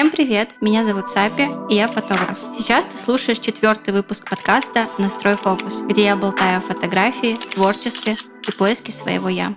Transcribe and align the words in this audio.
Всем 0.00 0.10
привет! 0.10 0.52
Меня 0.62 0.82
зовут 0.82 1.10
Сапи, 1.10 1.46
и 1.68 1.74
я 1.74 1.86
фотограф. 1.86 2.38
Сейчас 2.56 2.86
ты 2.86 2.96
слушаешь 2.96 3.38
четвертый 3.38 3.92
выпуск 3.92 4.30
подкаста 4.30 4.88
«Настрой 4.96 5.36
фокус», 5.36 5.82
где 5.82 6.04
я 6.04 6.16
болтаю 6.16 6.56
о 6.56 6.60
фотографии, 6.62 7.36
творчестве 7.52 8.16
и 8.48 8.50
поиске 8.50 8.92
своего 8.92 9.28
«я». 9.28 9.56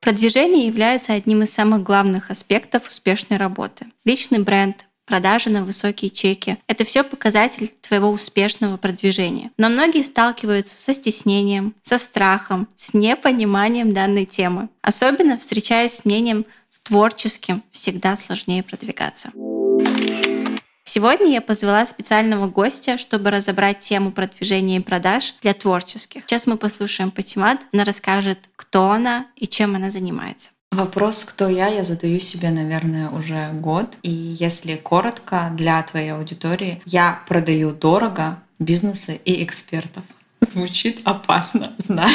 Продвижение 0.00 0.66
является 0.66 1.12
одним 1.12 1.42
из 1.42 1.52
самых 1.52 1.82
главных 1.82 2.30
аспектов 2.30 2.88
успешной 2.88 3.36
работы. 3.36 3.84
Личный 4.06 4.38
бренд, 4.38 4.86
продажи 5.04 5.50
на 5.50 5.62
высокие 5.62 6.10
чеки. 6.10 6.56
Это 6.66 6.84
все 6.84 7.04
показатель 7.04 7.70
твоего 7.82 8.08
успешного 8.08 8.78
продвижения. 8.78 9.50
Но 9.58 9.68
многие 9.68 10.02
сталкиваются 10.02 10.74
со 10.74 10.94
стеснением, 10.94 11.74
со 11.82 11.98
страхом, 11.98 12.66
с 12.76 12.94
непониманием 12.94 13.92
данной 13.92 14.24
темы. 14.24 14.70
Особенно 14.80 15.36
встречаясь 15.36 15.98
с 15.98 16.06
мнением 16.06 16.46
творческим 16.84 17.62
всегда 17.72 18.16
сложнее 18.16 18.62
продвигаться. 18.62 19.30
Сегодня 20.86 21.32
я 21.32 21.40
позвала 21.40 21.86
специального 21.86 22.46
гостя, 22.46 22.98
чтобы 22.98 23.30
разобрать 23.30 23.80
тему 23.80 24.12
продвижения 24.12 24.76
и 24.76 24.80
продаж 24.80 25.34
для 25.42 25.54
творческих. 25.54 26.22
Сейчас 26.26 26.46
мы 26.46 26.56
послушаем 26.56 27.10
Патимат. 27.10 27.60
Она 27.72 27.84
расскажет, 27.84 28.38
кто 28.54 28.90
она 28.90 29.26
и 29.34 29.48
чем 29.48 29.74
она 29.74 29.90
занимается. 29.90 30.50
Вопрос, 30.70 31.24
кто 31.24 31.48
я, 31.48 31.68
я 31.68 31.84
задаю 31.84 32.18
себе, 32.18 32.50
наверное, 32.50 33.08
уже 33.08 33.50
год. 33.52 33.96
И 34.02 34.10
если 34.10 34.76
коротко 34.76 35.50
для 35.56 35.82
твоей 35.82 36.12
аудитории, 36.12 36.82
я 36.84 37.22
продаю 37.26 37.72
дорого 37.72 38.42
бизнесы 38.58 39.20
и 39.24 39.42
экспертов. 39.42 40.02
Звучит 40.40 41.00
опасно, 41.04 41.74
знаю. 41.78 42.14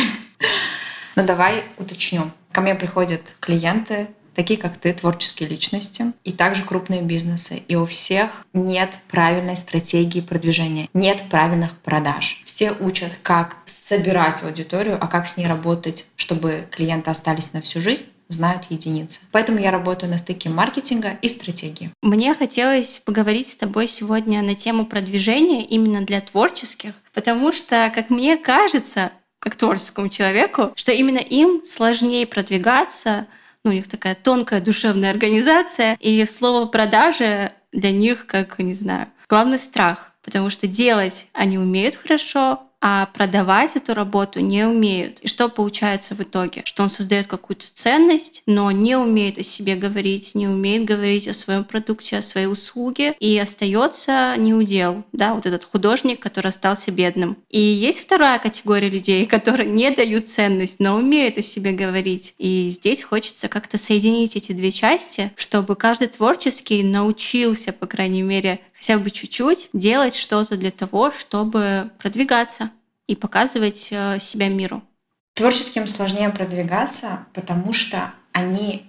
Но 1.16 1.26
давай 1.26 1.64
уточню. 1.78 2.32
Ко 2.52 2.62
мне 2.62 2.76
приходят 2.76 3.36
клиенты, 3.40 4.10
такие 4.36 4.60
как 4.60 4.78
ты, 4.78 4.94
творческие 4.94 5.50
личности, 5.50 6.14
и 6.24 6.32
также 6.32 6.64
крупные 6.64 7.02
бизнесы. 7.02 7.64
И 7.68 7.76
у 7.76 7.86
всех 7.86 8.46
нет 8.54 8.92
правильной 9.10 9.56
стратегии 9.56 10.22
продвижения, 10.22 10.90
нет 10.94 11.24
правильных 11.30 11.78
продаж. 11.78 12.42
Все 12.46 12.72
учат, 12.80 13.14
как 13.22 13.58
собирать 13.66 14.44
аудиторию, 14.44 14.98
а 15.00 15.08
как 15.08 15.28
с 15.28 15.38
ней 15.38 15.48
работать, 15.48 16.06
чтобы 16.16 16.68
клиенты 16.72 17.10
остались 17.12 17.54
на 17.54 17.62
всю 17.62 17.82
жизнь 17.82 18.06
знают 18.30 18.68
единицы. 18.70 19.22
Поэтому 19.32 19.60
я 19.60 19.72
работаю 19.72 20.12
на 20.12 20.18
стыке 20.18 20.50
маркетинга 20.50 21.18
и 21.22 21.28
стратегии. 21.28 21.92
Мне 22.02 22.36
хотелось 22.36 23.00
поговорить 23.00 23.48
с 23.48 23.56
тобой 23.56 23.88
сегодня 23.88 24.42
на 24.44 24.56
тему 24.56 24.86
продвижения 24.86 25.66
именно 25.66 26.02
для 26.02 26.22
творческих, 26.22 26.94
потому 27.14 27.52
что, 27.52 27.92
как 27.94 28.10
мне 28.10 28.38
кажется, 28.38 29.12
как 29.40 29.56
творческому 29.56 30.10
человеку, 30.10 30.72
что 30.76 30.92
именно 30.92 31.18
им 31.18 31.64
сложнее 31.66 32.28
продвигаться, 32.28 33.26
у 33.70 33.74
них 33.74 33.88
такая 33.88 34.16
тонкая 34.16 34.62
душевная 34.62 35.12
организация, 35.12 35.96
и 36.00 36.26
слово 36.26 36.66
продажи 36.66 37.52
для 37.72 37.92
них 37.92 38.26
как, 38.26 38.60
не 38.60 38.74
знаю, 38.74 39.08
главный 39.28 39.60
страх, 39.60 40.14
потому 40.24 40.50
что 40.50 40.68
делать 40.68 41.28
они 41.34 41.58
умеют 41.58 41.96
хорошо, 41.96 42.64
а 42.82 43.08
продавать 43.08 43.76
эту 43.76 43.94
работу 43.94 44.40
не 44.40 44.66
умеют. 44.66 45.20
И 45.20 45.28
что 45.28 45.50
получается 45.50 46.16
в 46.16 46.22
итоге? 46.22 46.62
Что 46.66 46.84
он 46.84 46.90
создает 46.90 47.28
какую-то 47.28 47.66
ценность, 47.74 48.44
но 48.46 48.72
не 48.72 48.96
умеет 48.96 49.38
о 49.38 49.44
себе 49.44 49.76
говорить, 49.76 50.36
не 50.36 50.48
умеет 50.48 50.86
говорить 50.86 51.28
о 51.28 51.34
своем 51.34 51.64
продукте, 51.64 52.18
о 52.18 52.22
своей 52.22 52.48
услуге, 52.48 53.16
и 53.20 53.38
остается 53.38 54.36
неудел, 54.38 55.04
да, 55.12 55.34
вот 55.34 55.46
этот 55.46 55.66
художник, 55.66 56.20
который 56.20 56.48
остался 56.48 56.92
бедным. 56.92 57.38
И 57.50 57.60
есть 57.60 58.00
вторая 58.00 58.40
категория 58.40 58.90
людей, 58.90 59.26
которые 59.28 59.70
не 59.70 59.92
дают 59.92 60.28
ценность, 60.28 60.80
но 60.80 60.96
умеют 60.96 61.38
о 61.38 61.42
себе 61.42 61.72
говорить. 61.72 62.34
И 62.38 62.70
здесь 62.72 63.04
хочется 63.04 63.50
как-то 63.50 63.78
соединить 63.78 64.36
эти 64.36 64.54
две 64.54 64.72
части, 64.72 65.32
чтобы 65.36 65.76
каждый 65.76 66.08
творческий 66.08 66.84
научился, 66.84 67.74
по 67.74 67.88
крайней 67.88 68.22
мере, 68.22 68.62
хотя 68.80 68.98
бы 68.98 69.12
чуть-чуть 69.12 69.70
делать 69.74 70.16
что-то 70.16 70.58
для 70.58 70.72
того, 70.72 71.12
чтобы 71.12 71.92
продвигаться 72.00 72.72
и 73.08 73.16
показывать 73.16 73.90
э, 73.92 74.20
себя 74.20 74.48
миру. 74.50 74.82
Творческим 75.34 75.88
сложнее 75.88 76.30
продвигаться, 76.30 77.26
потому 77.34 77.74
что 77.74 78.14
они 78.32 78.86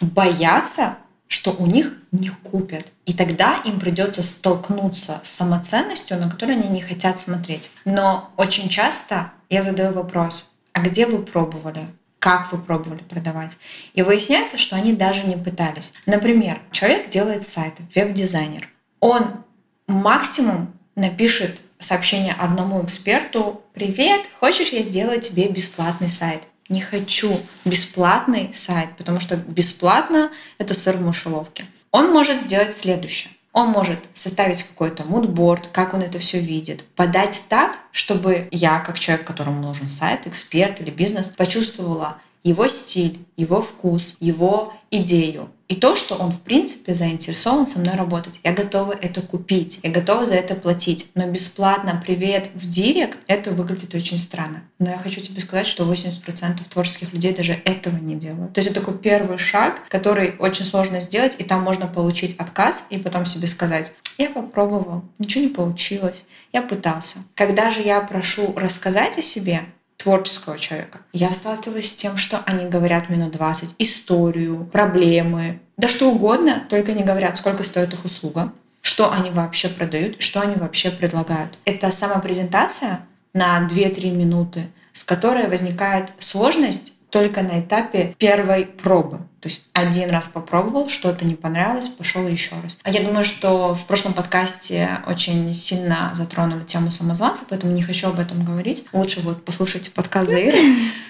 боятся, 0.00 0.96
что 1.26 1.52
у 1.52 1.66
них 1.66 1.94
не 2.12 2.28
купят. 2.28 2.86
И 3.06 3.14
тогда 3.14 3.56
им 3.64 3.80
придется 3.80 4.22
столкнуться 4.22 5.20
с 5.24 5.30
самоценностью, 5.30 6.18
на 6.18 6.30
которую 6.30 6.58
они 6.58 6.68
не 6.68 6.82
хотят 6.82 7.18
смотреть. 7.18 7.70
Но 7.84 8.30
очень 8.36 8.68
часто 8.68 9.32
я 9.48 9.62
задаю 9.62 9.92
вопрос, 9.92 10.46
а 10.72 10.80
где 10.80 11.06
вы 11.06 11.22
пробовали? 11.22 11.88
Как 12.18 12.52
вы 12.52 12.58
пробовали 12.58 13.02
продавать? 13.02 13.58
И 13.94 14.02
выясняется, 14.02 14.56
что 14.56 14.76
они 14.76 14.94
даже 14.94 15.24
не 15.24 15.36
пытались. 15.36 15.92
Например, 16.06 16.60
человек 16.70 17.10
делает 17.10 17.44
сайт, 17.44 17.74
веб-дизайнер 17.94 18.68
он 19.04 19.44
максимум 19.86 20.72
напишет 20.96 21.58
сообщение 21.78 22.32
одному 22.32 22.82
эксперту 22.82 23.60
«Привет, 23.74 24.22
хочешь 24.40 24.70
я 24.70 24.82
сделаю 24.82 25.20
тебе 25.20 25.46
бесплатный 25.48 26.08
сайт?» 26.08 26.42
Не 26.70 26.80
хочу 26.80 27.38
бесплатный 27.66 28.54
сайт, 28.54 28.96
потому 28.96 29.20
что 29.20 29.36
бесплатно— 29.36 30.30
это 30.58 30.72
сыр 30.72 30.96
в 30.96 31.02
мышеловке. 31.02 31.66
Он 31.90 32.10
может 32.10 32.40
сделать 32.40 32.74
следующее. 32.74 33.30
Он 33.52 33.68
может 33.68 33.98
составить 34.14 34.62
какой-то 34.62 35.04
мудборд, 35.04 35.66
как 35.66 35.92
он 35.92 36.00
это 36.00 36.18
все 36.18 36.40
видит, 36.40 36.86
подать 36.96 37.42
так, 37.50 37.76
чтобы 37.92 38.48
я, 38.52 38.80
как 38.80 38.98
человек, 38.98 39.26
которому 39.26 39.60
нужен 39.60 39.86
сайт, 39.86 40.26
эксперт 40.26 40.80
или 40.80 40.90
бизнес, 40.90 41.28
почувствовала 41.28 42.22
его 42.42 42.66
стиль, 42.68 43.18
его 43.36 43.60
вкус, 43.60 44.16
его 44.18 44.72
идею. 44.90 45.50
И 45.68 45.76
то, 45.76 45.96
что 45.96 46.16
он 46.16 46.30
в 46.30 46.40
принципе 46.40 46.94
заинтересован 46.94 47.66
со 47.66 47.78
мной 47.78 47.94
работать. 47.94 48.38
Я 48.44 48.52
готова 48.52 48.92
это 48.92 49.22
купить, 49.22 49.80
я 49.82 49.90
готова 49.90 50.24
за 50.24 50.34
это 50.34 50.54
платить. 50.54 51.06
Но 51.14 51.26
бесплатно 51.26 52.00
привет 52.04 52.50
в 52.54 52.68
директ, 52.68 53.18
это 53.26 53.50
выглядит 53.50 53.94
очень 53.94 54.18
странно. 54.18 54.62
Но 54.78 54.90
я 54.90 54.98
хочу 54.98 55.20
тебе 55.20 55.40
сказать, 55.40 55.66
что 55.66 55.90
80% 55.90 56.68
творческих 56.68 57.12
людей 57.12 57.34
даже 57.34 57.54
этого 57.64 57.96
не 57.96 58.14
делают. 58.14 58.52
То 58.52 58.58
есть 58.58 58.70
это 58.70 58.80
такой 58.80 58.98
первый 58.98 59.38
шаг, 59.38 59.80
который 59.88 60.34
очень 60.38 60.66
сложно 60.66 61.00
сделать, 61.00 61.36
и 61.38 61.44
там 61.44 61.62
можно 61.62 61.86
получить 61.86 62.36
отказ 62.36 62.86
и 62.90 62.98
потом 62.98 63.24
себе 63.24 63.46
сказать, 63.46 63.92
я 64.18 64.30
попробовал, 64.30 65.04
ничего 65.18 65.44
не 65.44 65.50
получилось, 65.50 66.24
я 66.52 66.62
пытался. 66.62 67.18
Когда 67.34 67.70
же 67.70 67.80
я 67.80 68.00
прошу 68.00 68.52
рассказать 68.56 69.18
о 69.18 69.22
себе, 69.22 69.62
творческого 69.96 70.58
человека. 70.58 71.00
Я 71.12 71.32
сталкиваюсь 71.32 71.90
с 71.90 71.94
тем, 71.94 72.16
что 72.16 72.42
они 72.46 72.66
говорят 72.66 73.08
минут 73.08 73.32
20 73.32 73.76
историю, 73.78 74.64
проблемы, 74.72 75.60
да 75.76 75.88
что 75.88 76.10
угодно, 76.10 76.64
только 76.68 76.92
не 76.92 77.02
говорят, 77.02 77.36
сколько 77.36 77.64
стоит 77.64 77.92
их 77.92 78.04
услуга, 78.04 78.52
что 78.80 79.12
они 79.12 79.30
вообще 79.30 79.68
продают, 79.68 80.20
что 80.20 80.40
они 80.40 80.56
вообще 80.56 80.90
предлагают. 80.90 81.58
Это 81.64 81.90
самопрезентация 81.90 83.00
на 83.32 83.66
2-3 83.68 84.10
минуты, 84.10 84.68
с 84.92 85.04
которой 85.04 85.48
возникает 85.48 86.10
сложность 86.18 86.93
только 87.14 87.42
на 87.42 87.60
этапе 87.60 88.12
первой 88.18 88.66
пробы. 88.66 89.18
То 89.40 89.48
есть 89.48 89.62
один 89.72 90.10
раз 90.10 90.26
попробовал, 90.26 90.88
что-то 90.88 91.24
не 91.24 91.36
понравилось, 91.36 91.88
пошел 91.88 92.26
еще 92.26 92.56
раз. 92.60 92.76
А 92.82 92.90
я 92.90 93.04
думаю, 93.04 93.22
что 93.22 93.76
в 93.76 93.86
прошлом 93.86 94.14
подкасте 94.14 94.98
очень 95.06 95.54
сильно 95.54 96.10
затронули 96.12 96.64
тему 96.64 96.90
самозванца, 96.90 97.44
поэтому 97.48 97.72
не 97.72 97.84
хочу 97.84 98.08
об 98.08 98.18
этом 98.18 98.44
говорить. 98.44 98.86
Лучше 98.92 99.20
вот 99.20 99.44
послушайте 99.44 99.92
подкаст 99.92 100.28
Заиры 100.28 100.58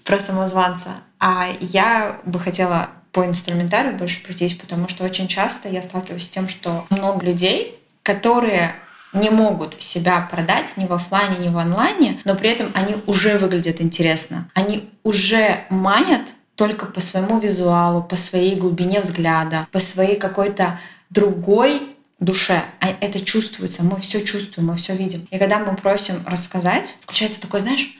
про 0.05 0.17
самозванца. 0.17 0.91
А 1.19 1.49
я 1.59 2.21
бы 2.23 2.39
хотела 2.39 2.91
по 3.11 3.25
инструментарию 3.25 3.97
больше 3.97 4.23
пройтись, 4.23 4.53
потому 4.53 4.87
что 4.87 5.03
очень 5.03 5.27
часто 5.27 5.67
я 5.67 5.81
сталкиваюсь 5.81 6.23
с 6.23 6.29
тем, 6.29 6.47
что 6.47 6.87
много 6.89 7.25
людей, 7.25 7.77
которые 8.01 8.75
не 9.19 9.29
могут 9.29 9.81
себя 9.81 10.21
продать 10.21 10.77
ни 10.77 10.85
в 10.85 10.93
офлайне, 10.93 11.37
ни 11.37 11.49
в 11.49 11.57
онлайне, 11.57 12.19
но 12.25 12.35
при 12.35 12.49
этом 12.49 12.71
они 12.73 12.95
уже 13.05 13.37
выглядят 13.37 13.81
интересно. 13.81 14.49
Они 14.53 14.89
уже 15.03 15.65
манят 15.69 16.21
только 16.55 16.87
по 16.87 16.99
своему 16.99 17.39
визуалу, 17.39 18.03
по 18.03 18.15
своей 18.15 18.55
глубине 18.55 18.99
взгляда, 18.99 19.67
по 19.71 19.79
своей 19.79 20.17
какой-то 20.17 20.79
другой 21.09 21.95
душе. 22.19 22.63
А 22.79 22.87
это 22.89 23.23
чувствуется, 23.23 23.83
мы 23.83 23.99
все 23.99 24.23
чувствуем, 24.23 24.69
мы 24.69 24.75
все 24.75 24.95
видим. 24.95 25.27
И 25.29 25.37
когда 25.37 25.59
мы 25.59 25.75
просим 25.75 26.15
рассказать, 26.25 26.95
включается 27.01 27.39
такое, 27.39 27.61
знаешь, 27.61 27.95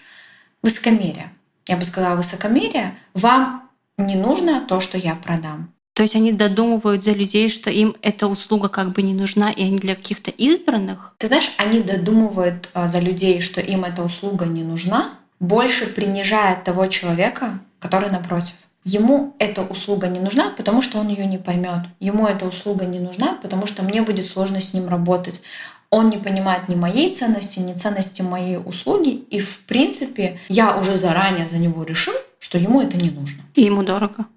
высокомерие. 0.63 1.31
Я 1.68 1.77
бы 1.77 1.86
сказала, 1.86 2.15
высокомерие. 2.15 2.97
Вам 3.13 3.69
не 3.97 4.15
нужно 4.15 4.62
то, 4.62 4.80
что 4.80 4.97
я 4.97 5.15
продам. 5.15 5.71
То 5.97 6.03
есть 6.03 6.15
они 6.15 6.31
додумывают 6.31 7.03
за 7.03 7.13
людей, 7.13 7.49
что 7.49 7.71
им 7.71 7.95
эта 8.03 8.27
услуга 8.27 8.69
как 8.69 8.91
бы 8.91 9.01
не 9.01 9.15
нужна, 9.15 9.49
и 9.49 9.63
они 9.63 9.79
для 9.79 9.95
каких-то 9.95 10.29
избранных? 10.29 11.15
Ты 11.17 11.25
знаешь, 11.25 11.49
они 11.57 11.79
додумывают 11.79 12.69
а, 12.75 12.88
за 12.88 12.99
людей, 12.99 13.41
что 13.41 13.61
им 13.61 13.83
эта 13.83 14.03
услуга 14.03 14.45
не 14.45 14.61
нужна, 14.61 15.15
больше 15.39 15.88
принижая 15.88 16.61
того 16.63 16.85
человека, 16.85 17.61
который 17.79 18.11
напротив. 18.11 18.53
Ему 18.83 19.33
эта 19.39 19.63
услуга 19.63 20.07
не 20.07 20.19
нужна, 20.19 20.51
потому 20.55 20.83
что 20.83 20.99
он 20.99 21.07
ее 21.07 21.25
не 21.25 21.39
поймет. 21.39 21.88
Ему 21.99 22.27
эта 22.27 22.45
услуга 22.45 22.85
не 22.85 22.99
нужна, 22.99 23.35
потому 23.41 23.65
что 23.65 23.81
мне 23.81 24.03
будет 24.03 24.27
сложно 24.27 24.61
с 24.61 24.75
ним 24.75 24.89
работать. 24.89 25.41
Он 25.89 26.11
не 26.11 26.17
понимает 26.17 26.69
ни 26.69 26.75
моей 26.75 27.11
ценности, 27.11 27.57
ни 27.57 27.73
ценности 27.73 28.21
моей 28.21 28.57
услуги, 28.57 29.23
и 29.31 29.39
в 29.39 29.65
принципе 29.65 30.39
я 30.47 30.77
уже 30.77 30.95
заранее 30.95 31.47
за 31.47 31.57
него 31.57 31.83
решил, 31.83 32.13
что 32.38 32.59
ему 32.59 32.81
это 32.81 32.97
не 32.97 33.09
нужно. 33.09 33.41
И 33.55 33.63
ему 33.63 33.81
дорого. 33.81 34.27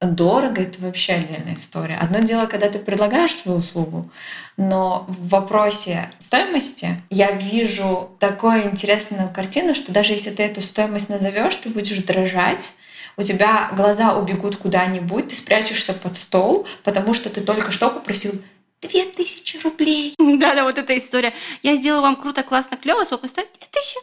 Дорого, 0.00 0.62
это 0.62 0.80
вообще 0.80 1.14
отдельная 1.14 1.54
история. 1.54 1.96
Одно 1.96 2.20
дело, 2.20 2.46
когда 2.46 2.70
ты 2.70 2.78
предлагаешь 2.78 3.34
свою 3.34 3.58
услугу, 3.58 4.10
но 4.56 5.04
в 5.08 5.28
вопросе 5.28 6.10
стоимости 6.18 6.88
я 7.10 7.32
вижу 7.32 8.10
такую 8.18 8.64
интересную 8.64 9.30
картину, 9.32 9.74
что 9.74 9.92
даже 9.92 10.12
если 10.12 10.30
ты 10.30 10.42
эту 10.42 10.62
стоимость 10.62 11.10
назовешь, 11.10 11.56
ты 11.56 11.68
будешь 11.68 11.98
дрожать, 11.98 12.72
у 13.16 13.22
тебя 13.22 13.70
глаза 13.76 14.16
убегут 14.16 14.56
куда-нибудь, 14.56 15.28
ты 15.28 15.34
спрячешься 15.34 15.92
под 15.92 16.16
стол, 16.16 16.66
потому 16.82 17.12
что 17.12 17.28
ты 17.28 17.42
только 17.42 17.70
что 17.70 17.90
попросил 17.90 18.32
две 18.80 19.04
тысячи 19.04 19.58
рублей. 19.58 20.14
Да-да, 20.18 20.64
вот 20.64 20.78
эта 20.78 20.96
история. 20.96 21.34
Я 21.62 21.76
сделала 21.76 22.02
вам 22.02 22.16
круто, 22.16 22.42
классно, 22.42 22.78
клево, 22.78 23.04
сколько 23.04 23.28
стоит? 23.28 23.48
Две 23.58 23.68
тысячи. 23.70 23.98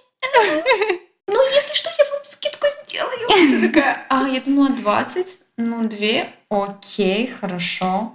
Ну, 1.28 1.46
если 1.48 1.74
что, 1.74 1.90
я 1.90 2.06
вам 2.12 2.24
скидку 2.24 2.68
сделаю. 2.86 3.28
Ты 3.62 3.68
такая, 3.68 4.06
а, 4.10 4.28
я 4.28 4.42
думала 4.42 4.70
20. 4.70 5.40
Ну, 5.58 5.88
две, 5.88 6.30
окей, 6.50 7.28
хорошо. 7.28 8.14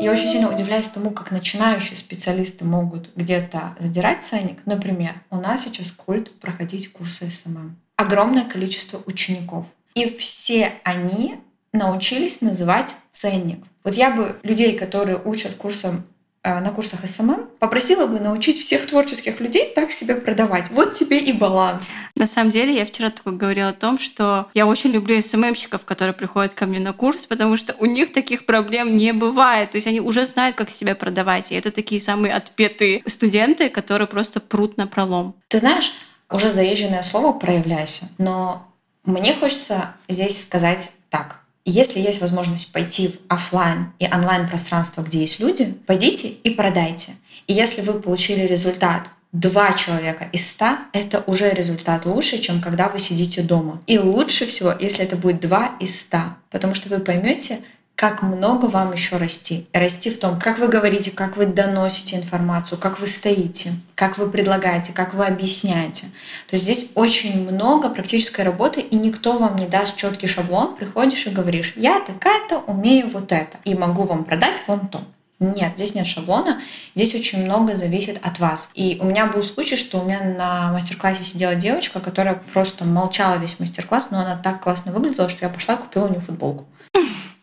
Я 0.00 0.12
очень 0.12 0.28
сильно 0.28 0.54
удивляюсь 0.54 0.88
тому, 0.88 1.10
как 1.10 1.32
начинающие 1.32 1.96
специалисты 1.96 2.64
могут 2.64 3.10
где-то 3.16 3.74
задирать 3.80 4.22
ценник. 4.22 4.60
Например, 4.64 5.20
у 5.30 5.36
нас 5.38 5.64
сейчас 5.64 5.90
культ 5.90 6.38
проходить 6.38 6.92
курсы 6.92 7.28
SMM. 7.28 7.76
Огромное 7.96 8.44
количество 8.44 9.02
учеников. 9.06 9.66
И 9.94 10.08
все 10.08 10.72
они 10.84 11.40
научились 11.72 12.42
называть 12.42 12.94
ценник. 13.10 13.58
Вот 13.82 13.94
я 13.94 14.12
бы 14.12 14.38
людей, 14.44 14.78
которые 14.78 15.20
учат 15.24 15.54
курсам 15.54 16.04
Э, 16.04 16.17
на 16.60 16.70
курсах 16.70 17.08
SMM, 17.08 17.46
попросила 17.58 18.06
бы 18.06 18.20
научить 18.20 18.58
всех 18.58 18.86
творческих 18.86 19.40
людей 19.40 19.72
так 19.74 19.90
себя 19.90 20.16
продавать. 20.16 20.70
Вот 20.70 20.94
тебе 20.94 21.18
и 21.18 21.32
баланс. 21.32 21.90
На 22.14 22.26
самом 22.26 22.50
деле, 22.50 22.74
я 22.74 22.84
вчера 22.84 23.10
только 23.10 23.30
говорила 23.30 23.68
о 23.68 23.72
том, 23.72 23.98
что 23.98 24.48
я 24.54 24.66
очень 24.66 24.90
люблю 24.90 25.20
SMM 25.20 25.36
щиков, 25.36 25.84
которые 25.84 26.14
приходят 26.14 26.54
ко 26.54 26.66
мне 26.66 26.80
на 26.80 26.92
курс, 26.92 27.26
потому 27.26 27.56
что 27.56 27.74
у 27.78 27.86
них 27.86 28.12
таких 28.12 28.46
проблем 28.46 28.96
не 28.96 29.12
бывает. 29.12 29.72
То 29.72 29.76
есть 29.76 29.86
они 29.86 30.00
уже 30.00 30.26
знают, 30.26 30.56
как 30.56 30.70
себя 30.70 30.94
продавать. 30.94 31.52
И 31.52 31.54
это 31.54 31.70
такие 31.70 32.00
самые 32.00 32.34
отпетые 32.34 33.02
студенты, 33.06 33.68
которые 33.68 34.08
просто 34.08 34.40
прут 34.40 34.76
напролом. 34.76 35.34
Ты 35.48 35.58
знаешь, 35.58 35.92
уже 36.30 36.50
заезженное 36.50 37.02
слово 37.02 37.32
«проявляйся», 37.32 38.08
но 38.18 38.66
мне 39.04 39.34
хочется 39.34 39.94
здесь 40.08 40.42
сказать 40.42 40.90
так. 41.10 41.37
Если 41.64 42.00
есть 42.00 42.20
возможность 42.20 42.72
пойти 42.72 43.08
в 43.08 43.18
офлайн 43.28 43.92
и 43.98 44.06
онлайн 44.06 44.48
пространство, 44.48 45.02
где 45.02 45.20
есть 45.20 45.40
люди, 45.40 45.74
пойдите 45.86 46.28
и 46.28 46.50
продайте. 46.50 47.12
И 47.46 47.52
если 47.52 47.82
вы 47.82 48.00
получили 48.00 48.46
результат 48.46 49.08
два 49.32 49.72
человека 49.72 50.28
из 50.32 50.48
ста— 50.48 50.86
это 50.92 51.22
уже 51.26 51.50
результат 51.50 52.06
лучше, 52.06 52.38
чем 52.38 52.60
когда 52.60 52.88
вы 52.88 52.98
сидите 52.98 53.42
дома. 53.42 53.80
И 53.86 53.98
лучше 53.98 54.46
всего, 54.46 54.72
если 54.78 55.04
это 55.04 55.16
будет 55.16 55.40
два 55.40 55.72
из 55.80 56.00
ста, 56.00 56.38
потому 56.50 56.74
что 56.74 56.88
вы 56.88 56.98
поймете, 57.00 57.60
как 57.98 58.22
много 58.22 58.66
вам 58.66 58.92
еще 58.92 59.16
расти. 59.16 59.66
Расти 59.72 60.08
в 60.08 60.20
том, 60.20 60.38
как 60.38 60.60
вы 60.60 60.68
говорите, 60.68 61.10
как 61.10 61.36
вы 61.36 61.46
доносите 61.46 62.14
информацию, 62.14 62.78
как 62.78 63.00
вы 63.00 63.08
стоите, 63.08 63.72
как 63.96 64.18
вы 64.18 64.30
предлагаете, 64.30 64.92
как 64.92 65.14
вы 65.14 65.26
объясняете. 65.26 66.02
То 66.48 66.54
есть 66.54 66.62
здесь 66.62 66.90
очень 66.94 67.50
много 67.50 67.90
практической 67.90 68.42
работы, 68.42 68.80
и 68.82 68.94
никто 68.94 69.36
вам 69.36 69.56
не 69.56 69.66
даст 69.66 69.96
четкий 69.96 70.28
шаблон. 70.28 70.76
Приходишь 70.76 71.26
и 71.26 71.30
говоришь, 71.30 71.72
я 71.74 71.98
такая-то, 71.98 72.58
умею 72.68 73.10
вот 73.10 73.32
это, 73.32 73.58
и 73.64 73.74
могу 73.74 74.04
вам 74.04 74.22
продать 74.22 74.62
вон 74.68 74.86
то. 74.86 75.02
Нет, 75.40 75.72
здесь 75.74 75.96
нет 75.96 76.06
шаблона, 76.06 76.60
здесь 76.94 77.16
очень 77.16 77.44
много 77.44 77.74
зависит 77.74 78.20
от 78.22 78.38
вас. 78.38 78.70
И 78.74 78.98
у 79.00 79.06
меня 79.06 79.26
был 79.26 79.42
случай, 79.42 79.76
что 79.76 79.98
у 79.98 80.04
меня 80.04 80.20
на 80.20 80.70
мастер-классе 80.72 81.24
сидела 81.24 81.56
девочка, 81.56 81.98
которая 81.98 82.40
просто 82.52 82.84
молчала 82.84 83.38
весь 83.38 83.58
мастер-класс, 83.58 84.08
но 84.12 84.20
она 84.20 84.36
так 84.36 84.62
классно 84.62 84.92
выглядела, 84.92 85.28
что 85.28 85.44
я 85.44 85.50
пошла 85.50 85.74
и 85.74 85.78
купила 85.78 86.04
у 86.04 86.10
нее 86.10 86.20
футболку. 86.20 86.64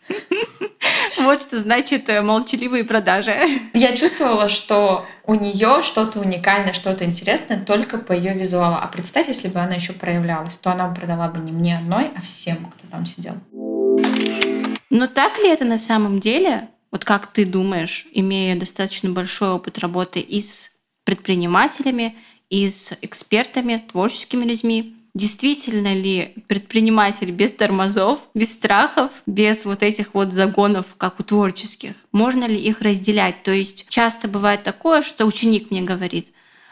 Вот 1.18 1.42
что 1.42 1.60
значит 1.60 2.10
э, 2.10 2.22
молчаливые 2.22 2.84
продажи. 2.84 3.36
Я 3.74 3.96
чувствовала, 3.96 4.50
что 4.50 5.06
у 5.26 5.36
нее 5.36 5.82
что-то 5.82 6.20
уникальное, 6.20 6.74
что-то 6.74 7.06
интересное 7.06 7.64
только 7.64 7.98
по 7.98 8.12
ее 8.12 8.34
визуалу. 8.34 8.76
А 8.76 8.88
представь, 8.88 9.28
если 9.28 9.48
бы 9.48 9.60
она 9.60 9.76
еще 9.76 9.94
проявлялась, 9.94 10.58
то 10.58 10.72
она 10.72 10.88
продала 10.90 11.30
бы 11.30 11.40
не 11.40 11.52
мне 11.52 11.78
одной, 11.78 12.12
а 12.16 12.22
всем, 12.22 12.58
кто 12.58 12.88
там 12.92 13.06
сидел. 13.06 13.34
Но 14.90 15.08
так 15.08 15.38
ли 15.40 15.50
это 15.50 15.66
на 15.66 15.78
самом 15.78 16.20
деле? 16.20 16.70
Вот 16.92 17.06
как 17.06 17.28
ты 17.28 17.46
думаешь, 17.46 18.08
имея 18.12 18.58
достаточно 18.58 19.10
большой 19.10 19.50
опыт 19.50 19.80
работы 19.80 20.20
и 20.20 20.40
с 20.40 20.72
предпринимателями, 21.04 22.16
и 22.50 22.70
с 22.70 22.94
экспертами, 23.02 23.84
творческими 23.92 24.46
людьми, 24.46 24.96
действительно 25.16 25.96
ли 25.96 26.36
предприниматель 26.48 27.32
без 27.32 27.54
тормозов, 27.54 28.20
без 28.36 28.52
страхов, 28.52 29.12
без 29.26 29.66
вот 29.66 29.82
этих 29.82 30.14
вот 30.14 30.34
загонов, 30.34 30.86
как 30.98 31.20
у 31.20 31.24
творческих? 31.24 31.94
Можно 32.12 32.46
ли 32.46 32.58
их 32.58 32.82
разделять? 32.82 33.42
То 33.42 33.52
есть 33.52 33.88
часто 33.90 34.28
бывает 34.28 34.64
такое, 34.64 35.02
что 35.02 35.26
ученик 35.26 35.72
мне 35.72 35.82
говорит, 35.82 36.28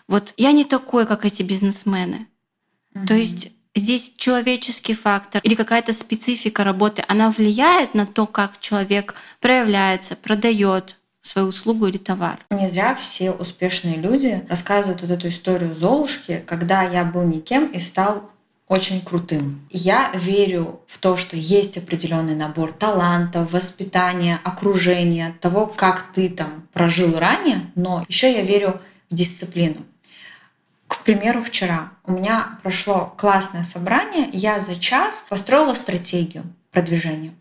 вот 0.07 0.33
я 0.37 0.51
не 0.51 0.65
такой, 0.65 1.07
как 1.07 1.25
эти 1.25 1.41
бизнесмены. 1.41 2.27
Mm-hmm. 2.93 3.07
То 3.07 3.13
есть 3.15 3.51
здесь 3.73 4.13
человеческий 4.17 4.93
фактор 4.93 5.41
или 5.43 5.55
какая-то 5.55 5.93
специфика 5.93 6.65
работы, 6.65 7.03
она 7.07 7.31
влияет 7.31 7.93
на 7.93 8.05
то, 8.05 8.27
как 8.27 8.59
человек 8.59 9.15
проявляется, 9.39 10.17
продает, 10.17 10.97
свою 11.23 11.47
услугу 11.47 11.87
или 11.87 11.97
товар. 11.97 12.39
Не 12.51 12.67
зря 12.67 12.93
все 12.93 13.31
успешные 13.31 13.95
люди 13.95 14.45
рассказывают 14.49 15.01
вот 15.01 15.09
эту 15.09 15.29
историю 15.29 15.73
Золушки, 15.73 16.43
когда 16.45 16.83
я 16.83 17.03
был 17.05 17.23
никем 17.23 17.65
и 17.67 17.79
стал 17.79 18.29
очень 18.67 19.01
крутым. 19.01 19.65
Я 19.69 20.11
верю 20.13 20.81
в 20.87 20.97
то, 20.97 21.17
что 21.17 21.35
есть 21.35 21.77
определенный 21.77 22.35
набор 22.35 22.71
талантов, 22.71 23.51
воспитания, 23.51 24.39
окружения, 24.43 25.35
того, 25.41 25.67
как 25.67 26.11
ты 26.13 26.29
там 26.29 26.67
прожил 26.73 27.17
ранее, 27.17 27.71
но 27.75 28.05
еще 28.07 28.31
я 28.31 28.41
верю 28.41 28.81
в 29.09 29.15
дисциплину. 29.15 29.85
К 30.87 30.99
примеру, 31.03 31.41
вчера 31.41 31.91
у 32.05 32.11
меня 32.11 32.59
прошло 32.61 33.13
классное 33.17 33.63
собрание, 33.63 34.29
я 34.33 34.59
за 34.59 34.79
час 34.79 35.25
построила 35.29 35.73
стратегию 35.73 36.43
продвижения. 36.71 37.33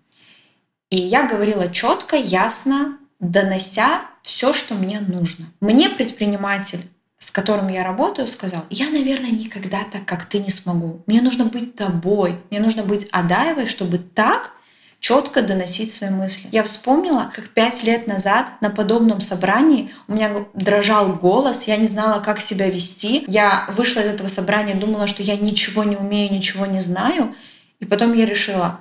И 0.90 0.96
я 0.96 1.26
говорила 1.26 1.70
четко, 1.70 2.17
ясно, 2.17 2.99
донося 3.22 4.02
все, 4.20 4.52
что 4.52 4.74
мне 4.74 5.00
нужно. 5.00 5.46
Мне 5.60 5.88
предприниматель 5.88 6.80
с 7.19 7.30
которым 7.30 7.69
я 7.69 7.84
работаю, 7.84 8.26
сказал, 8.26 8.64
я, 8.69 8.90
наверное, 8.90 9.30
никогда 9.30 9.84
так, 9.92 10.04
как 10.04 10.24
ты, 10.24 10.40
не 10.40 10.50
смогу. 10.50 11.04
Мне 11.06 11.22
нужно 11.22 11.44
быть 11.44 11.76
тобой, 11.76 12.36
мне 12.50 12.58
нужно 12.58 12.82
быть 12.82 13.06
Адаевой, 13.12 13.66
чтобы 13.66 13.98
так 13.98 14.50
четко 14.98 15.41
доносить 15.41 15.93
свои 15.93 16.10
мысли. 16.10 16.48
Я 16.50 16.64
вспомнила, 16.64 17.31
как 17.32 17.50
пять 17.50 17.84
лет 17.84 18.08
назад 18.08 18.46
на 18.60 18.70
подобном 18.70 19.20
собрании 19.20 19.93
у 20.08 20.14
меня 20.14 20.32
дрожал 20.55 21.12
голос, 21.12 21.69
я 21.69 21.76
не 21.76 21.86
знала, 21.86 22.20
как 22.20 22.41
себя 22.41 22.69
вести. 22.69 23.22
Я 23.29 23.69
вышла 23.69 24.00
из 24.00 24.08
этого 24.08 24.26
собрания, 24.26 24.74
думала, 24.74 25.06
что 25.06 25.22
я 25.22 25.36
ничего 25.36 25.84
не 25.84 25.96
умею, 25.96 26.32
ничего 26.32 26.67
не 26.67 26.81
знаю. 26.81 27.36
И 27.79 27.84
потом 27.84 28.14
я 28.14 28.26
решила, 28.26 28.81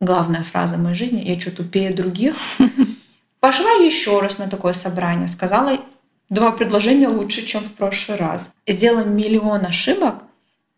главная 0.00 0.44
фраза 0.44 0.76
моей 0.76 0.94
жизни, 0.94 1.24
я 1.24 1.40
что, 1.40 1.50
тупее 1.50 1.92
других? 1.92 2.36
Пошла 3.44 3.72
еще 3.72 4.20
раз 4.20 4.38
на 4.38 4.48
такое 4.48 4.72
собрание, 4.72 5.28
сказала 5.28 5.78
два 6.30 6.50
предложения 6.50 7.08
лучше, 7.08 7.44
чем 7.44 7.62
в 7.62 7.72
прошлый 7.72 8.16
раз. 8.16 8.54
Сделала 8.66 9.04
миллион 9.04 9.66
ошибок, 9.66 10.22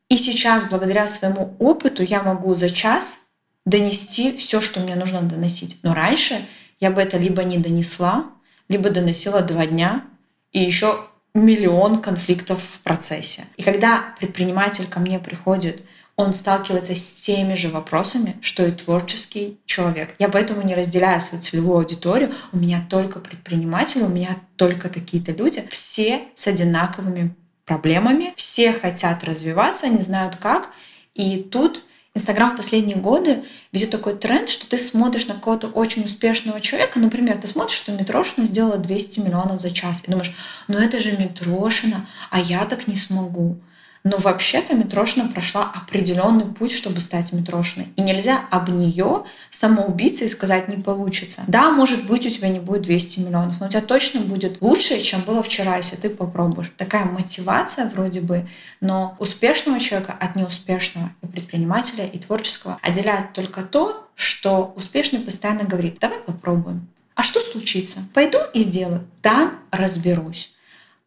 и 0.08 0.16
сейчас, 0.16 0.64
благодаря 0.64 1.06
своему 1.06 1.54
опыту, 1.60 2.02
я 2.02 2.24
могу 2.24 2.56
за 2.56 2.68
час 2.68 3.28
донести 3.64 4.36
все, 4.36 4.60
что 4.60 4.80
мне 4.80 4.96
нужно 4.96 5.22
доносить. 5.22 5.78
Но 5.84 5.94
раньше 5.94 6.44
я 6.80 6.90
бы 6.90 7.00
это 7.00 7.18
либо 7.18 7.44
не 7.44 7.58
донесла, 7.58 8.32
либо 8.68 8.90
доносила 8.90 9.42
два 9.42 9.64
дня, 9.64 10.02
и 10.50 10.60
еще 10.60 10.98
миллион 11.34 12.02
конфликтов 12.02 12.60
в 12.60 12.80
процессе. 12.80 13.44
И 13.56 13.62
когда 13.62 14.12
предприниматель 14.18 14.88
ко 14.88 14.98
мне 14.98 15.20
приходит 15.20 15.82
он 16.16 16.32
сталкивается 16.32 16.94
с 16.94 17.12
теми 17.12 17.54
же 17.54 17.68
вопросами, 17.68 18.36
что 18.40 18.66
и 18.66 18.72
творческий 18.72 19.58
человек. 19.66 20.14
Я 20.18 20.30
поэтому 20.30 20.62
не 20.62 20.74
разделяю 20.74 21.20
свою 21.20 21.42
целевую 21.42 21.78
аудиторию. 21.78 22.32
У 22.52 22.56
меня 22.56 22.84
только 22.88 23.20
предприниматели, 23.20 24.02
у 24.02 24.08
меня 24.08 24.38
только 24.56 24.88
такие-то 24.88 25.32
люди. 25.32 25.62
Все 25.70 26.22
с 26.34 26.46
одинаковыми 26.46 27.34
проблемами, 27.66 28.32
все 28.36 28.72
хотят 28.72 29.24
развиваться, 29.24 29.88
не 29.88 30.00
знают 30.00 30.36
как. 30.36 30.70
И 31.14 31.38
тут 31.38 31.82
Инстаграм 32.14 32.50
в 32.50 32.56
последние 32.56 32.96
годы 32.96 33.44
ведет 33.72 33.90
такой 33.90 34.16
тренд, 34.16 34.48
что 34.48 34.66
ты 34.66 34.78
смотришь 34.78 35.26
на 35.26 35.34
какого-то 35.34 35.66
очень 35.66 36.04
успешного 36.04 36.62
человека, 36.62 36.98
например, 36.98 37.38
ты 37.38 37.46
смотришь, 37.46 37.76
что 37.76 37.92
Митрошина 37.92 38.46
сделала 38.46 38.78
200 38.78 39.20
миллионов 39.20 39.60
за 39.60 39.70
час, 39.70 40.02
и 40.02 40.10
думаешь, 40.10 40.34
ну 40.66 40.78
это 40.78 40.98
же 40.98 41.12
Митрошина, 41.12 42.06
а 42.30 42.40
я 42.40 42.64
так 42.64 42.86
не 42.86 42.96
смогу. 42.96 43.58
Но 44.06 44.18
вообще-то 44.18 44.72
Митрошина 44.74 45.26
прошла 45.26 45.64
определенный 45.64 46.44
путь, 46.44 46.70
чтобы 46.70 47.00
стать 47.00 47.32
Митрошиной. 47.32 47.88
И 47.96 48.02
нельзя 48.02 48.40
об 48.52 48.68
нее 48.68 49.24
самоубиться 49.50 50.24
и 50.24 50.28
сказать 50.28 50.68
не 50.68 50.76
получится. 50.76 51.42
Да, 51.48 51.72
может 51.72 52.06
быть, 52.06 52.24
у 52.24 52.30
тебя 52.30 52.48
не 52.48 52.60
будет 52.60 52.82
200 52.82 53.18
миллионов, 53.18 53.58
но 53.58 53.66
у 53.66 53.68
тебя 53.68 53.80
точно 53.80 54.20
будет 54.20 54.62
лучше, 54.62 55.00
чем 55.00 55.22
было 55.22 55.42
вчера, 55.42 55.76
если 55.76 55.96
ты 55.96 56.08
попробуешь. 56.08 56.72
Такая 56.76 57.04
мотивация 57.06 57.90
вроде 57.90 58.20
бы, 58.20 58.48
но 58.80 59.16
успешного 59.18 59.80
человека 59.80 60.16
от 60.20 60.36
неуспешного 60.36 61.10
и 61.22 61.26
предпринимателя, 61.26 62.06
и 62.06 62.16
творческого 62.20 62.78
отделяет 62.82 63.32
только 63.32 63.62
то, 63.62 64.08
что 64.14 64.72
успешный 64.76 65.18
постоянно 65.18 65.64
говорит, 65.64 65.98
давай 65.98 66.20
попробуем. 66.20 66.86
А 67.16 67.24
что 67.24 67.40
случится? 67.40 67.98
Пойду 68.14 68.38
и 68.54 68.60
сделаю. 68.60 69.04
Там 69.20 69.58
разберусь. 69.72 70.52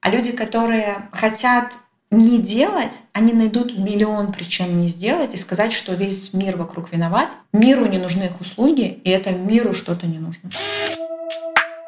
А 0.01 0.09
люди, 0.09 0.33
которые 0.33 1.07
хотят 1.13 1.71
не 2.11 2.39
делать, 2.39 2.99
они 3.13 3.33
найдут 3.33 3.77
миллион 3.77 4.31
причин 4.31 4.79
не 4.79 4.87
сделать 4.87 5.33
и 5.35 5.37
сказать, 5.37 5.71
что 5.71 5.93
весь 5.93 6.33
мир 6.33 6.57
вокруг 6.57 6.91
виноват. 6.91 7.29
Миру 7.53 7.85
не 7.85 7.99
нужны 7.99 8.23
их 8.23 8.41
услуги, 8.41 8.99
и 9.03 9.09
это 9.09 9.31
миру 9.31 9.73
что-то 9.73 10.07
не 10.07 10.17
нужно. 10.17 10.49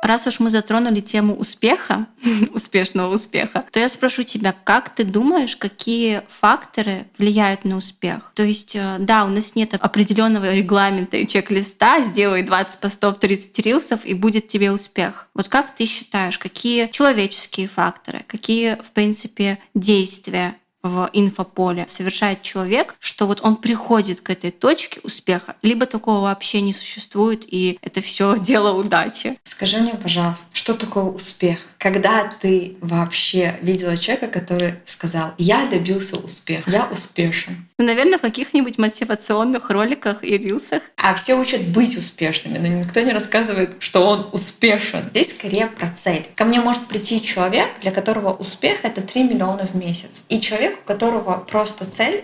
Раз 0.02 0.26
уж 0.26 0.40
мы 0.40 0.50
затронули 0.50 1.00
тему 1.00 1.36
успеха, 1.36 2.08
успешного 2.54 3.14
успеха, 3.14 3.66
то 3.72 3.80
я 3.80 3.88
спрошу 3.88 4.24
тебя, 4.24 4.56
как 4.64 4.96
ты 4.96 5.04
думаешь, 5.04 5.56
какие 5.56 6.24
факторы 6.28 7.06
влияют 7.18 7.66
на 7.66 7.78
успех? 7.78 8.32
То 8.34 8.44
есть, 8.44 8.76
э, 8.76 8.98
да, 9.00 9.26
у 9.26 9.28
нас 9.28 9.56
нет 9.56 9.76
определенного 9.76 10.54
регламента 10.54 11.18
и 11.18 11.28
чек-листа, 11.28 12.04
сделай 12.04 12.42
20 12.42 12.80
постов, 12.80 13.20
30 13.20 13.60
рилсов, 13.60 14.06
и 14.06 14.14
будет 14.16 14.48
тебе 14.48 14.72
успех. 14.72 15.28
Вот 15.36 15.50
как 15.50 15.76
ты 15.76 15.86
считаешь, 15.86 16.40
какие 16.40 16.90
человеческие 16.92 17.68
факторы, 17.68 18.24
какие, 18.28 18.76
в 18.76 18.92
принципе, 18.92 19.60
действия 19.76 20.56
в 20.84 21.10
инфополе 21.14 21.86
совершает 21.88 22.42
человек, 22.42 22.96
что 23.00 23.28
вот 23.28 23.42
он 23.42 23.56
приходит 23.56 24.22
к 24.22 24.30
этой 24.30 24.52
точке 24.52 25.00
успеха, 25.04 25.56
либо 25.62 25.86
такого 25.86 26.22
вообще 26.22 26.62
не 26.62 26.74
существует, 26.74 27.44
и 27.48 27.78
это 27.82 28.02
все 28.02 28.38
дело 28.40 28.74
удачи. 28.74 29.38
Скажи 29.44 29.80
мне, 29.80 29.94
пожалуйста, 29.94 30.56
что 30.56 30.74
такое 30.74 31.06
успех? 31.06 31.60
Когда 31.78 32.30
ты 32.42 32.78
вообще 32.82 33.58
видела 33.62 33.98
человека, 33.98 34.28
который 34.28 34.76
сказал, 34.86 35.34
я 35.38 35.66
добился 35.68 36.18
успеха, 36.18 36.70
я 36.70 36.86
успешен? 36.86 37.68
Ну, 37.82 37.88
наверное, 37.88 38.20
в 38.20 38.22
каких-нибудь 38.22 38.78
мотивационных 38.78 39.72
роликах 39.72 40.24
и 40.24 40.38
рилсах. 40.38 40.84
А 40.98 41.16
все 41.16 41.34
учат 41.34 41.64
быть 41.70 41.98
успешными, 41.98 42.60
но 42.60 42.68
никто 42.68 43.02
не 43.02 43.12
рассказывает, 43.12 43.78
что 43.80 44.06
он 44.06 44.30
успешен. 44.34 45.10
Здесь 45.10 45.32
скорее 45.36 45.66
про 45.66 45.88
цель. 45.88 46.28
Ко 46.36 46.46
мне 46.46 46.62
может 46.62 46.86
прийти 46.86 47.20
человек, 47.24 47.70
для 47.82 47.90
которого 47.90 48.34
успех— 48.34 48.82
это 48.84 49.02
3 49.02 49.24
миллиона 49.24 49.66
в 49.66 49.74
месяц. 49.74 50.26
И 50.30 50.40
человек, 50.40 50.78
у 50.84 50.88
которого 50.88 51.40
просто 51.40 51.86
цель 51.86 52.24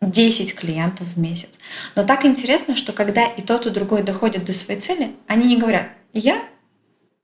10 0.00 0.54
клиентов 0.54 1.08
в 1.08 1.18
месяц. 1.18 1.58
Но 1.96 2.04
так 2.04 2.24
интересно, 2.24 2.76
что 2.76 2.92
когда 2.92 3.24
и 3.24 3.42
тот, 3.42 3.66
и 3.66 3.70
другой 3.70 4.04
доходят 4.04 4.44
до 4.44 4.52
своей 4.52 4.78
цели, 4.78 5.16
они 5.26 5.48
не 5.48 5.56
говорят 5.56 5.88
«я 6.12 6.40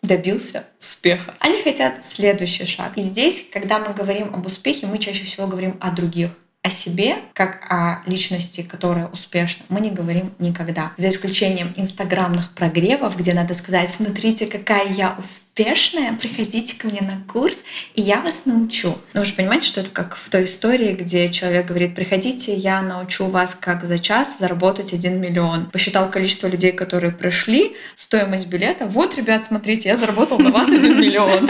добился 0.03 0.65
успеха». 0.81 1.33
Они 1.39 1.63
хотят 1.63 2.05
следующий 2.05 2.65
шаг. 2.65 2.95
И 2.97 3.03
здесь, 3.03 3.47
когда 3.53 3.79
мы 3.79 3.95
говорим 3.95 4.35
об 4.35 4.47
успехе, 4.47 4.89
мы 4.89 4.99
чаще 4.99 5.25
всего 5.25 5.47
говорим 5.47 5.77
о 5.79 5.93
других 5.93 6.31
о 6.63 6.71
себе, 6.71 7.17
как 7.35 7.65
о 7.71 8.03
личности, 8.07 8.63
которая 8.63 9.07
успешна, 9.07 9.65
мы 9.69 9.81
не 9.81 9.91
говорим 9.91 10.35
никогда. 10.41 10.93
За 10.97 11.09
исключением 11.09 11.73
инстаграмных 11.77 12.53
прогревов, 12.53 13.17
где 13.17 13.33
надо 13.33 13.55
сказать, 13.55 13.93
смотрите, 13.93 14.47
какая 14.47 14.89
я 14.93 15.15
успешная, 15.17 16.15
приходите 16.15 16.77
ко 16.77 16.89
мне 16.89 17.01
на 17.01 17.23
курс, 17.33 17.63
и 17.95 18.03
я 18.03 18.21
вас 18.21 18.43
научу. 18.45 18.99
Но 19.15 19.21
вы 19.21 19.27
же 19.27 19.35
понимаете, 19.35 19.69
что 19.69 19.81
это 19.83 19.91
как 19.91 20.17
в 20.17 20.29
той 20.29 20.45
истории, 20.45 20.95
где 20.95 21.29
человек 21.29 21.67
говорит, 21.67 21.95
приходите, 21.95 22.55
я 22.55 22.83
научу 22.83 23.27
вас, 23.27 23.57
как 23.59 23.85
за 23.85 24.01
час 24.01 24.39
заработать 24.41 24.93
1 24.93 25.21
миллион. 25.21 25.67
Посчитал 25.71 26.11
количество 26.11 26.49
людей, 26.49 26.73
которые 26.73 27.13
пришли, 27.13 27.77
стоимость 27.95 28.49
билета. 28.49 28.87
Вот, 28.87 29.17
ребят, 29.17 29.45
смотрите, 29.45 29.91
я 29.91 29.97
заработал 29.97 30.39
на 30.41 30.51
вас 30.51 30.69
1 30.69 30.83
миллион. 31.01 31.49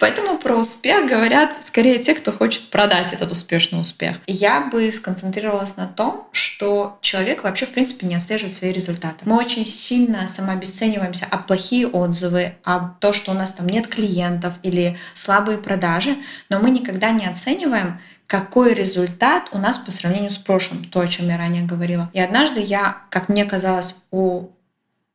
Поэтому 0.00 0.38
про 0.38 0.56
успех 0.56 1.08
говорят 1.08 1.62
скорее 1.62 1.98
те, 1.98 2.14
кто 2.14 2.32
хочет 2.32 2.70
продать 2.70 3.12
этот 3.12 3.32
успешный 3.32 3.80
успех. 3.80 4.16
Я 4.26 4.62
бы 4.62 4.90
сконцентрировалась 4.90 5.76
на 5.76 5.86
том, 5.86 6.28
что 6.32 6.98
человек 7.00 7.44
вообще 7.44 7.66
в 7.66 7.70
принципе 7.70 8.06
не 8.06 8.14
отслеживает 8.14 8.54
свои 8.54 8.72
результаты. 8.72 9.24
Мы 9.24 9.36
очень 9.36 9.66
сильно 9.66 10.26
самообесцениваемся 10.26 11.26
об 11.30 11.46
плохие 11.46 11.86
отзывы, 11.86 12.54
об 12.64 12.98
то, 12.98 13.12
что 13.12 13.32
у 13.32 13.34
нас 13.34 13.52
там 13.52 13.66
нет 13.66 13.86
клиентов 13.86 14.54
или 14.62 14.98
слабые 15.14 15.58
продажи, 15.58 16.16
но 16.48 16.58
мы 16.58 16.70
никогда 16.70 17.10
не 17.10 17.26
оцениваем, 17.26 18.00
какой 18.26 18.74
результат 18.74 19.48
у 19.52 19.58
нас 19.58 19.78
по 19.78 19.90
сравнению 19.90 20.30
с 20.30 20.38
прошлым, 20.38 20.84
то, 20.84 21.00
о 21.00 21.06
чем 21.06 21.28
я 21.28 21.36
ранее 21.36 21.64
говорила. 21.64 22.10
И 22.12 22.20
однажды 22.20 22.60
я, 22.60 23.02
как 23.10 23.28
мне 23.28 23.44
казалось, 23.44 23.94
у 24.10 24.48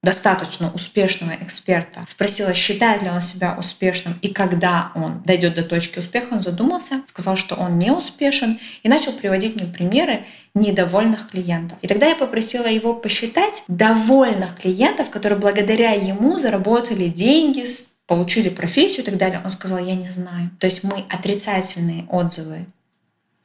достаточно 0.02 0.72
успешного 0.72 1.34
эксперта, 1.42 2.04
спросила, 2.08 2.54
считает 2.54 3.04
ли 3.04 3.10
он 3.10 3.22
себя 3.22 3.56
успешным 3.58 4.18
и 4.22 4.30
когда 4.30 4.92
он 4.96 5.22
дойдет 5.24 5.56
до 5.56 5.64
точки 5.64 6.00
успеха, 6.00 6.34
он 6.34 6.42
задумался, 6.42 7.04
сказал, 7.06 7.36
что 7.36 7.56
он 7.56 7.78
не 7.78 7.92
успешен 7.92 8.60
и 8.82 8.88
начал 8.88 9.12
приводить 9.12 9.56
мне 9.56 9.66
примеры 9.72 10.26
недовольных 10.54 11.30
клиентов. 11.30 11.78
И 11.82 11.88
тогда 11.88 12.08
я 12.08 12.16
попросила 12.16 12.66
его 12.66 12.94
посчитать 12.94 13.64
довольных 13.68 14.58
клиентов, 14.58 15.10
которые 15.10 15.38
благодаря 15.38 15.92
ему 15.92 16.40
заработали 16.40 17.08
деньги, 17.08 17.66
получили 18.08 18.50
профессию 18.50 19.02
и 19.02 19.06
так 19.06 19.18
далее. 19.18 19.42
Он 19.44 19.52
сказал, 19.52 19.80
я 19.80 19.96
не 19.96 20.10
знаю. 20.10 20.50
То 20.60 20.66
есть 20.66 20.84
мы 20.84 21.06
отрицательные 21.10 22.06
отзывы 22.10 22.68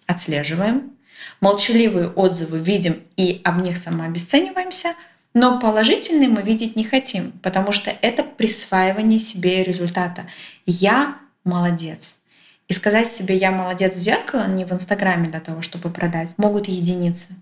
отслеживаем, 0.07 0.93
молчаливые 1.41 2.09
отзывы 2.09 2.59
видим 2.59 3.03
и 3.17 3.41
об 3.43 3.61
них 3.61 3.77
самообесцениваемся– 3.77 4.95
но 5.35 5.59
положительный 5.59 6.29
мы 6.29 6.43
видеть 6.43 6.77
не 6.77 6.85
хотим, 6.85 7.33
потому 7.43 7.73
что 7.73 7.91
это 7.91 8.23
присваивание 8.23 9.19
себе 9.19 9.65
результата. 9.65 10.27
Я 10.65 11.19
молодец. 11.45 12.21
И 12.69 12.73
сказать 12.73 13.09
себе 13.09 13.37
«я 13.37 13.51
молодец» 13.51 13.97
в 13.97 14.01
зеркало, 14.01 14.47
не 14.47 14.65
в 14.65 14.73
Инстаграме 14.73 15.29
для 15.29 15.41
того, 15.41 15.61
чтобы 15.61 15.91
продать, 15.91 16.31
могут 16.39 16.69
единицы. 16.69 17.35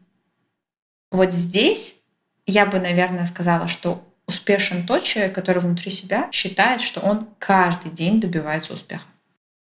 Вот 1.13 1.33
здесь 1.33 2.01
я 2.47 2.67
бы, 2.67 2.81
наверное, 2.81 3.25
сказала, 3.27 3.69
что 3.69 4.03
успешен 4.27 4.87
тот 4.87 5.05
человек, 5.05 5.35
который 5.35 5.61
внутри 5.61 5.91
себя 5.91 6.29
считает, 6.33 6.81
что 6.81 7.01
он 7.01 7.29
каждый 7.39 7.91
день 7.93 8.21
добивается 8.21 8.73
успеха. 8.73 9.05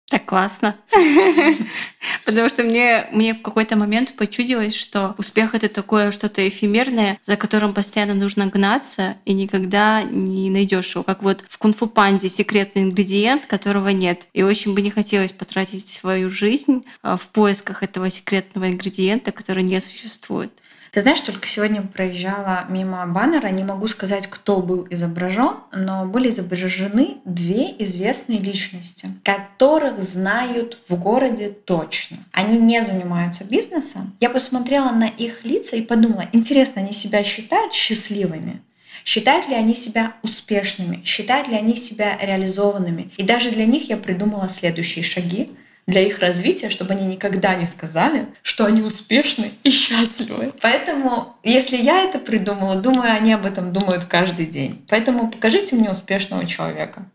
Так 0.10 0.26
классно. 0.26 0.76
Потому 2.26 2.50
что 2.50 2.64
мне, 2.64 3.08
мне 3.12 3.36
в 3.36 3.44
какой-то 3.44 3.76
момент 3.76 4.16
почудилось, 4.16 4.74
что 4.76 5.14
успех— 5.20 5.54
это 5.54 5.70
такое 5.70 6.12
что-то 6.12 6.48
эфемерное, 6.48 7.20
за 7.22 7.36
которым 7.36 7.76
постоянно 7.76 8.16
нужно 8.16 8.48
гнаться, 8.48 9.18
и 9.26 9.34
никогда 9.34 10.02
не 10.02 10.50
найдешь 10.50 10.96
его. 10.96 11.04
Как 11.04 11.22
вот 11.22 11.46
в 11.48 11.60
кунг-фу 11.60 11.86
панде 11.86 12.28
секретный 12.28 12.84
ингредиент, 12.84 13.46
которого 13.46 13.90
нет. 13.90 14.24
И 14.34 14.42
очень 14.42 14.74
бы 14.74 14.82
не 14.82 14.90
хотелось 14.90 15.32
потратить 15.32 15.88
свою 15.88 16.32
жизнь 16.32 16.86
а, 17.04 17.16
в 17.16 17.28
поисках 17.28 17.84
этого 17.84 18.10
секретного 18.10 18.68
ингредиента, 18.68 19.32
который 19.32 19.62
не 19.62 19.80
существует. 19.80 20.52
Ты 20.92 21.02
знаешь, 21.02 21.22
только 21.22 21.48
сегодня 21.48 21.82
проезжала 21.82 22.66
мимо 22.70 23.06
баннера, 23.06 23.48
не 23.48 23.64
могу 23.64 23.88
сказать, 23.88 24.28
кто 24.28 24.58
был 24.58 24.88
изображен, 24.90 25.56
но 25.72 26.06
были 26.06 26.30
изображены 26.30 27.18
две 27.26 27.70
известные 27.80 28.40
личности, 28.40 29.08
которых 29.24 30.02
знают 30.02 30.80
в 30.88 30.96
городе 31.00 31.50
точно. 31.50 32.18
Они 32.32 32.58
не 32.58 32.82
занимаются 32.82 33.44
бизнесом. 33.44 34.16
Я 34.20 34.30
посмотрела 34.30 34.92
на 34.92 35.08
их 35.08 35.46
лица 35.46 35.76
и 35.76 35.82
подумала, 35.82 36.26
интересно, 36.34 36.82
они 36.82 36.94
себя 36.94 37.24
считают 37.24 37.74
счастливыми? 37.74 38.62
Считают 39.06 39.48
ли 39.48 39.56
они 39.56 39.76
себя 39.76 40.14
успешными? 40.24 41.02
Считают 41.06 41.48
ли 41.48 41.56
они 41.56 41.76
себя 41.76 42.18
реализованными? 42.22 43.12
И 43.18 43.24
даже 43.24 43.52
для 43.52 43.66
них 43.66 43.90
я 43.90 43.98
придумала 43.98 44.50
следующие 44.50 45.04
шаги, 45.04 45.50
для 45.90 46.02
их 46.02 46.20
развития, 46.20 46.70
чтобы 46.70 46.94
они 46.94 47.06
никогда 47.06 47.56
не 47.56 47.66
сказали, 47.66 48.28
что 48.42 48.66
они 48.66 48.82
успешны 48.82 49.54
и 49.64 49.70
счастливы. 49.70 50.54
Поэтому, 50.62 51.36
если 51.44 51.78
я 51.78 52.04
это 52.04 52.20
придумала, 52.20 52.76
думаю, 52.76 53.12
они 53.12 53.34
об 53.34 53.46
этом 53.46 53.74
думают 53.74 54.06
каждый 54.06 54.46
день. 54.46 54.86
Поэтому 54.90 55.30
покажите 55.30 55.76
мне 55.76 55.90
успешного 55.90 56.46
человека, 56.46 57.06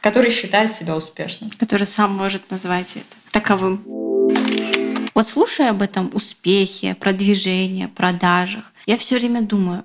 который 0.00 0.30
считает 0.30 0.72
себя 0.72 0.96
успешным. 0.96 1.50
Который 1.58 1.86
сам 1.86 2.16
может 2.16 2.50
назвать 2.50 2.96
это 2.96 3.32
таковым. 3.32 3.84
Вот 5.14 5.28
слушая 5.28 5.70
об 5.70 5.82
этом 5.82 6.10
успехе, 6.14 6.94
продвижении, 6.94 7.86
продажах, 7.86 8.72
я 8.86 8.96
все 8.96 9.18
время 9.18 9.42
думаю, 9.42 9.84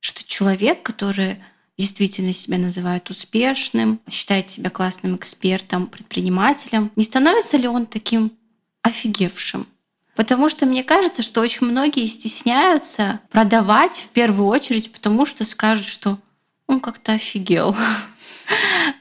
что 0.00 0.26
человек, 0.26 0.82
который 0.82 1.36
действительно 1.76 2.32
себя 2.32 2.58
называют 2.58 3.10
успешным, 3.10 4.00
считает 4.10 4.50
себя 4.50 4.70
классным 4.70 5.16
экспертом, 5.16 5.86
предпринимателем, 5.86 6.90
не 6.96 7.04
становится 7.04 7.56
ли 7.56 7.68
он 7.68 7.86
таким 7.86 8.32
офигевшим? 8.82 9.66
Потому 10.14 10.48
что 10.48 10.66
мне 10.66 10.84
кажется, 10.84 11.22
что 11.22 11.40
очень 11.40 11.66
многие 11.66 12.06
стесняются 12.06 13.20
продавать 13.30 13.94
в 13.94 14.08
первую 14.10 14.48
очередь, 14.48 14.92
потому 14.92 15.26
что 15.26 15.44
скажут, 15.44 15.86
что 15.86 16.18
он 16.66 16.80
как-то 16.80 17.12
офигел. 17.12 17.76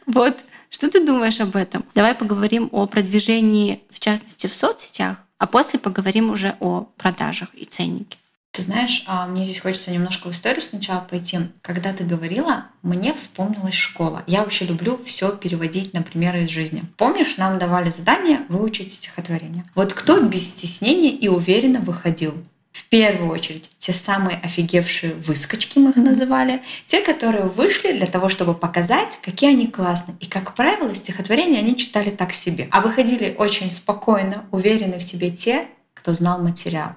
Вот 0.05 0.37
что 0.69 0.89
ты 0.89 1.05
думаешь 1.05 1.39
об 1.39 1.55
этом? 1.55 1.85
Давай 1.93 2.15
поговорим 2.15 2.67
о 2.71 2.87
продвижении, 2.87 3.83
в 3.89 3.99
частности, 3.99 4.47
в 4.47 4.53
соцсетях, 4.53 5.23
а 5.37 5.45
после 5.45 5.79
поговорим 5.79 6.31
уже 6.31 6.55
о 6.59 6.87
продажах 6.97 7.53
и 7.53 7.65
ценнике. 7.65 8.17
Ты 8.53 8.61
знаешь, 8.61 9.03
а, 9.07 9.25
мне 9.25 9.43
здесь 9.43 9.59
хочется 9.59 9.89
немножко 9.89 10.27
в 10.27 10.31
историю 10.31 10.61
сначала 10.61 10.99
пойти. 10.99 11.39
Когда 11.63 11.91
ты 11.91 12.03
говорила, 12.03 12.67
мне 12.83 13.11
вспомнилась 13.11 13.73
школа. 13.73 14.23
Я 14.27 14.43
вообще 14.43 14.65
люблю 14.65 14.95
все 15.03 15.35
переводить 15.35 15.95
на 15.95 16.03
примеры 16.03 16.43
из 16.43 16.49
жизни. 16.49 16.83
Помнишь, 16.97 17.37
нам 17.37 17.57
давали 17.57 17.89
задание 17.89 18.41
выучить 18.49 18.91
стихотворение. 18.91 19.65
Вот 19.73 19.93
кто 19.93 20.21
без 20.21 20.47
стеснения 20.47 21.09
и 21.09 21.27
уверенно 21.27 21.79
выходил? 21.79 22.35
В 22.71 22.85
первую 22.89 23.31
очередь 23.31 23.71
те 23.79 23.91
самые 23.91 24.37
офигевшие 24.37 25.15
выскочки, 25.15 25.79
мы 25.79 25.89
их 25.89 25.95
называли, 25.95 26.61
те, 26.85 27.01
которые 27.01 27.45
вышли 27.45 27.91
для 27.93 28.05
того, 28.05 28.29
чтобы 28.29 28.53
показать, 28.53 29.17
какие 29.23 29.49
они 29.49 29.65
классные. 29.65 30.15
И, 30.19 30.27
как 30.27 30.53
правило, 30.53 30.93
стихотворения 30.93 31.57
они 31.57 31.75
читали 31.75 32.11
так 32.11 32.33
себе. 32.33 32.67
А 32.69 32.81
выходили 32.81 33.33
очень 33.35 33.71
спокойно, 33.71 34.45
уверены 34.51 34.99
в 34.99 35.03
себе 35.03 35.31
те, 35.31 35.65
кто 35.95 36.13
знал 36.13 36.37
материал. 36.39 36.93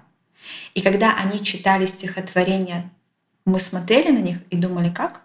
И 0.75 0.83
когда 0.83 1.15
они 1.17 1.43
читали 1.43 1.87
стихотворение, 1.87 2.91
мы 3.45 3.61
смотрели 3.61 4.11
на 4.11 4.19
них 4.19 4.39
и 4.51 4.57
думали, 4.57 4.91
как? 4.91 5.23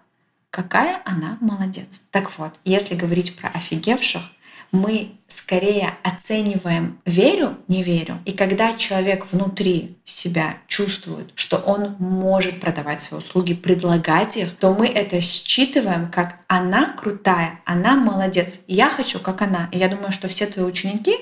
Какая 0.50 1.01
она 1.06 1.38
молодец. 1.42 2.04
Так 2.12 2.38
вот, 2.38 2.54
если 2.66 2.96
говорить 2.96 3.36
про 3.36 3.50
офигевших, 3.50 4.22
мы 4.72 5.12
скорее 5.28 5.96
оцениваем 6.04 7.00
верю, 7.06 7.58
не 7.68 7.84
верю. 7.84 8.20
И 8.25 8.32
когда 8.32 8.74
человек 8.74 9.32
внутри 9.32 9.98
себя 10.06 10.58
чувствует, 10.68 11.32
что 11.36 11.58
он 11.58 11.96
может 12.00 12.62
продавать 12.62 13.01
свои 13.01 13.20
услуги, 13.20 13.54
предлагать 13.54 14.38
их, 14.38 14.56
то 14.56 14.74
мы 14.74 14.88
это 14.88 15.20
считываем 15.20 16.10
как 16.10 16.40
она 16.48 16.94
крутая, 16.94 17.60
она 17.66 17.96
молодец. 17.96 18.62
Я 18.68 18.90
хочу, 18.90 19.20
как 19.20 19.42
она. 19.42 19.68
И 19.72 19.78
я 19.78 19.90
думаю, 19.90 20.12
что 20.12 20.28
все 20.28 20.46
твои 20.46 20.66
ученики, 20.66 21.16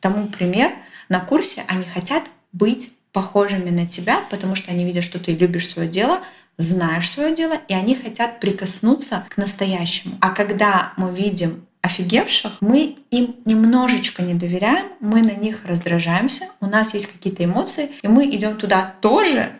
тому 0.00 0.28
пример, 0.28 0.72
на 1.08 1.20
курсе 1.20 1.64
они 1.66 1.84
хотят 1.84 2.22
быть 2.52 2.92
похожими 3.12 3.70
на 3.70 3.86
тебя, 3.86 4.20
потому 4.30 4.54
что 4.54 4.70
они 4.70 4.84
видят, 4.84 5.04
что 5.04 5.18
ты 5.18 5.32
любишь 5.32 5.68
свое 5.68 5.88
дело, 5.88 6.18
знаешь 6.56 7.10
свое 7.10 7.34
дело, 7.34 7.58
и 7.68 7.74
они 7.74 7.94
хотят 7.94 8.40
прикоснуться 8.40 9.26
к 9.28 9.36
настоящему. 9.36 10.16
А 10.20 10.30
когда 10.30 10.92
мы 10.96 11.10
видим 11.14 11.66
офигевших, 11.82 12.58
мы 12.60 12.98
им 13.10 13.36
немножечко 13.44 14.22
не 14.22 14.34
доверяем, 14.34 14.86
мы 15.00 15.20
на 15.22 15.32
них 15.32 15.64
раздражаемся, 15.64 16.48
у 16.60 16.66
нас 16.66 16.94
есть 16.94 17.06
какие-то 17.06 17.44
эмоции, 17.44 17.90
и 18.02 18.08
мы 18.08 18.24
идем 18.30 18.56
туда 18.56 18.94
тоже, 19.00 19.52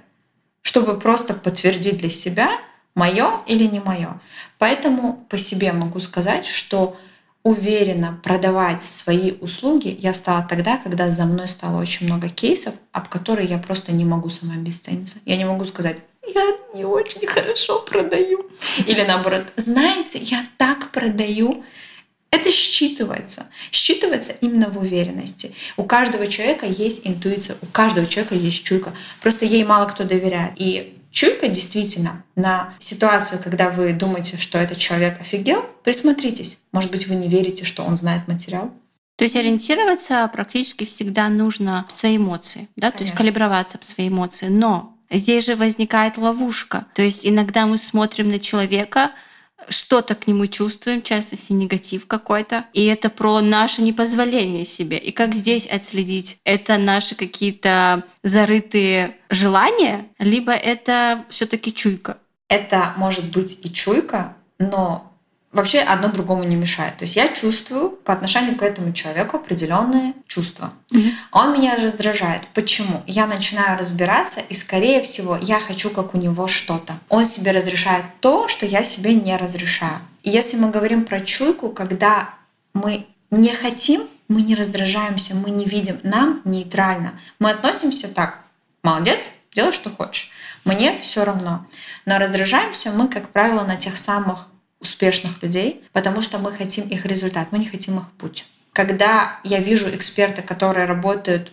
чтобы 0.62 0.98
просто 0.98 1.34
подтвердить 1.34 1.98
для 1.98 2.10
себя, 2.10 2.48
мое 2.94 3.40
или 3.46 3.64
не 3.64 3.80
мое. 3.80 4.20
Поэтому 4.58 5.26
по 5.28 5.36
себе 5.36 5.72
могу 5.72 5.98
сказать, 5.98 6.46
что 6.46 6.96
уверенно 7.42 8.20
продавать 8.22 8.82
свои 8.82 9.32
услуги 9.40 9.96
я 10.00 10.14
стала 10.14 10.46
тогда, 10.48 10.76
когда 10.76 11.10
за 11.10 11.24
мной 11.24 11.48
стало 11.48 11.80
очень 11.80 12.06
много 12.06 12.28
кейсов, 12.28 12.74
об 12.92 13.08
которые 13.08 13.48
я 13.48 13.58
просто 13.58 13.92
не 13.92 14.04
могу 14.04 14.28
сама 14.28 14.54
обесцениться. 14.54 15.18
Я 15.26 15.36
не 15.36 15.44
могу 15.44 15.64
сказать, 15.64 15.98
я 16.34 16.56
не 16.74 16.84
очень 16.84 17.26
хорошо 17.26 17.80
продаю. 17.80 18.48
Или 18.86 19.02
наоборот, 19.02 19.44
знаете, 19.56 20.18
я 20.18 20.46
так 20.56 20.90
продаю. 20.90 21.62
Это 22.30 22.48
считывается. 22.48 23.44
Считывается 23.70 24.34
именно 24.40 24.70
в 24.70 24.78
уверенности. 24.78 25.54
У 25.76 25.84
каждого 25.84 26.26
человека 26.26 26.64
есть 26.64 27.06
интуиция, 27.06 27.56
у 27.60 27.66
каждого 27.66 28.06
человека 28.06 28.34
есть 28.34 28.64
чуйка. 28.64 28.94
Просто 29.20 29.44
ей 29.44 29.64
мало 29.64 29.86
кто 29.86 30.04
доверяет. 30.04 30.52
И 30.56 30.96
чуйка 31.12 31.48
действительно 31.48 32.24
на 32.34 32.74
ситуацию, 32.78 33.40
когда 33.42 33.70
вы 33.70 33.92
думаете, 33.92 34.38
что 34.38 34.58
этот 34.58 34.78
человек 34.78 35.20
офигел, 35.20 35.64
присмотритесь. 35.84 36.58
Может 36.72 36.90
быть, 36.90 37.06
вы 37.06 37.14
не 37.14 37.28
верите, 37.28 37.64
что 37.64 37.84
он 37.84 37.96
знает 37.96 38.26
материал. 38.26 38.72
То 39.16 39.24
есть 39.24 39.36
ориентироваться 39.36 40.28
практически 40.32 40.84
всегда 40.84 41.28
нужно 41.28 41.86
в 41.88 41.92
свои 41.92 42.16
эмоции, 42.16 42.68
да, 42.76 42.90
Конечно. 42.90 42.98
то 42.98 43.04
есть 43.04 43.14
калиброваться 43.14 43.78
в 43.78 43.84
свои 43.84 44.08
эмоции. 44.08 44.48
Но 44.48 44.96
здесь 45.10 45.46
же 45.46 45.54
возникает 45.54 46.16
ловушка. 46.16 46.86
То 46.94 47.02
есть 47.02 47.26
иногда 47.26 47.66
мы 47.66 47.78
смотрим 47.78 48.28
на 48.30 48.40
человека, 48.40 49.12
что-то 49.68 50.14
к 50.14 50.26
нему 50.26 50.46
чувствуем, 50.46 51.00
в 51.00 51.04
частности, 51.04 51.52
негатив 51.52 52.06
какой-то. 52.06 52.64
И 52.72 52.84
это 52.86 53.10
про 53.10 53.40
наше 53.40 53.82
непозволение 53.82 54.64
себе. 54.64 54.98
И 54.98 55.12
как 55.12 55.34
здесь 55.34 55.66
отследить? 55.66 56.38
Это 56.44 56.78
наши 56.78 57.14
какие-то 57.14 58.04
зарытые 58.22 59.16
желания, 59.30 60.06
либо 60.18 60.52
это 60.52 61.24
все 61.28 61.46
таки 61.46 61.74
чуйка? 61.74 62.18
Это 62.48 62.92
может 62.96 63.32
быть 63.32 63.58
и 63.64 63.72
чуйка, 63.72 64.36
но 64.58 65.11
вообще 65.52 65.80
одно 65.80 66.08
другому 66.08 66.44
не 66.44 66.56
мешает. 66.56 66.96
То 66.96 67.04
есть 67.04 67.16
я 67.16 67.28
чувствую 67.28 67.90
по 67.90 68.12
отношению 68.12 68.56
к 68.56 68.62
этому 68.62 68.92
человеку 68.92 69.36
определенные 69.36 70.14
чувства. 70.26 70.72
Mm-hmm. 70.90 71.10
Он 71.30 71.52
меня 71.52 71.76
раздражает. 71.76 72.42
Почему? 72.54 73.02
Я 73.06 73.26
начинаю 73.26 73.78
разбираться, 73.78 74.40
и 74.40 74.54
скорее 74.54 75.02
всего 75.02 75.36
я 75.40 75.60
хочу, 75.60 75.90
как 75.90 76.14
у 76.14 76.18
него 76.18 76.48
что-то. 76.48 76.94
Он 77.08 77.24
себе 77.24 77.52
разрешает 77.52 78.04
то, 78.20 78.48
что 78.48 78.66
я 78.66 78.82
себе 78.82 79.14
не 79.14 79.36
разрешаю. 79.36 79.98
И 80.22 80.30
если 80.30 80.56
мы 80.56 80.70
говорим 80.70 81.04
про 81.04 81.20
чуйку, 81.20 81.68
когда 81.68 82.30
мы 82.74 83.06
не 83.30 83.50
хотим, 83.50 84.02
мы 84.28 84.42
не 84.42 84.54
раздражаемся, 84.54 85.34
мы 85.34 85.50
не 85.50 85.66
видим, 85.66 85.98
нам 86.02 86.40
нейтрально. 86.44 87.20
Мы 87.38 87.50
относимся 87.50 88.12
так, 88.12 88.38
молодец, 88.82 89.32
делай, 89.54 89.72
что 89.72 89.90
хочешь. 89.90 90.30
Мне 90.64 90.96
все 91.02 91.24
равно. 91.24 91.66
Но 92.06 92.18
раздражаемся 92.18 92.92
мы, 92.92 93.08
как 93.08 93.30
правило, 93.30 93.64
на 93.64 93.76
тех 93.76 93.96
самых 93.96 94.46
успешных 94.82 95.42
людей, 95.42 95.82
потому 95.92 96.20
что 96.20 96.38
мы 96.38 96.52
хотим 96.52 96.88
их 96.88 97.06
результат, 97.06 97.52
мы 97.52 97.58
не 97.58 97.66
хотим 97.66 97.98
их 97.98 98.10
путь. 98.18 98.44
Когда 98.72 99.40
я 99.44 99.60
вижу 99.60 99.88
эксперта, 99.94 100.42
которые 100.42 100.86
работают 100.86 101.52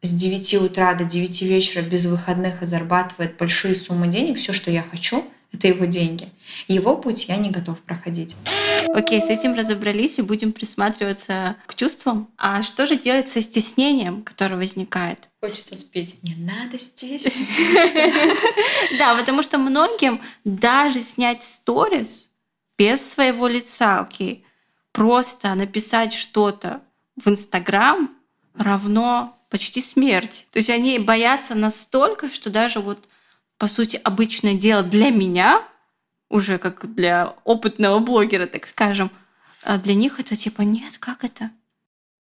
с 0.00 0.10
9 0.10 0.54
утра 0.54 0.94
до 0.94 1.04
9 1.04 1.42
вечера 1.42 1.82
без 1.82 2.06
выходных 2.06 2.62
и 2.62 2.66
зарабатывает 2.66 3.36
большие 3.36 3.74
суммы 3.74 4.06
денег, 4.06 4.38
все, 4.38 4.52
что 4.52 4.70
я 4.70 4.82
хочу, 4.82 5.24
это 5.52 5.66
его 5.66 5.86
деньги. 5.86 6.30
Его 6.66 6.96
путь 6.96 7.26
я 7.28 7.36
не 7.36 7.50
готов 7.50 7.80
проходить. 7.80 8.36
Окей, 8.94 9.20
с 9.20 9.28
этим 9.28 9.54
разобрались 9.54 10.18
и 10.18 10.22
будем 10.22 10.52
присматриваться 10.52 11.56
к 11.66 11.74
чувствам. 11.74 12.28
А 12.36 12.62
что 12.62 12.86
же 12.86 12.96
делать 12.96 13.28
со 13.28 13.40
стеснением, 13.40 14.22
которое 14.22 14.56
возникает? 14.56 15.28
Хочется 15.40 15.76
спеть 15.76 16.18
«Не 16.22 16.34
надо 16.34 16.78
стесняться». 16.78 17.38
Да, 18.98 19.14
потому 19.14 19.42
что 19.42 19.58
многим 19.58 20.20
даже 20.44 21.00
снять 21.00 21.42
сторис 21.42 22.27
без 22.78 23.06
своего 23.06 23.48
лица, 23.48 23.98
окей, 23.98 24.46
просто 24.92 25.54
написать 25.54 26.14
что-то 26.14 26.80
в 27.16 27.28
Инстаграм 27.28 28.16
равно 28.54 29.36
почти 29.50 29.80
смерть. 29.80 30.46
То 30.52 30.60
есть 30.60 30.70
они 30.70 30.98
боятся 30.98 31.54
настолько, 31.54 32.30
что 32.30 32.50
даже 32.50 32.80
вот, 32.80 33.08
по 33.58 33.66
сути, 33.66 34.00
обычное 34.02 34.54
дело 34.54 34.82
для 34.82 35.10
меня, 35.10 35.66
уже 36.28 36.58
как 36.58 36.94
для 36.94 37.34
опытного 37.44 37.98
блогера, 37.98 38.46
так 38.46 38.66
скажем, 38.66 39.10
а 39.62 39.78
для 39.78 39.94
них 39.94 40.20
это 40.20 40.36
типа 40.36 40.62
нет, 40.62 40.98
как 40.98 41.24
это? 41.24 41.50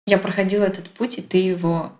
Я 0.07 0.17
проходила 0.17 0.63
этот 0.63 0.89
путь, 0.89 1.19
и 1.19 1.21
ты 1.21 1.37
его 1.37 1.91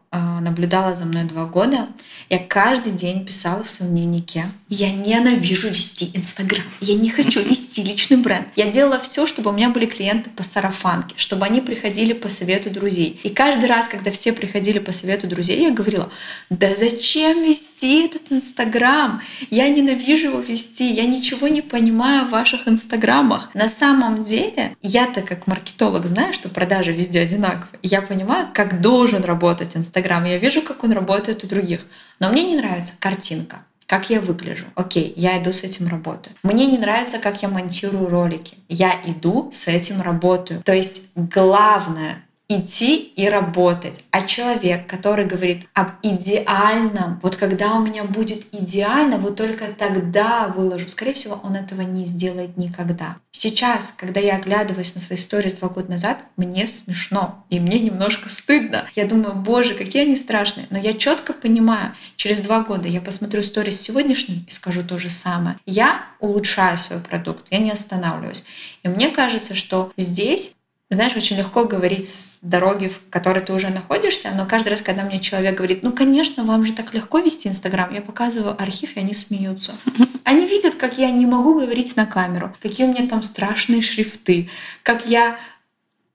наблюдала 0.41 0.93
за 0.93 1.05
мной 1.05 1.23
два 1.23 1.45
года, 1.45 1.87
я 2.29 2.39
каждый 2.39 2.91
день 2.91 3.25
писала 3.25 3.63
в 3.63 3.69
своем 3.69 3.91
дневнике. 3.91 4.45
Я 4.67 4.91
ненавижу 4.91 5.69
вести 5.69 6.11
Инстаграм. 6.13 6.65
Я 6.81 6.95
не 6.95 7.09
хочу 7.09 7.41
вести 7.49 7.83
личный 7.83 8.17
бренд. 8.17 8.47
Я 8.55 8.69
делала 8.69 8.99
все, 8.99 9.25
чтобы 9.25 9.51
у 9.51 9.53
меня 9.53 9.69
были 9.69 9.85
клиенты 9.85 10.29
по 10.29 10.43
сарафанке, 10.43 11.13
чтобы 11.17 11.45
они 11.45 11.61
приходили 11.61 12.13
по 12.13 12.29
совету 12.29 12.69
друзей. 12.69 13.19
И 13.23 13.29
каждый 13.29 13.69
раз, 13.69 13.87
когда 13.87 14.11
все 14.11 14.33
приходили 14.33 14.79
по 14.79 14.91
совету 14.91 15.27
друзей, 15.27 15.61
я 15.61 15.71
говорила, 15.71 16.09
да 16.49 16.75
зачем 16.75 17.41
вести 17.43 18.05
этот 18.05 18.31
Инстаграм? 18.31 19.21
Я 19.49 19.69
ненавижу 19.69 20.29
его 20.29 20.39
вести. 20.39 20.91
Я 20.91 21.05
ничего 21.05 21.47
не 21.47 21.61
понимаю 21.61 22.27
в 22.27 22.31
ваших 22.31 22.67
Инстаграмах. 22.67 23.49
На 23.53 23.67
самом 23.67 24.23
деле, 24.23 24.75
я-то 24.81 25.21
как 25.21 25.47
маркетолог 25.47 26.05
знаю, 26.05 26.33
что 26.33 26.49
продажи 26.49 26.91
везде 26.91 27.21
одинаковые. 27.21 27.79
Я 27.83 28.01
понимаю, 28.01 28.47
как 28.53 28.81
должен 28.81 29.23
работать 29.23 29.77
Инстаграм 29.77 30.00
Инстаграм, 30.01 30.25
я 30.25 30.37
вижу, 30.37 30.63
как 30.63 30.83
он 30.83 30.93
работает 30.93 31.43
у 31.43 31.47
других. 31.47 31.81
Но 32.19 32.29
мне 32.29 32.43
не 32.43 32.55
нравится 32.55 32.93
картинка 32.99 33.59
как 33.87 34.09
я 34.09 34.21
выгляжу. 34.21 34.67
Окей, 34.75 35.13
я 35.17 35.37
иду 35.43 35.51
с 35.51 35.63
этим 35.63 35.89
работаю. 35.89 36.33
Мне 36.43 36.67
не 36.67 36.77
нравится, 36.77 37.19
как 37.19 37.41
я 37.41 37.49
монтирую 37.49 38.07
ролики. 38.07 38.57
Я 38.69 38.97
иду 39.05 39.49
с 39.51 39.67
этим 39.67 39.99
работаю. 40.01 40.63
То 40.63 40.71
есть 40.73 41.09
главное 41.13 42.23
идти 42.57 42.97
и 42.97 43.27
работать. 43.27 44.03
А 44.11 44.21
человек, 44.21 44.87
который 44.87 45.25
говорит 45.25 45.67
об 45.73 45.89
идеальном, 46.03 47.19
вот 47.21 47.35
когда 47.35 47.75
у 47.75 47.85
меня 47.85 48.03
будет 48.03 48.45
идеально, 48.51 49.17
вот 49.17 49.35
только 49.35 49.67
тогда 49.67 50.47
выложу, 50.47 50.89
скорее 50.89 51.13
всего, 51.13 51.39
он 51.43 51.55
этого 51.55 51.81
не 51.81 52.05
сделает 52.05 52.57
никогда. 52.57 53.17
Сейчас, 53.31 53.93
когда 53.95 54.19
я 54.19 54.35
оглядываюсь 54.35 54.93
на 54.95 55.01
свои 55.01 55.17
истории 55.17 55.49
два 55.49 55.69
года 55.69 55.91
назад, 55.91 56.27
мне 56.37 56.67
смешно, 56.67 57.45
и 57.49 57.59
мне 57.59 57.79
немножко 57.79 58.29
стыдно. 58.29 58.85
Я 58.95 59.05
думаю, 59.05 59.35
боже, 59.35 59.73
какие 59.73 60.03
они 60.03 60.15
страшные. 60.15 60.67
Но 60.69 60.77
я 60.77 60.93
четко 60.93 61.33
понимаю, 61.33 61.93
через 62.15 62.39
два 62.39 62.61
года 62.61 62.87
я 62.87 63.01
посмотрю 63.01 63.41
истории 63.41 63.71
с 63.71 63.81
сегодняшним 63.81 64.45
и 64.47 64.51
скажу 64.51 64.83
то 64.83 64.97
же 64.97 65.09
самое. 65.09 65.57
Я 65.65 66.05
улучшаю 66.19 66.77
свой 66.77 66.99
продукт, 66.99 67.45
я 67.49 67.59
не 67.59 67.71
останавливаюсь. 67.71 68.43
И 68.83 68.89
мне 68.89 69.09
кажется, 69.09 69.55
что 69.55 69.91
здесь 69.97 70.55
знаешь, 70.95 71.15
очень 71.15 71.37
легко 71.37 71.63
говорить 71.63 72.07
с 72.07 72.39
дороги, 72.41 72.87
в 72.87 72.99
которой 73.09 73.41
ты 73.41 73.53
уже 73.53 73.69
находишься, 73.69 74.29
но 74.35 74.45
каждый 74.45 74.69
раз, 74.69 74.81
когда 74.81 75.03
мне 75.03 75.19
человек 75.19 75.55
говорит, 75.55 75.83
ну, 75.83 75.93
конечно, 75.93 76.43
вам 76.43 76.65
же 76.65 76.73
так 76.73 76.93
легко 76.93 77.19
вести 77.19 77.47
Инстаграм, 77.47 77.93
я 77.93 78.01
показываю 78.01 78.61
архив, 78.61 78.97
и 78.97 78.99
они 78.99 79.13
смеются. 79.13 79.73
Они 80.23 80.45
видят, 80.45 80.75
как 80.75 80.97
я 80.97 81.09
не 81.09 81.25
могу 81.25 81.59
говорить 81.59 81.95
на 81.95 82.05
камеру, 82.05 82.55
какие 82.61 82.85
у 82.85 82.89
меня 82.93 83.07
там 83.07 83.23
страшные 83.23 83.81
шрифты, 83.81 84.49
как 84.83 85.05
я 85.07 85.37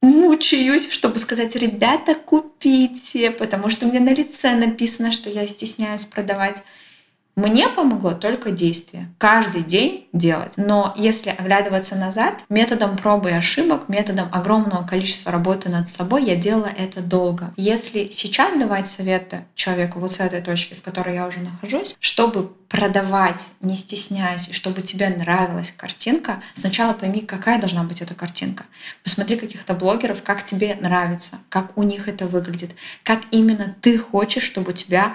мучаюсь, 0.00 0.90
чтобы 0.90 1.18
сказать, 1.18 1.56
ребята, 1.56 2.14
купите, 2.14 3.30
потому 3.30 3.70
что 3.70 3.86
у 3.86 3.90
меня 3.90 4.00
на 4.00 4.14
лице 4.14 4.54
написано, 4.54 5.10
что 5.10 5.28
я 5.28 5.46
стесняюсь 5.46 6.04
продавать. 6.04 6.62
Мне 7.36 7.68
помогло 7.68 8.12
только 8.12 8.50
действие. 8.50 9.12
Каждый 9.18 9.62
день 9.62 10.08
делать. 10.14 10.54
Но 10.56 10.94
если 10.96 11.28
оглядываться 11.28 11.94
назад, 11.94 12.42
методом 12.48 12.96
пробы 12.96 13.28
и 13.28 13.34
ошибок, 13.34 13.90
методом 13.90 14.30
огромного 14.32 14.86
количества 14.86 15.30
работы 15.30 15.68
над 15.68 15.86
собой, 15.86 16.24
я 16.24 16.34
делала 16.34 16.70
это 16.74 17.02
долго. 17.02 17.52
Если 17.58 18.08
сейчас 18.10 18.56
давать 18.56 18.86
советы 18.86 19.44
человеку 19.54 19.98
вот 19.98 20.12
с 20.12 20.20
этой 20.20 20.40
точки, 20.40 20.72
в 20.72 20.80
которой 20.80 21.14
я 21.14 21.26
уже 21.26 21.40
нахожусь, 21.40 21.98
чтобы 22.00 22.48
продавать, 22.70 23.46
не 23.60 23.76
стесняясь, 23.76 24.48
и 24.48 24.52
чтобы 24.54 24.80
тебе 24.80 25.10
нравилась 25.10 25.74
картинка, 25.76 26.40
сначала 26.54 26.94
пойми, 26.94 27.20
какая 27.20 27.60
должна 27.60 27.84
быть 27.84 28.00
эта 28.00 28.14
картинка. 28.14 28.64
Посмотри 29.04 29.36
каких-то 29.36 29.74
блогеров, 29.74 30.22
как 30.22 30.42
тебе 30.42 30.76
нравится, 30.80 31.36
как 31.50 31.76
у 31.76 31.82
них 31.82 32.08
это 32.08 32.26
выглядит, 32.26 32.70
как 33.02 33.20
именно 33.30 33.76
ты 33.82 33.98
хочешь, 33.98 34.42
чтобы 34.42 34.70
у 34.70 34.74
тебя 34.74 35.14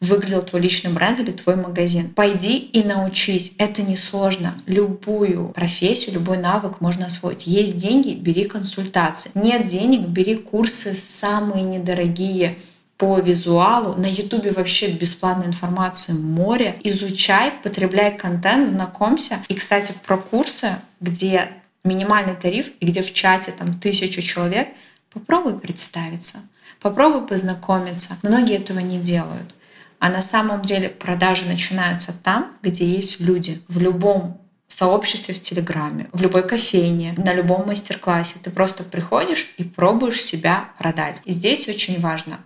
выглядел 0.00 0.42
твой 0.42 0.62
личный 0.62 0.92
бренд 0.92 1.18
или 1.18 1.32
твой 1.32 1.56
магазин. 1.56 2.10
Пойди 2.10 2.58
и 2.58 2.82
научись. 2.82 3.52
Это 3.58 3.82
несложно. 3.82 4.54
Любую 4.66 5.48
профессию, 5.48 6.14
любой 6.14 6.38
навык 6.38 6.80
можно 6.80 7.06
освоить. 7.06 7.46
Есть 7.46 7.78
деньги, 7.78 8.12
бери 8.14 8.44
консультации. 8.44 9.30
Нет 9.34 9.66
денег, 9.66 10.08
бери 10.08 10.36
курсы 10.36 10.94
самые 10.94 11.64
недорогие 11.64 12.56
по 12.98 13.18
визуалу. 13.18 13.94
На 14.00 14.06
Ютубе 14.06 14.50
вообще 14.50 14.90
бесплатной 14.90 15.46
информации 15.46 16.12
море. 16.12 16.76
Изучай, 16.82 17.52
потребляй 17.62 18.16
контент, 18.16 18.66
знакомься. 18.66 19.38
И, 19.48 19.54
кстати, 19.54 19.94
про 20.06 20.16
курсы, 20.16 20.76
где 21.00 21.48
минимальный 21.84 22.34
тариф 22.34 22.70
и 22.80 22.86
где 22.86 23.02
в 23.02 23.12
чате 23.12 23.52
там 23.52 23.72
тысячу 23.78 24.20
человек, 24.20 24.68
попробуй 25.12 25.58
представиться, 25.58 26.38
попробуй 26.80 27.26
познакомиться. 27.26 28.16
Многие 28.22 28.56
этого 28.56 28.80
не 28.80 28.98
делают. 28.98 29.54
А 29.98 30.08
на 30.08 30.22
самом 30.22 30.62
деле 30.62 30.88
продажи 30.88 31.44
начинаются 31.44 32.12
там, 32.12 32.56
где 32.62 32.84
есть 32.84 33.20
люди. 33.20 33.62
В 33.68 33.78
любом 33.78 34.40
сообществе 34.66 35.34
в 35.34 35.40
Телеграме, 35.40 36.08
в 36.12 36.20
любой 36.20 36.46
кофейне, 36.46 37.14
на 37.16 37.32
любом 37.32 37.66
мастер-классе. 37.66 38.36
Ты 38.42 38.50
просто 38.50 38.84
приходишь 38.84 39.54
и 39.56 39.64
пробуешь 39.64 40.22
себя 40.22 40.70
продать. 40.78 41.22
И 41.24 41.32
здесь 41.32 41.68
очень 41.68 42.00
важно 42.00 42.40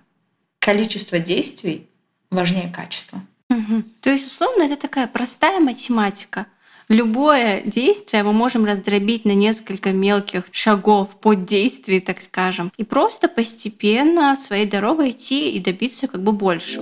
количество 0.61 1.19
действий 1.19 1.89
важнее 2.31 2.73
качества. 2.73 3.21
Угу. 3.49 3.83
То 4.01 4.11
есть, 4.11 4.27
условно, 4.27 4.63
это 4.63 4.77
такая 4.77 5.09
простая 5.09 5.59
математика. 5.59 6.47
Любое 6.91 7.63
действие 7.63 8.25
мы 8.25 8.33
можем 8.33 8.65
раздробить 8.65 9.25
на 9.25 9.31
несколько 9.31 9.93
мелких 9.93 10.47
шагов 10.51 11.11
под 11.21 11.45
действий, 11.45 12.01
так 12.01 12.21
скажем, 12.21 12.73
и 12.77 12.83
просто 12.83 13.29
постепенно 13.29 14.35
своей 14.35 14.67
дорогой 14.67 15.11
идти 15.11 15.53
и 15.53 15.61
добиться 15.61 16.09
как 16.09 16.21
бы 16.21 16.33
больше. 16.33 16.81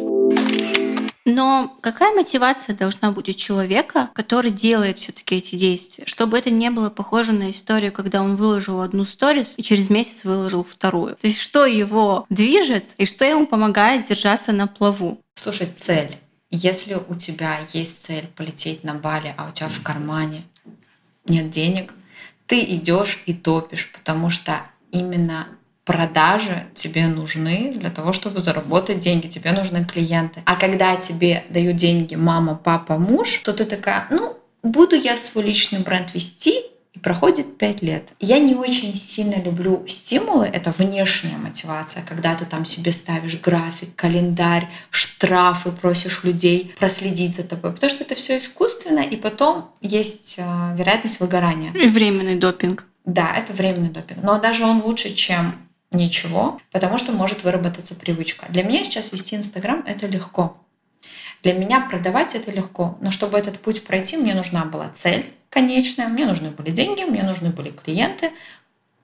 Но 1.26 1.76
какая 1.82 2.14
мотивация 2.14 2.74
должна 2.74 3.12
быть 3.12 3.28
у 3.28 3.34
человека, 3.34 4.08
который 4.14 4.50
делает 4.50 4.98
все-таки 4.98 5.36
эти 5.36 5.56
действия, 5.56 6.04
чтобы 6.06 6.38
это 6.38 6.48
не 6.48 6.70
было 6.70 6.88
похоже 6.88 7.32
на 7.32 7.50
историю, 7.50 7.92
когда 7.92 8.22
он 8.22 8.36
выложил 8.36 8.80
одну 8.80 9.04
сторис 9.04 9.58
и 9.58 9.62
через 9.62 9.90
месяц 9.90 10.24
выложил 10.24 10.64
вторую. 10.64 11.16
То 11.16 11.26
есть 11.26 11.38
что 11.38 11.66
его 11.66 12.24
движет 12.30 12.84
и 12.96 13.04
что 13.04 13.26
ему 13.26 13.46
помогает 13.46 14.06
держаться 14.06 14.52
на 14.52 14.68
плаву? 14.68 15.20
Слушай, 15.34 15.66
цель. 15.66 16.16
Если 16.50 16.94
у 16.94 17.14
тебя 17.14 17.60
есть 17.72 18.02
цель 18.02 18.26
полететь 18.34 18.82
на 18.82 18.94
Бали, 18.94 19.34
а 19.36 19.48
у 19.48 19.52
тебя 19.52 19.68
в 19.68 19.82
кармане 19.82 20.44
нет 21.26 21.50
денег, 21.50 21.92
ты 22.46 22.62
идешь 22.62 23.22
и 23.26 23.34
топишь, 23.34 23.92
потому 23.92 24.30
что 24.30 24.62
именно 24.90 25.48
продажи 25.84 26.66
тебе 26.74 27.06
нужны 27.06 27.72
для 27.74 27.90
того, 27.90 28.12
чтобы 28.12 28.40
заработать 28.40 29.00
деньги, 29.00 29.26
тебе 29.26 29.52
нужны 29.52 29.84
клиенты. 29.84 30.42
А 30.46 30.56
когда 30.56 30.96
тебе 30.96 31.44
дают 31.50 31.76
деньги 31.76 32.14
мама, 32.14 32.54
папа, 32.54 32.98
муж, 32.98 33.40
то 33.44 33.52
ты 33.52 33.64
такая, 33.64 34.06
ну, 34.10 34.38
буду 34.62 34.96
я 34.96 35.16
свой 35.16 35.44
личный 35.44 35.80
бренд 35.80 36.14
вести, 36.14 36.62
и 36.94 36.98
проходит 36.98 37.58
пять 37.58 37.82
лет. 37.82 38.08
Я 38.20 38.38
не 38.38 38.54
очень 38.54 38.94
сильно 38.94 39.40
люблю 39.40 39.84
стимулы, 39.86 40.46
это 40.46 40.70
внешняя 40.70 41.36
мотивация, 41.36 42.02
когда 42.02 42.34
ты 42.34 42.44
там 42.44 42.64
себе 42.64 42.92
ставишь 42.92 43.40
график, 43.40 43.94
календарь, 43.94 44.68
штрафы, 44.90 45.70
просишь 45.70 46.24
людей 46.24 46.72
проследить 46.78 47.36
за 47.36 47.44
тобой, 47.44 47.72
потому 47.72 47.90
что 47.90 48.04
это 48.04 48.14
все 48.14 48.36
искусственно, 48.36 49.00
и 49.00 49.16
потом 49.16 49.70
есть 49.80 50.36
э, 50.38 50.74
вероятность 50.76 51.20
выгорания. 51.20 51.72
И 51.72 51.88
временный 51.88 52.36
допинг. 52.36 52.84
Да, 53.04 53.34
это 53.34 53.52
временный 53.52 53.90
допинг. 53.90 54.22
Но 54.22 54.38
даже 54.38 54.64
он 54.64 54.82
лучше, 54.82 55.14
чем 55.14 55.54
ничего, 55.92 56.60
потому 56.70 56.98
что 56.98 57.12
может 57.12 57.44
выработаться 57.44 57.94
привычка. 57.94 58.46
Для 58.50 58.62
меня 58.62 58.84
сейчас 58.84 59.12
вести 59.12 59.36
Инстаграм— 59.36 59.82
это 59.86 60.06
легко. 60.06 60.56
Для 61.42 61.54
меня 61.54 61.80
продавать 61.80 62.34
это 62.34 62.50
легко, 62.50 62.98
но 63.00 63.10
чтобы 63.10 63.38
этот 63.38 63.60
путь 63.60 63.84
пройти, 63.84 64.16
мне 64.16 64.34
нужна 64.34 64.64
была 64.64 64.88
цель 64.88 65.32
конечная, 65.50 66.08
мне 66.08 66.26
нужны 66.26 66.50
были 66.50 66.70
деньги, 66.70 67.02
мне 67.02 67.22
нужны 67.22 67.50
были 67.50 67.70
клиенты, 67.70 68.32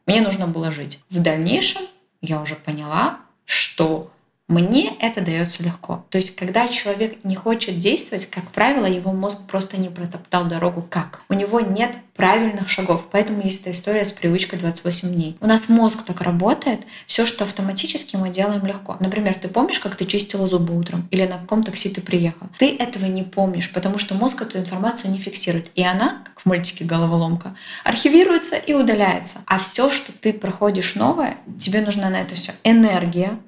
мне 0.06 0.20
нужно 0.20 0.46
было 0.46 0.70
жить. 0.70 1.02
В 1.08 1.20
дальнейшем 1.22 1.82
я 2.20 2.40
уже 2.40 2.56
поняла, 2.56 3.20
что 3.44 4.10
мне 4.46 4.94
это 5.00 5.22
дается 5.22 5.62
легко. 5.62 6.04
То 6.10 6.18
есть, 6.18 6.36
когда 6.36 6.68
человек 6.68 7.24
не 7.24 7.34
хочет 7.34 7.78
действовать, 7.78 8.26
как 8.26 8.44
правило, 8.50 8.84
его 8.84 9.12
мозг 9.12 9.46
просто 9.48 9.78
не 9.78 9.88
протоптал 9.88 10.44
дорогу 10.44 10.82
как. 10.82 11.22
У 11.30 11.34
него 11.34 11.60
нет 11.60 11.96
правильных 12.14 12.68
шагов. 12.68 13.08
Поэтому 13.10 13.42
есть 13.42 13.62
эта 13.62 13.72
история 13.72 14.04
с 14.04 14.12
привычкой 14.12 14.58
28 14.58 15.08
дней. 15.14 15.36
У 15.40 15.46
нас 15.46 15.70
мозг 15.70 16.04
так 16.04 16.20
работает, 16.20 16.82
все, 17.06 17.24
что 17.24 17.44
автоматически 17.44 18.16
мы 18.16 18.28
делаем 18.28 18.64
легко. 18.66 18.96
Например, 19.00 19.34
ты 19.34 19.48
помнишь, 19.48 19.80
как 19.80 19.96
ты 19.96 20.04
чистила 20.04 20.46
зубы 20.46 20.78
утром 20.78 21.08
или 21.10 21.26
на 21.26 21.38
каком 21.38 21.64
такси 21.64 21.88
ты 21.88 22.02
приехал? 22.02 22.48
Ты 22.58 22.76
этого 22.76 23.06
не 23.06 23.22
помнишь, 23.22 23.72
потому 23.72 23.98
что 23.98 24.14
мозг 24.14 24.42
эту 24.42 24.58
информацию 24.58 25.10
не 25.10 25.18
фиксирует. 25.18 25.70
И 25.74 25.82
она, 25.82 26.22
как 26.24 26.40
в 26.40 26.46
мультике 26.46 26.84
«Головоломка», 26.84 27.54
архивируется 27.82 28.56
и 28.56 28.74
удаляется. 28.74 29.38
А 29.46 29.58
все, 29.58 29.90
что 29.90 30.12
ты 30.12 30.34
проходишь 30.34 30.94
новое, 30.94 31.38
тебе 31.58 31.80
нужна 31.80 32.10
на 32.10 32.20
это 32.20 32.34
все 32.34 32.52
энергия, 32.62 33.38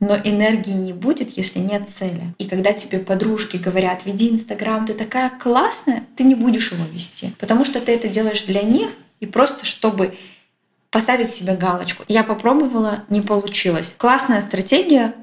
но 0.00 0.16
энергии 0.16 0.72
не 0.72 0.92
будет, 0.92 1.36
если 1.36 1.58
нет 1.58 1.88
цели. 1.88 2.34
И 2.38 2.46
когда 2.46 2.72
тебе 2.72 2.98
подружки 2.98 3.56
говорят, 3.56 4.06
веди 4.06 4.30
Инстаграм, 4.30 4.86
ты 4.86 4.94
такая 4.94 5.30
классная, 5.30 6.04
ты 6.16 6.24
не 6.24 6.34
будешь 6.34 6.72
его 6.72 6.84
вести. 6.84 7.34
Потому 7.38 7.64
что 7.64 7.80
ты 7.80 7.92
это 7.92 8.08
делаешь 8.08 8.42
для 8.42 8.62
них 8.62 8.90
и 9.20 9.26
просто 9.26 9.64
чтобы 9.64 10.16
поставить 10.90 11.30
себе 11.30 11.56
галочку. 11.56 12.04
Я 12.08 12.24
попробовала, 12.24 13.04
не 13.08 13.20
получилось. 13.20 13.94
Классная 13.98 14.40
стратегия, 14.40 15.14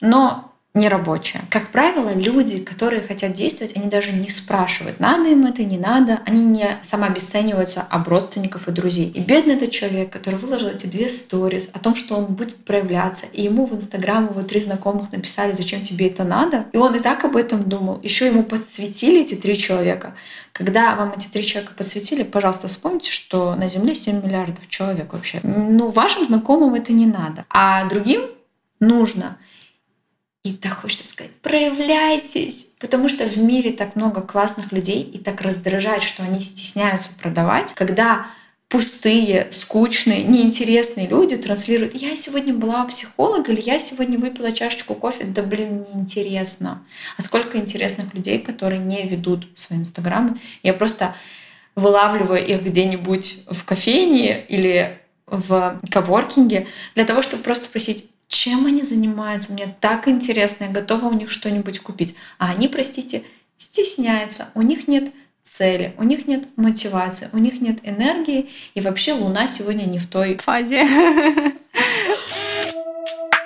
но 0.00 0.49
нерабочая. 0.72 1.42
Как 1.50 1.70
правило, 1.70 2.14
люди, 2.14 2.58
которые 2.58 3.02
хотят 3.02 3.32
действовать, 3.32 3.76
они 3.76 3.88
даже 3.88 4.12
не 4.12 4.28
спрашивают, 4.28 5.00
надо 5.00 5.28
им 5.28 5.44
это, 5.46 5.64
не 5.64 5.78
надо. 5.78 6.20
Они 6.24 6.44
не 6.44 6.78
самообесцениваются 6.82 7.82
об 7.82 8.06
родственников 8.06 8.68
и 8.68 8.72
друзей. 8.72 9.08
И 9.08 9.20
бедный 9.20 9.54
этот 9.54 9.72
человек, 9.72 10.12
который 10.12 10.36
выложил 10.36 10.68
эти 10.68 10.86
две 10.86 11.08
сторис 11.08 11.68
о 11.72 11.80
том, 11.80 11.96
что 11.96 12.16
он 12.16 12.26
будет 12.26 12.56
проявляться, 12.64 13.26
и 13.32 13.42
ему 13.42 13.66
в 13.66 13.74
Инстаграм 13.74 14.26
его 14.26 14.42
три 14.42 14.60
знакомых 14.60 15.10
написали, 15.10 15.52
зачем 15.52 15.82
тебе 15.82 16.06
это 16.06 16.22
надо, 16.22 16.66
и 16.72 16.76
он 16.76 16.94
и 16.94 17.00
так 17.00 17.24
об 17.24 17.36
этом 17.36 17.68
думал. 17.68 17.98
Еще 18.02 18.26
ему 18.26 18.44
подсветили 18.44 19.22
эти 19.22 19.34
три 19.34 19.58
человека. 19.58 20.14
Когда 20.52 20.94
вам 20.94 21.14
эти 21.16 21.26
три 21.26 21.42
человека 21.44 21.72
подсветили, 21.76 22.22
пожалуйста, 22.22 22.68
вспомните, 22.68 23.10
что 23.10 23.54
на 23.56 23.68
Земле 23.68 23.94
7 23.94 24.24
миллиардов 24.24 24.68
человек 24.68 25.12
вообще. 25.12 25.40
Ну, 25.42 25.90
вашим 25.90 26.24
знакомым 26.24 26.74
это 26.74 26.92
не 26.92 27.06
надо. 27.06 27.44
А 27.50 27.84
другим 27.86 28.22
нужно. 28.78 29.38
И 30.42 30.52
так 30.52 30.80
хочется 30.80 31.06
сказать, 31.06 31.36
проявляйтесь, 31.42 32.70
потому 32.80 33.08
что 33.08 33.26
в 33.26 33.36
мире 33.36 33.72
так 33.72 33.94
много 33.94 34.22
классных 34.22 34.72
людей 34.72 35.02
и 35.02 35.18
так 35.18 35.42
раздражает, 35.42 36.02
что 36.02 36.22
они 36.22 36.40
стесняются 36.40 37.12
продавать, 37.20 37.74
когда 37.74 38.26
пустые, 38.70 39.48
скучные, 39.52 40.22
неинтересные 40.22 41.08
люди 41.08 41.36
транслируют 41.36 41.94
«я 41.94 42.16
сегодня 42.16 42.54
была 42.54 42.84
у 42.84 42.88
психолога» 42.88 43.52
или 43.52 43.60
«я 43.60 43.78
сегодня 43.78 44.16
выпила 44.18 44.52
чашечку 44.52 44.94
кофе». 44.94 45.24
Да 45.24 45.42
блин, 45.42 45.84
неинтересно. 45.92 46.82
А 47.18 47.22
сколько 47.22 47.58
интересных 47.58 48.14
людей, 48.14 48.38
которые 48.38 48.78
не 48.78 49.06
ведут 49.06 49.46
свои 49.54 49.78
инстаграмы. 49.78 50.36
Я 50.62 50.72
просто 50.72 51.14
вылавливаю 51.74 52.46
их 52.46 52.62
где-нибудь 52.62 53.44
в 53.50 53.64
кофейне 53.64 54.42
или 54.48 54.98
в 55.26 55.80
коворкинге 55.90 56.66
для 56.94 57.04
того, 57.04 57.22
чтобы 57.22 57.42
просто 57.42 57.64
спросить, 57.66 58.08
чем 58.30 58.66
они 58.66 58.82
занимаются, 58.82 59.52
мне 59.52 59.74
так 59.80 60.06
интересно, 60.06 60.64
я 60.64 60.70
готова 60.70 61.06
у 61.06 61.12
них 61.12 61.30
что-нибудь 61.30 61.80
купить. 61.80 62.14
А 62.38 62.52
они, 62.52 62.68
простите, 62.68 63.24
стесняются, 63.58 64.50
у 64.54 64.62
них 64.62 64.86
нет 64.86 65.12
цели, 65.42 65.94
у 65.98 66.04
них 66.04 66.28
нет 66.28 66.46
мотивации, 66.56 67.28
у 67.32 67.38
них 67.38 67.60
нет 67.60 67.80
энергии, 67.82 68.48
и 68.74 68.80
вообще 68.80 69.14
Луна 69.14 69.48
сегодня 69.48 69.84
не 69.84 69.98
в 69.98 70.06
той 70.06 70.38
фазе. 70.38 70.86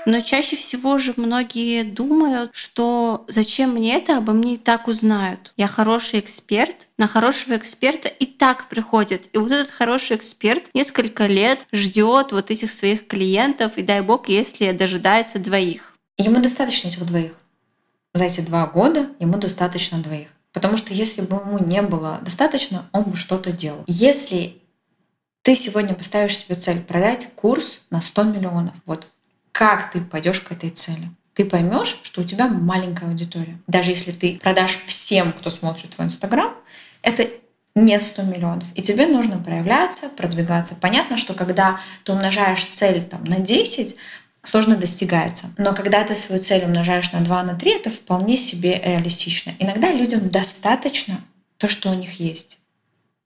Но 0.06 0.20
чаще 0.20 0.56
всего 0.56 0.98
же 0.98 1.14
многие 1.16 1.82
думают, 1.82 2.50
что 2.52 3.24
зачем 3.28 3.70
мне 3.70 3.96
это, 3.96 4.18
обо 4.18 4.32
мне 4.32 4.54
и 4.54 4.58
так 4.58 4.88
узнают. 4.88 5.52
Я 5.56 5.66
хороший 5.66 6.20
эксперт, 6.20 6.88
на 6.98 7.06
хорошего 7.06 7.56
эксперта 7.56 8.08
и 8.08 8.26
так 8.26 8.68
приходит. 8.68 9.28
И 9.32 9.38
вот 9.38 9.50
этот 9.50 9.70
хороший 9.70 10.16
эксперт 10.16 10.68
несколько 10.74 11.26
лет 11.26 11.66
ждет 11.72 12.32
вот 12.32 12.50
этих 12.50 12.70
своих 12.70 13.06
клиентов, 13.06 13.78
и 13.78 13.82
дай 13.82 14.00
бог, 14.02 14.28
если 14.28 14.72
дожидается 14.72 15.38
двоих. 15.38 15.96
Ему 16.18 16.40
достаточно 16.40 16.88
этих 16.88 17.04
двоих. 17.06 17.32
За 18.12 18.24
эти 18.24 18.40
два 18.40 18.66
года 18.66 19.08
ему 19.18 19.38
достаточно 19.38 19.98
двоих. 19.98 20.28
Потому 20.52 20.76
что 20.76 20.94
если 20.94 21.22
бы 21.22 21.36
ему 21.36 21.58
не 21.58 21.82
было 21.82 22.20
достаточно, 22.22 22.88
он 22.92 23.04
бы 23.04 23.16
что-то 23.16 23.50
делал. 23.50 23.82
Если 23.88 24.62
ты 25.42 25.56
сегодня 25.56 25.94
поставишь 25.94 26.38
себе 26.38 26.54
цель 26.54 26.80
продать 26.80 27.30
курс 27.34 27.82
на 27.90 28.00
100 28.00 28.22
миллионов, 28.22 28.74
вот 28.86 29.08
как 29.54 29.92
ты 29.92 30.00
пойдешь 30.00 30.40
к 30.40 30.50
этой 30.50 30.70
цели. 30.70 31.10
Ты 31.32 31.44
поймешь, 31.44 32.00
что 32.02 32.22
у 32.22 32.24
тебя 32.24 32.48
маленькая 32.48 33.08
аудитория. 33.08 33.56
Даже 33.68 33.92
если 33.92 34.10
ты 34.10 34.40
продашь 34.42 34.80
всем, 34.84 35.32
кто 35.32 35.48
смотрит 35.48 35.94
твой 35.94 36.08
Инстаграм, 36.08 36.52
это 37.02 37.28
не 37.76 37.98
100 37.98 38.22
миллионов. 38.22 38.66
И 38.74 38.82
тебе 38.82 39.06
нужно 39.06 39.38
проявляться, 39.38 40.08
продвигаться. 40.08 40.74
Понятно, 40.74 41.16
что 41.16 41.34
когда 41.34 41.78
ты 42.02 42.12
умножаешь 42.12 42.64
цель 42.64 43.04
там, 43.04 43.22
на 43.24 43.38
10, 43.38 43.94
сложно 44.42 44.74
достигается. 44.74 45.54
Но 45.56 45.72
когда 45.72 46.02
ты 46.02 46.16
свою 46.16 46.42
цель 46.42 46.64
умножаешь 46.64 47.12
на 47.12 47.20
2, 47.20 47.42
на 47.44 47.54
3, 47.54 47.70
это 47.76 47.90
вполне 47.90 48.36
себе 48.36 48.82
реалистично. 48.84 49.52
Иногда 49.60 49.92
людям 49.92 50.30
достаточно 50.30 51.20
то, 51.58 51.68
что 51.68 51.90
у 51.90 51.94
них 51.94 52.18
есть. 52.18 52.58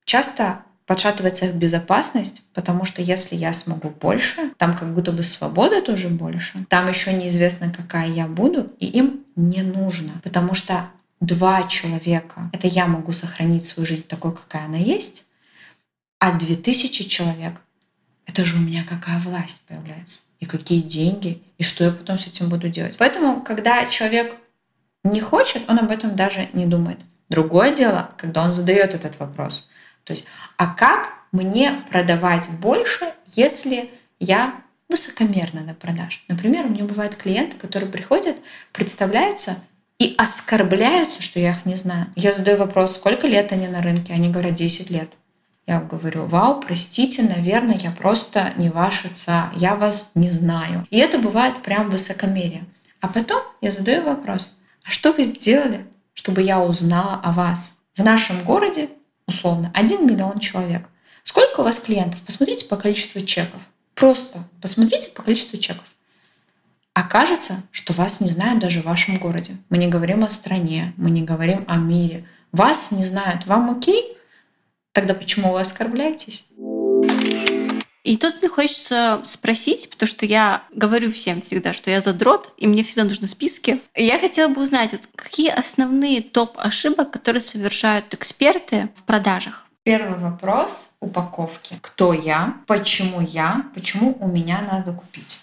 Часто 0.04 0.62
подшатывается 0.88 1.44
их 1.44 1.54
безопасность, 1.54 2.42
потому 2.54 2.86
что 2.86 3.02
если 3.02 3.36
я 3.36 3.52
смогу 3.52 3.90
больше, 3.90 4.52
там 4.56 4.74
как 4.74 4.94
будто 4.94 5.12
бы 5.12 5.22
свободы 5.22 5.82
тоже 5.82 6.08
больше, 6.08 6.64
там 6.70 6.88
еще 6.88 7.12
неизвестно, 7.12 7.70
какая 7.70 8.08
я 8.08 8.26
буду, 8.26 8.66
и 8.80 8.86
им 8.86 9.20
не 9.36 9.60
нужно, 9.60 10.14
потому 10.24 10.54
что 10.54 10.86
два 11.20 11.64
человека, 11.64 12.48
это 12.54 12.68
я 12.68 12.86
могу 12.86 13.12
сохранить 13.12 13.64
свою 13.64 13.86
жизнь 13.86 14.06
такой, 14.08 14.34
какая 14.34 14.64
она 14.64 14.78
есть, 14.78 15.26
а 16.20 16.38
две 16.38 16.56
тысячи 16.56 17.04
человек, 17.04 17.60
это 18.24 18.46
же 18.46 18.56
у 18.56 18.60
меня 18.60 18.82
какая 18.82 19.18
власть 19.18 19.68
появляется, 19.68 20.22
и 20.40 20.46
какие 20.46 20.80
деньги, 20.80 21.42
и 21.58 21.64
что 21.64 21.84
я 21.84 21.90
потом 21.90 22.18
с 22.18 22.26
этим 22.26 22.48
буду 22.48 22.70
делать. 22.70 22.96
Поэтому, 22.96 23.42
когда 23.42 23.84
человек 23.84 24.34
не 25.04 25.20
хочет, 25.20 25.68
он 25.68 25.80
об 25.80 25.90
этом 25.90 26.16
даже 26.16 26.48
не 26.54 26.64
думает. 26.64 26.98
Другое 27.28 27.76
дело, 27.76 28.08
когда 28.16 28.42
он 28.42 28.54
задает 28.54 28.94
этот 28.94 29.18
вопрос– 29.18 29.68
то 30.08 30.14
есть, 30.14 30.24
а 30.56 30.72
как 30.72 31.12
мне 31.32 31.82
продавать 31.90 32.48
больше, 32.62 33.12
если 33.26 33.90
я 34.18 34.54
высокомерна 34.88 35.60
на 35.60 35.74
продаж? 35.74 36.24
Например, 36.28 36.64
у 36.64 36.70
меня 36.70 36.84
бывают 36.84 37.14
клиенты, 37.14 37.58
которые 37.58 37.90
приходят, 37.92 38.38
представляются 38.72 39.56
и 39.98 40.14
оскорбляются, 40.16 41.20
что 41.20 41.38
я 41.40 41.50
их 41.50 41.66
не 41.66 41.74
знаю. 41.74 42.06
Я 42.16 42.32
задаю 42.32 42.56
вопрос, 42.56 42.94
сколько 42.94 43.26
лет 43.26 43.52
они 43.52 43.68
на 43.68 43.82
рынке? 43.82 44.14
Они 44.14 44.30
говорят, 44.30 44.54
10 44.54 44.88
лет. 44.88 45.10
Я 45.66 45.80
говорю, 45.80 46.24
вау, 46.24 46.58
простите, 46.58 47.22
наверное, 47.22 47.76
я 47.76 47.90
просто 47.90 48.54
не 48.56 48.70
ваша 48.70 49.10
ца, 49.10 49.52
я 49.56 49.76
вас 49.76 50.10
не 50.14 50.30
знаю. 50.30 50.86
И 50.88 50.96
это 50.96 51.18
бывает 51.18 51.62
прям 51.62 51.90
высокомерие. 51.90 52.64
А 53.02 53.08
потом 53.08 53.42
я 53.60 53.70
задаю 53.70 54.04
вопрос, 54.04 54.56
а 54.84 54.90
что 54.90 55.12
вы 55.12 55.24
сделали, 55.24 55.86
чтобы 56.14 56.40
я 56.40 56.62
узнала 56.62 57.20
о 57.22 57.32
вас? 57.32 57.80
В 57.94 58.02
нашем 58.02 58.42
городе 58.44 58.88
условно, 59.28 59.70
1 59.74 60.06
миллион 60.06 60.38
человек. 60.38 60.88
Сколько 61.22 61.60
у 61.60 61.64
вас 61.64 61.78
клиентов? 61.78 62.20
Посмотрите 62.22 62.64
по 62.64 62.76
количеству 62.76 63.20
чеков. 63.20 63.60
Просто 63.94 64.48
посмотрите 64.60 65.10
по 65.10 65.22
количеству 65.22 65.58
чеков. 65.58 65.84
Окажется, 66.94 67.62
что 67.70 67.92
вас 67.92 68.20
не 68.20 68.28
знают 68.28 68.58
даже 68.58 68.80
в 68.80 68.86
вашем 68.86 69.18
городе. 69.18 69.58
Мы 69.68 69.78
не 69.78 69.86
говорим 69.86 70.24
о 70.24 70.28
стране, 70.28 70.94
мы 70.96 71.10
не 71.10 71.22
говорим 71.22 71.64
о 71.68 71.76
мире. 71.76 72.26
Вас 72.50 72.90
не 72.90 73.04
знают. 73.04 73.46
Вам 73.46 73.70
окей? 73.70 74.16
Тогда 74.92 75.14
почему 75.14 75.52
вы 75.52 75.60
оскорбляетесь? 75.60 76.46
И 78.08 78.16
тут 78.16 78.40
мне 78.40 78.48
хочется 78.48 79.20
спросить, 79.26 79.90
потому 79.90 80.08
что 80.08 80.24
я 80.24 80.62
говорю 80.72 81.12
всем 81.12 81.42
всегда, 81.42 81.74
что 81.74 81.90
я 81.90 82.00
задрот, 82.00 82.54
и 82.56 82.66
мне 82.66 82.82
всегда 82.82 83.04
нужны 83.04 83.28
списки. 83.28 83.82
И 83.94 84.02
я 84.02 84.18
хотела 84.18 84.48
бы 84.48 84.62
узнать, 84.62 84.92
вот 84.92 85.02
какие 85.14 85.50
основные 85.50 86.22
топ 86.22 86.56
ошибок, 86.56 87.10
которые 87.10 87.42
совершают 87.42 88.14
эксперты 88.14 88.88
в 88.96 89.02
продажах? 89.02 89.66
Первый 89.82 90.18
вопрос 90.18 90.92
упаковки. 91.00 91.76
Кто 91.82 92.14
я? 92.14 92.56
Почему 92.66 93.20
я? 93.20 93.66
Почему 93.74 94.16
у 94.20 94.26
меня 94.26 94.62
надо 94.62 94.94
купить? 94.94 95.38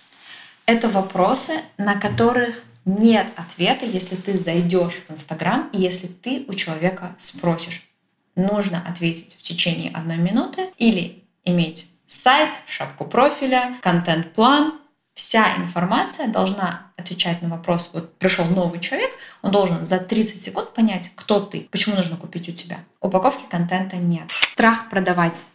Это 0.66 0.90
вопросы, 0.90 1.54
на 1.78 1.94
которых 1.94 2.64
нет 2.84 3.28
ответа, 3.36 3.86
если 3.86 4.16
ты 4.16 4.36
зайдешь 4.36 5.04
в 5.08 5.12
Инстаграм 5.12 5.70
и 5.72 5.78
если 5.78 6.08
ты 6.08 6.46
у 6.48 6.54
человека 6.56 7.16
спросишь. 7.20 7.88
Нужно 8.36 8.84
ответить 8.90 9.36
в 9.36 9.44
течение 9.44 9.92
одной 9.92 10.18
минуты 10.18 10.72
или 10.80 11.24
иметь 11.44 11.92
сайт, 12.08 12.50
шапку 12.66 13.06
профиля, 13.06 13.74
контент-план. 13.82 14.80
Вся 15.14 15.56
информация 15.58 16.28
должна 16.28 16.92
отвечать 16.98 17.42
на 17.42 17.50
вопрос, 17.50 17.90
вот 17.94 18.18
пришел 18.18 18.46
новый 18.46 18.82
человек, 18.82 19.12
он 19.42 19.52
должен 19.52 19.86
за 19.86 20.00
30 20.00 20.42
секунд 20.42 20.74
понять, 20.74 21.12
кто 21.16 21.40
ты, 21.40 21.70
почему 21.72 21.96
нужно 21.96 22.18
купить 22.18 22.50
у 22.50 22.52
тебя. 22.52 22.80
Упаковки 23.00 23.46
контента 23.50 23.96
нет. 23.96 24.28
Страх 24.42 24.90
продавать 24.90 25.46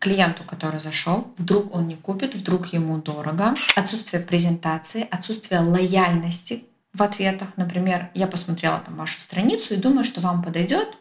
клиенту, 0.00 0.44
который 0.44 0.80
зашел, 0.80 1.32
вдруг 1.38 1.74
он 1.74 1.86
не 1.86 1.96
купит, 1.96 2.34
вдруг 2.34 2.66
ему 2.66 2.98
дорого. 2.98 3.54
Отсутствие 3.76 4.22
презентации, 4.22 5.06
отсутствие 5.10 5.60
лояльности 5.60 6.64
в 6.92 7.02
ответах. 7.02 7.48
Например, 7.56 8.10
я 8.14 8.26
посмотрела 8.26 8.80
там 8.80 8.96
вашу 8.96 9.20
страницу 9.20 9.74
и 9.74 9.78
думаю, 9.78 10.04
что 10.04 10.20
вам 10.20 10.42
подойдет 10.42 10.98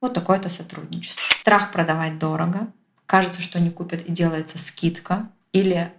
вот 0.00 0.14
такое-то 0.14 0.48
сотрудничество. 0.48 1.22
Страх 1.34 1.70
продавать 1.70 2.18
дорого, 2.18 2.66
кажется, 3.12 3.42
что 3.42 3.60
не 3.60 3.68
купят 3.68 4.00
и 4.06 4.10
делается 4.10 4.56
скидка, 4.56 5.28
или 5.52 5.92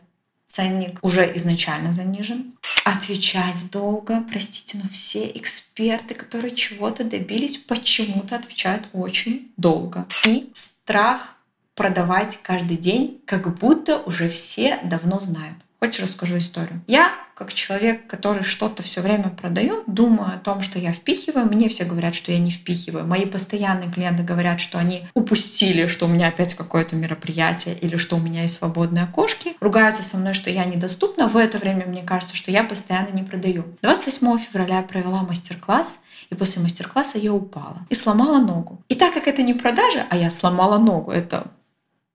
ценник 0.48 0.98
уже 1.04 1.32
изначально 1.36 1.94
занижен. 1.94 2.56
Отвечать 2.84 3.70
долго. 3.70 4.24
Простите, 4.28 4.80
но 4.82 4.90
все 4.90 5.30
эксперты, 5.36 6.16
которые 6.16 6.56
чего-то 6.56 7.04
добились, 7.04 7.58
почему-то 7.58 8.36
отвечают 8.36 8.90
очень 8.94 9.52
долго. 9.58 10.08
И 10.26 10.52
страх 10.56 11.36
продавать 11.76 12.40
каждый 12.42 12.78
день, 12.78 13.22
как 13.28 13.60
будто 13.60 14.00
уже 14.00 14.28
все 14.28 14.80
давно 14.84 15.20
знают. 15.20 15.58
Хочешь, 15.80 16.02
расскажу 16.02 16.40
историю? 16.40 16.82
Я, 16.88 17.14
как 17.44 17.54
человек, 17.54 18.08
который 18.08 18.44
что-то 18.44 18.84
все 18.84 19.02
время 19.02 19.30
продаю, 19.30 19.84
думаю 19.86 20.34
о 20.34 20.38
том, 20.38 20.62
что 20.62 20.80
я 20.80 20.94
впихиваю. 20.94 21.46
Мне 21.46 21.68
все 21.68 21.84
говорят, 21.84 22.16
что 22.16 22.32
я 22.32 22.40
не 22.40 22.52
впихиваю. 22.52 23.06
Мои 23.06 23.26
постоянные 23.26 23.92
клиенты 23.92 24.24
говорят, 24.24 24.62
что 24.62 24.80
они 24.80 25.04
упустили, 25.14 25.88
что 25.88 26.06
у 26.06 26.08
меня 26.08 26.30
опять 26.30 26.54
какое-то 26.54 26.96
мероприятие 26.96 27.76
или 27.82 27.98
что 27.98 28.16
у 28.16 28.20
меня 28.20 28.44
есть 28.44 28.56
свободные 28.56 29.04
окошки. 29.04 29.58
Ругаются 29.60 30.04
со 30.04 30.16
мной, 30.16 30.32
что 30.34 30.50
я 30.50 30.64
недоступна. 30.64 31.28
В 31.28 31.36
это 31.36 31.58
время 31.58 31.86
мне 31.86 32.02
кажется, 32.02 32.38
что 32.38 32.50
я 32.50 32.64
постоянно 32.64 33.10
не 33.14 33.24
продаю. 33.24 33.66
28 33.82 34.38
февраля 34.38 34.78
я 34.78 34.84
провела 34.84 35.24
мастер-класс, 35.24 36.00
и 36.30 36.36
после 36.36 36.62
мастер-класса 36.62 37.18
я 37.18 37.34
упала 37.34 37.86
и 37.90 37.96
сломала 37.96 38.40
ногу. 38.40 38.82
И 38.88 38.96
так 38.96 39.14
как 39.14 39.28
это 39.28 39.44
не 39.44 39.54
продажа, 39.54 40.06
а 40.10 40.16
я 40.16 40.30
сломала 40.30 40.78
ногу, 40.78 41.12
это 41.12 41.48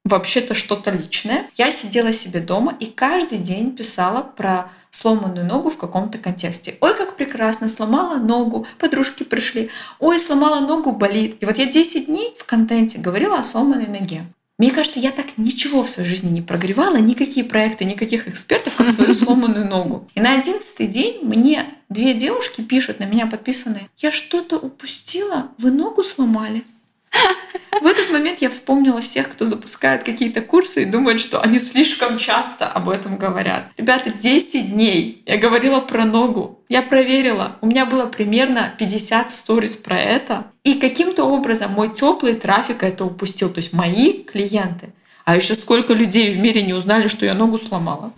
вообще-то 0.08 0.54
что-то 0.54 0.90
личное. 0.90 1.46
Я 1.56 1.70
сидела 1.70 2.12
себе 2.12 2.40
дома 2.40 2.74
и 2.80 2.86
каждый 2.86 3.38
день 3.38 3.74
писала 3.76 4.22
про 4.22 4.70
сломанную 4.90 5.46
ногу 5.46 5.70
в 5.70 5.76
каком-то 5.76 6.18
контексте. 6.18 6.76
Ой, 6.80 6.96
как 6.96 7.16
прекрасно, 7.16 7.68
сломала 7.68 8.16
ногу, 8.16 8.66
подружки 8.78 9.22
пришли. 9.22 9.70
Ой, 10.00 10.18
сломала 10.18 10.60
ногу, 10.60 10.92
болит. 10.92 11.36
И 11.40 11.46
вот 11.46 11.58
я 11.58 11.66
10 11.66 12.06
дней 12.06 12.34
в 12.38 12.44
контенте 12.44 12.98
говорила 12.98 13.38
о 13.38 13.44
сломанной 13.44 13.86
ноге. 13.86 14.24
Мне 14.58 14.72
кажется, 14.72 14.98
я 14.98 15.12
так 15.12 15.26
ничего 15.36 15.84
в 15.84 15.88
своей 15.88 16.08
жизни 16.08 16.30
не 16.30 16.42
прогревала, 16.42 16.96
никакие 16.96 17.46
проекты, 17.46 17.84
никаких 17.84 18.26
экспертов, 18.26 18.74
как 18.74 18.88
свою 18.88 19.14
сломанную 19.14 19.68
ногу. 19.68 20.08
И 20.16 20.20
на 20.20 20.34
одиннадцатый 20.34 20.88
день 20.88 21.20
мне 21.22 21.64
две 21.88 22.12
девушки 22.12 22.62
пишут, 22.62 22.98
на 22.98 23.04
меня 23.04 23.28
подписанные, 23.28 23.88
я 23.98 24.10
что-то 24.10 24.58
упустила, 24.58 25.50
вы 25.58 25.70
ногу 25.70 26.02
сломали. 26.02 26.64
В 27.80 27.86
этот 27.86 28.10
момент 28.10 28.40
я 28.40 28.50
вспомнила 28.50 29.00
всех, 29.00 29.30
кто 29.30 29.46
запускает 29.46 30.02
какие-то 30.02 30.40
курсы 30.40 30.82
и 30.82 30.86
думает, 30.86 31.20
что 31.20 31.40
они 31.40 31.60
слишком 31.60 32.18
часто 32.18 32.66
об 32.66 32.88
этом 32.88 33.16
говорят. 33.18 33.70
Ребята, 33.76 34.10
10 34.10 34.72
дней 34.72 35.22
я 35.26 35.36
говорила 35.36 35.80
про 35.80 36.04
ногу. 36.04 36.58
Я 36.68 36.82
проверила, 36.82 37.56
у 37.60 37.66
меня 37.66 37.86
было 37.86 38.06
примерно 38.06 38.74
50 38.78 39.30
сториз 39.30 39.76
про 39.76 39.98
это. 39.98 40.46
И 40.64 40.74
каким-то 40.74 41.24
образом 41.24 41.72
мой 41.72 41.92
теплый 41.92 42.34
трафик 42.34 42.82
это 42.82 43.04
упустил. 43.04 43.48
То 43.50 43.58
есть 43.58 43.72
мои 43.72 44.24
клиенты. 44.24 44.92
А 45.24 45.36
еще 45.36 45.54
сколько 45.54 45.92
людей 45.92 46.34
в 46.34 46.38
мире 46.38 46.62
не 46.62 46.74
узнали, 46.74 47.06
что 47.06 47.26
я 47.26 47.34
ногу 47.34 47.58
сломала. 47.58 48.12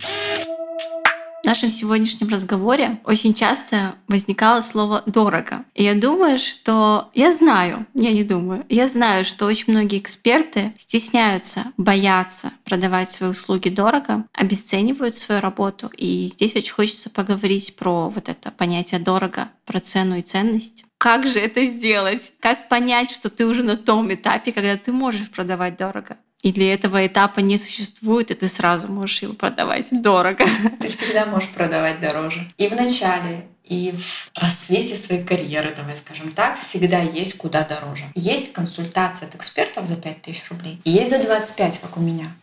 Нашем 1.51 1.69
сегодняшнем 1.69 2.29
разговоре 2.29 3.01
очень 3.03 3.33
часто 3.33 3.95
возникало 4.07 4.61
слово 4.61 5.03
«дорого». 5.05 5.65
И 5.75 5.83
я 5.83 5.95
думаю, 5.95 6.39
что... 6.39 7.09
Я 7.13 7.33
знаю, 7.33 7.85
я 7.93 8.13
не 8.13 8.23
думаю, 8.23 8.65
я 8.69 8.87
знаю, 8.87 9.25
что 9.25 9.47
очень 9.47 9.73
многие 9.73 9.99
эксперты 9.99 10.73
стесняются, 10.77 11.65
боятся 11.75 12.53
продавать 12.63 13.11
свои 13.11 13.31
услуги 13.31 13.67
дорого, 13.67 14.25
обесценивают 14.31 15.17
свою 15.17 15.41
работу. 15.41 15.91
И 15.97 16.29
здесь 16.31 16.55
очень 16.55 16.71
хочется 16.71 17.09
поговорить 17.09 17.75
про 17.75 18.07
вот 18.07 18.29
это 18.29 18.51
понятие 18.51 19.01
«дорого», 19.01 19.49
про 19.65 19.81
цену 19.81 20.15
и 20.15 20.21
ценность. 20.21 20.85
Как 20.97 21.27
же 21.27 21.37
это 21.37 21.65
сделать? 21.65 22.31
Как 22.39 22.69
понять, 22.69 23.11
что 23.11 23.29
ты 23.29 23.45
уже 23.45 23.63
на 23.63 23.75
том 23.75 24.13
этапе, 24.13 24.53
когда 24.53 24.77
ты 24.77 24.93
можешь 24.93 25.29
продавать 25.29 25.75
дорого? 25.75 26.15
Или 26.41 26.65
этого 26.67 27.05
этапа 27.05 27.39
не 27.39 27.57
существует, 27.57 28.31
и 28.31 28.33
ты 28.33 28.47
сразу 28.47 28.87
можешь 28.87 29.21
его 29.21 29.33
продавать 29.33 29.87
дорого. 29.91 30.43
Ты 30.79 30.89
всегда 30.89 31.25
можешь 31.25 31.49
продавать 31.49 31.99
дороже. 31.99 32.51
И 32.57 32.67
в 32.67 32.73
начале, 32.73 33.45
и 33.63 33.91
в 33.91 34.31
рассвете 34.35 34.95
своей 34.95 35.23
карьеры, 35.23 35.73
давай 35.75 35.95
скажем 35.95 36.31
так, 36.31 36.57
всегда 36.57 36.99
есть 36.99 37.37
куда 37.37 37.63
дороже. 37.63 38.05
Есть 38.15 38.53
консультация 38.53 39.27
от 39.27 39.35
экспертов 39.35 39.85
за 39.85 39.95
5000 39.95 40.49
рублей, 40.49 40.81
и 40.83 40.91
есть 40.91 41.11
за 41.11 41.23
25, 41.23 41.79
как 41.79 41.97
у 41.97 42.01
меня. 42.01 42.35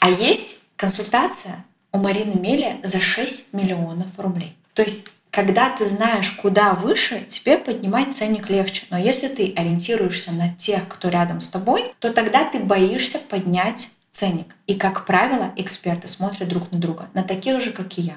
А 0.00 0.10
есть 0.10 0.56
консультация 0.76 1.64
у 1.92 1.98
Марины 1.98 2.38
Мели 2.38 2.80
за 2.82 3.00
6 3.00 3.52
миллионов 3.52 4.18
рублей. 4.18 4.56
То 4.72 4.82
есть 4.82 5.04
когда 5.34 5.68
ты 5.68 5.88
знаешь, 5.88 6.30
куда 6.30 6.74
выше, 6.74 7.24
тебе 7.28 7.58
поднимать 7.58 8.12
ценник 8.14 8.50
легче. 8.50 8.84
Но 8.90 8.96
если 8.96 9.26
ты 9.26 9.52
ориентируешься 9.56 10.30
на 10.30 10.54
тех, 10.54 10.86
кто 10.86 11.08
рядом 11.08 11.40
с 11.40 11.48
тобой, 11.48 11.90
то 11.98 12.12
тогда 12.12 12.44
ты 12.44 12.60
боишься 12.60 13.18
поднять 13.18 13.90
ценник. 14.12 14.54
И, 14.68 14.74
как 14.74 15.04
правило, 15.06 15.52
эксперты 15.56 16.06
смотрят 16.06 16.48
друг 16.48 16.70
на 16.70 16.78
друга, 16.78 17.08
на 17.14 17.24
таких 17.24 17.60
же, 17.60 17.72
как 17.72 17.98
и 17.98 18.02
я. 18.02 18.16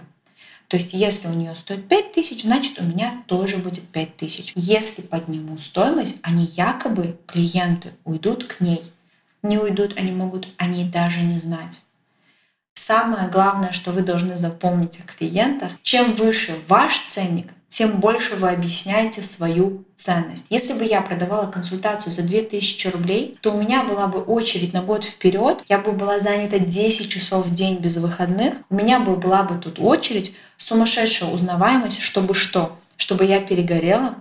То 0.68 0.78
есть, 0.78 0.94
если 0.94 1.28
у 1.28 1.34
нее 1.34 1.56
стоит 1.56 1.88
5 1.88 2.12
тысяч, 2.12 2.44
значит, 2.44 2.80
у 2.80 2.84
меня 2.84 3.24
тоже 3.26 3.58
будет 3.58 3.88
5 3.88 4.18
тысяч. 4.18 4.52
Если 4.54 5.02
подниму 5.02 5.58
стоимость, 5.58 6.18
они 6.22 6.46
якобы, 6.56 7.18
клиенты, 7.26 7.94
уйдут 8.06 8.44
к 8.44 8.60
ней. 8.60 8.84
Не 9.42 9.58
уйдут, 9.58 9.98
они 9.98 10.12
могут 10.12 10.50
о 10.58 10.68
ней 10.68 10.86
даже 10.86 11.22
не 11.22 11.40
знать. 11.40 11.82
Самое 12.78 13.28
главное, 13.28 13.72
что 13.72 13.92
вы 13.92 14.02
должны 14.02 14.36
запомнить 14.36 15.00
о 15.00 15.12
клиентах, 15.12 15.72
чем 15.82 16.14
выше 16.14 16.56
ваш 16.68 17.00
ценник, 17.08 17.48
тем 17.68 18.00
больше 18.00 18.36
вы 18.36 18.50
объясняете 18.50 19.24
свою 19.24 19.84
ценность. 19.96 20.46
Если 20.52 20.74
бы 20.74 20.86
я 20.86 21.02
продавала 21.02 21.50
консультацию 21.50 22.12
за 22.12 22.22
2000 22.22 22.88
рублей, 22.90 23.36
то 23.42 23.52
у 23.52 23.60
меня 23.60 23.84
была 23.84 24.06
бы 24.06 24.22
очередь 24.22 24.74
на 24.74 24.84
год 24.84 25.04
вперед, 25.04 25.64
я 25.68 25.80
бы 25.80 25.92
была 25.92 26.20
занята 26.20 26.60
10 26.60 27.10
часов 27.10 27.48
в 27.48 27.54
день 27.54 27.78
без 27.78 27.98
выходных, 27.98 28.54
у 28.70 28.76
меня 28.76 29.00
бы 29.00 29.16
была 29.16 29.42
бы 29.42 29.60
тут 29.60 29.80
очередь, 29.80 30.36
сумасшедшая 30.58 31.32
узнаваемость, 31.32 32.02
чтобы 32.02 32.36
что? 32.36 32.78
Чтобы 32.96 33.26
я 33.26 33.42
перегорела, 33.42 34.16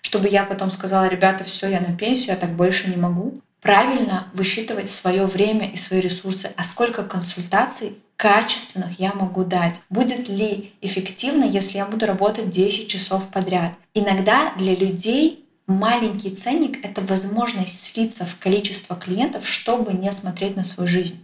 чтобы 0.00 0.28
я 0.28 0.42
потом 0.42 0.72
сказала, 0.72 1.06
ребята, 1.06 1.44
все, 1.44 1.68
я 1.68 1.80
на 1.80 1.96
пенсию, 1.96 2.30
я 2.30 2.36
так 2.36 2.50
больше 2.50 2.90
не 2.90 2.96
могу 2.96 3.34
правильно 3.62 4.26
высчитывать 4.34 4.88
свое 4.88 5.24
время 5.24 5.70
и 5.70 5.76
свои 5.76 6.00
ресурсы, 6.00 6.50
а 6.56 6.64
сколько 6.64 7.04
консультаций 7.04 7.96
качественных 8.16 9.00
я 9.00 9.14
могу 9.14 9.44
дать. 9.44 9.82
Будет 9.88 10.28
ли 10.28 10.72
эффективно, 10.80 11.44
если 11.44 11.78
я 11.78 11.86
буду 11.86 12.06
работать 12.06 12.50
10 12.50 12.88
часов 12.88 13.28
подряд? 13.28 13.72
Иногда 13.94 14.52
для 14.58 14.74
людей 14.74 15.44
маленький 15.66 16.30
ценник— 16.30 16.78
это 16.84 17.00
возможность 17.00 17.84
слиться 17.84 18.24
в 18.24 18.36
количество 18.36 18.96
клиентов, 18.96 19.46
чтобы 19.46 19.92
не 19.92 20.12
смотреть 20.12 20.56
на 20.56 20.64
свою 20.64 20.88
жизнь. 20.88 21.20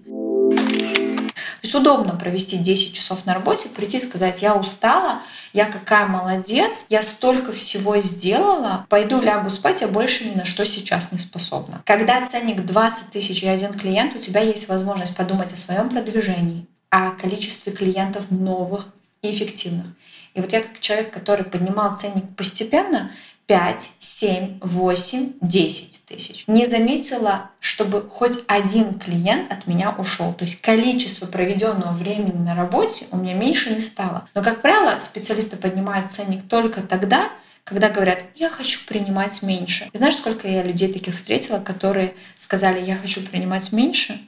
Есть 1.69 1.75
удобно 1.75 2.15
провести 2.15 2.57
10 2.57 2.95
часов 2.95 3.27
на 3.27 3.35
работе, 3.35 3.69
прийти 3.69 3.99
и 3.99 4.01
сказать, 4.01 4.41
я 4.41 4.55
устала, 4.55 5.21
я 5.53 5.67
какая 5.67 6.07
молодец, 6.07 6.87
я 6.89 7.03
столько 7.03 7.53
всего 7.53 7.99
сделала, 7.99 8.87
пойду 8.89 9.21
лягу 9.21 9.51
спать, 9.51 9.83
я 9.83 9.89
больше 9.89 10.25
ни 10.25 10.35
на 10.35 10.47
что 10.47 10.65
сейчас 10.65 11.13
не 11.13 11.19
способна. 11.19 11.83
Когда 11.85 12.27
ценник 12.27 12.65
20 12.65 13.11
тысяч 13.13 13.43
и 13.43 13.47
один 13.47 13.75
клиент, 13.75 14.17
у 14.17 14.19
тебя 14.19 14.41
есть 14.41 14.67
возможность 14.71 15.15
подумать 15.15 15.53
о 15.53 15.59
своем 15.59 15.91
продвижении, 15.91 16.65
о 16.89 17.11
количестве 17.11 17.71
клиентов 17.71 18.31
новых 18.31 18.87
и 19.21 19.31
эффективных. 19.31 19.89
И 20.33 20.41
вот 20.41 20.51
я 20.55 20.63
как 20.63 20.81
человек, 20.81 21.13
который 21.13 21.45
поднимал 21.45 21.99
ценник 21.99 22.35
постепенно, 22.35 23.11
5, 23.49 23.91
7, 23.99 24.59
8, 24.61 25.33
10 25.41 26.05
тысяч. 26.05 26.45
Не 26.47 26.67
заметила, 26.67 27.51
чтобы 27.61 28.07
хоть 28.07 28.45
один 28.47 28.99
клиент 28.99 29.51
от 29.51 29.67
меня 29.67 29.91
ушел. 29.97 30.35
То 30.35 30.45
есть 30.45 30.61
количество 30.61 31.25
проведенного 31.25 31.93
времени 31.93 32.37
на 32.37 32.55
работе 32.55 33.07
у 33.11 33.17
меня 33.17 33.33
меньше 33.33 33.71
не 33.71 33.81
стало. 33.81 34.29
Но, 34.35 34.43
как 34.43 34.61
правило, 34.61 34.99
специалисты 34.99 35.57
поднимают 35.57 36.13
ценник 36.13 36.47
только 36.47 36.83
тогда, 36.83 37.31
когда 37.65 37.89
говорят, 37.89 38.23
я 38.35 38.51
хочу 38.51 38.81
принимать 38.87 39.43
меньше. 39.43 39.89
И 39.95 39.97
знаешь, 39.97 40.17
сколько 40.17 40.47
я 40.47 40.63
людей 40.63 40.93
таких 40.93 41.15
встретила, 41.15 41.59
которые 41.59 42.15
сказали, 42.37 42.85
я 42.85 42.97
хочу 42.97 43.23
принимать 43.23 43.73
меньше, 43.73 44.21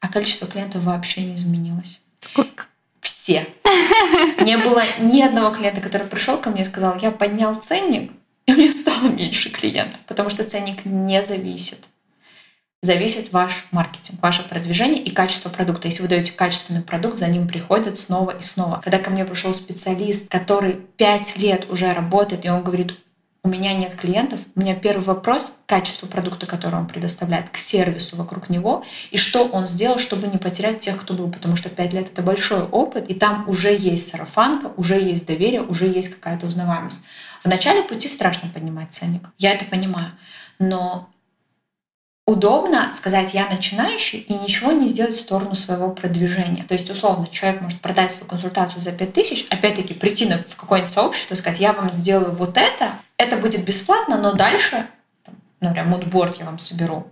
а 0.00 0.08
количество 0.08 0.48
клиентов 0.48 0.82
вообще 0.82 1.22
не 1.22 1.36
изменилось. 1.36 2.00
Сколько? 2.20 2.66
Все. 3.00 3.46
Не 4.40 4.56
было 4.56 4.82
ни 4.98 5.20
одного 5.22 5.54
клиента, 5.54 5.80
который 5.80 6.06
пришел 6.06 6.38
ко 6.38 6.50
мне 6.50 6.62
и 6.62 6.64
сказал, 6.64 6.98
я 6.98 7.10
поднял 7.10 7.54
ценник, 7.54 8.10
и 8.48 8.52
у 8.54 8.56
меня 8.56 8.72
стало 8.72 9.10
меньше 9.10 9.50
клиентов, 9.50 10.00
потому 10.06 10.30
что 10.30 10.42
ценник 10.42 10.84
не 10.84 11.22
зависит. 11.22 11.78
Зависит 12.80 13.32
ваш 13.32 13.66
маркетинг, 13.72 14.22
ваше 14.22 14.48
продвижение 14.48 15.02
и 15.02 15.10
качество 15.10 15.50
продукта. 15.50 15.88
Если 15.88 16.00
вы 16.00 16.08
даете 16.08 16.32
качественный 16.32 16.80
продукт, 16.80 17.18
за 17.18 17.26
ним 17.26 17.48
приходят 17.48 17.98
снова 17.98 18.30
и 18.30 18.40
снова. 18.40 18.80
Когда 18.82 18.98
ко 18.98 19.10
мне 19.10 19.24
пришел 19.24 19.52
специалист, 19.52 20.30
который 20.30 20.74
пять 20.96 21.36
лет 21.36 21.70
уже 21.70 21.92
работает, 21.92 22.44
и 22.44 22.48
он 22.48 22.62
говорит, 22.62 22.94
у 23.42 23.48
меня 23.48 23.74
нет 23.74 23.96
клиентов, 23.96 24.40
у 24.54 24.60
меня 24.60 24.74
первый 24.74 25.02
вопрос— 25.04 25.50
качество 25.66 26.06
продукта, 26.06 26.46
который 26.46 26.76
он 26.76 26.86
предоставляет, 26.86 27.50
к 27.50 27.56
сервису 27.56 28.16
вокруг 28.16 28.48
него, 28.48 28.84
и 29.10 29.18
что 29.18 29.44
он 29.44 29.66
сделал, 29.66 29.98
чтобы 29.98 30.26
не 30.26 30.38
потерять 30.38 30.80
тех, 30.80 31.00
кто 31.00 31.14
был, 31.14 31.30
потому 31.30 31.56
что 31.56 31.68
пять 31.68 31.92
лет— 31.92 32.08
это 32.12 32.22
большой 32.22 32.62
опыт, 32.62 33.10
и 33.10 33.14
там 33.14 33.48
уже 33.48 33.74
есть 33.74 34.08
сарафанка, 34.08 34.72
уже 34.76 35.00
есть 35.00 35.26
доверие, 35.26 35.62
уже 35.62 35.86
есть 35.86 36.14
какая-то 36.14 36.46
узнаваемость. 36.46 37.00
В 37.42 37.48
начале 37.48 37.82
пути 37.82 38.08
страшно 38.08 38.48
поднимать 38.48 38.92
ценник. 38.92 39.28
Я 39.38 39.52
это 39.52 39.64
понимаю. 39.64 40.12
Но 40.58 41.08
удобно 42.28 42.92
сказать, 42.92 43.32
я 43.32 43.48
начинающий, 43.48 44.18
и 44.18 44.34
ничего 44.34 44.72
не 44.72 44.86
сделать 44.86 45.14
в 45.14 45.20
сторону 45.20 45.54
своего 45.54 45.90
продвижения. 45.90 46.62
То 46.62 46.74
есть, 46.74 46.90
условно, 46.90 47.26
человек 47.26 47.62
может 47.62 47.80
продать 47.80 48.10
свою 48.10 48.26
консультацию 48.26 48.82
за 48.82 48.92
5000, 48.92 49.46
опять-таки 49.48 49.94
прийти 49.94 50.26
в 50.26 50.56
какое-нибудь 50.56 50.92
сообщество 50.92 51.32
и 51.32 51.36
сказать, 51.38 51.58
я 51.58 51.72
вам 51.72 51.90
сделаю 51.90 52.32
вот 52.32 52.58
это, 52.58 52.92
это 53.16 53.38
будет 53.38 53.64
бесплатно, 53.64 54.18
но 54.18 54.34
дальше, 54.34 54.86
там, 55.24 55.36
например, 55.60 55.86
мудборд 55.86 56.38
я 56.38 56.44
вам 56.44 56.58
соберу, 56.58 57.10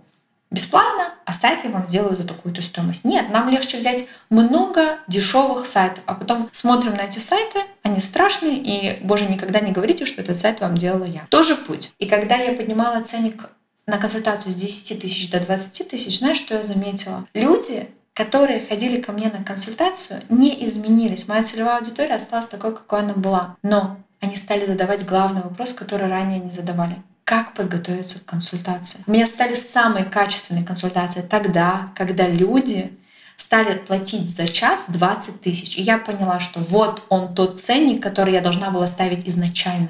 бесплатно, 0.51 1.13
а 1.25 1.33
сайт 1.33 1.63
я 1.63 1.69
вам 1.69 1.87
сделаю 1.87 2.15
за 2.15 2.23
такую-то 2.23 2.61
стоимость. 2.61 3.03
Нет, 3.03 3.29
нам 3.29 3.49
легче 3.49 3.77
взять 3.77 4.05
много 4.29 4.99
дешевых 5.07 5.65
сайтов, 5.65 6.03
а 6.05 6.13
потом 6.13 6.49
смотрим 6.51 6.93
на 6.93 7.01
эти 7.01 7.19
сайты, 7.19 7.59
они 7.83 7.99
страшные, 7.99 8.57
и, 8.57 9.03
боже, 9.03 9.25
никогда 9.25 9.59
не 9.59 9.71
говорите, 9.71 10.05
что 10.05 10.21
этот 10.21 10.37
сайт 10.37 10.61
вам 10.61 10.77
делала 10.77 11.05
я. 11.05 11.27
Тоже 11.29 11.55
путь. 11.55 11.91
И 11.99 12.05
когда 12.05 12.35
я 12.37 12.53
поднимала 12.53 13.01
ценник 13.03 13.49
на 13.85 13.97
консультацию 13.97 14.51
с 14.51 14.55
10 14.55 15.01
тысяч 15.01 15.29
до 15.29 15.39
20 15.39 15.89
тысяч, 15.89 16.19
знаешь, 16.19 16.37
что 16.37 16.55
я 16.55 16.61
заметила? 16.61 17.25
Люди, 17.33 17.87
которые 18.13 18.65
ходили 18.65 19.01
ко 19.01 19.11
мне 19.11 19.29
на 19.29 19.43
консультацию, 19.43 20.21
не 20.29 20.65
изменились. 20.65 21.27
Моя 21.27 21.43
целевая 21.43 21.77
аудитория 21.77 22.15
осталась 22.15 22.47
такой, 22.47 22.73
какой 22.73 22.99
она 22.99 23.13
была. 23.13 23.55
Но 23.63 23.97
они 24.19 24.35
стали 24.35 24.65
задавать 24.65 25.05
главный 25.05 25.41
вопрос, 25.41 25.73
который 25.73 26.07
ранее 26.07 26.39
не 26.39 26.51
задавали 26.51 27.01
как 27.27 27.53
подготовиться 27.53 28.19
к 28.21 28.25
консультации. 28.25 29.03
У 29.05 29.11
меня 29.11 29.27
стали 29.27 29.53
самые 29.53 30.05
качественные 30.05 30.63
консультации 30.63 31.19
тогда, 31.21 31.89
когда 31.93 32.25
люди 32.25 32.97
стали 33.35 33.77
платить 33.77 34.29
за 34.29 34.47
час 34.47 34.85
20 34.87 35.41
тысяч. 35.41 35.77
И 35.77 35.81
я 35.81 35.97
поняла, 35.97 36.39
что 36.39 36.61
вот 36.61 37.03
он 37.09 37.35
тот 37.35 37.59
ценник, 37.59 38.01
который 38.01 38.33
я 38.33 38.39
должна 38.39 38.71
была 38.71 38.87
ставить 38.87 39.27
изначально. 39.27 39.89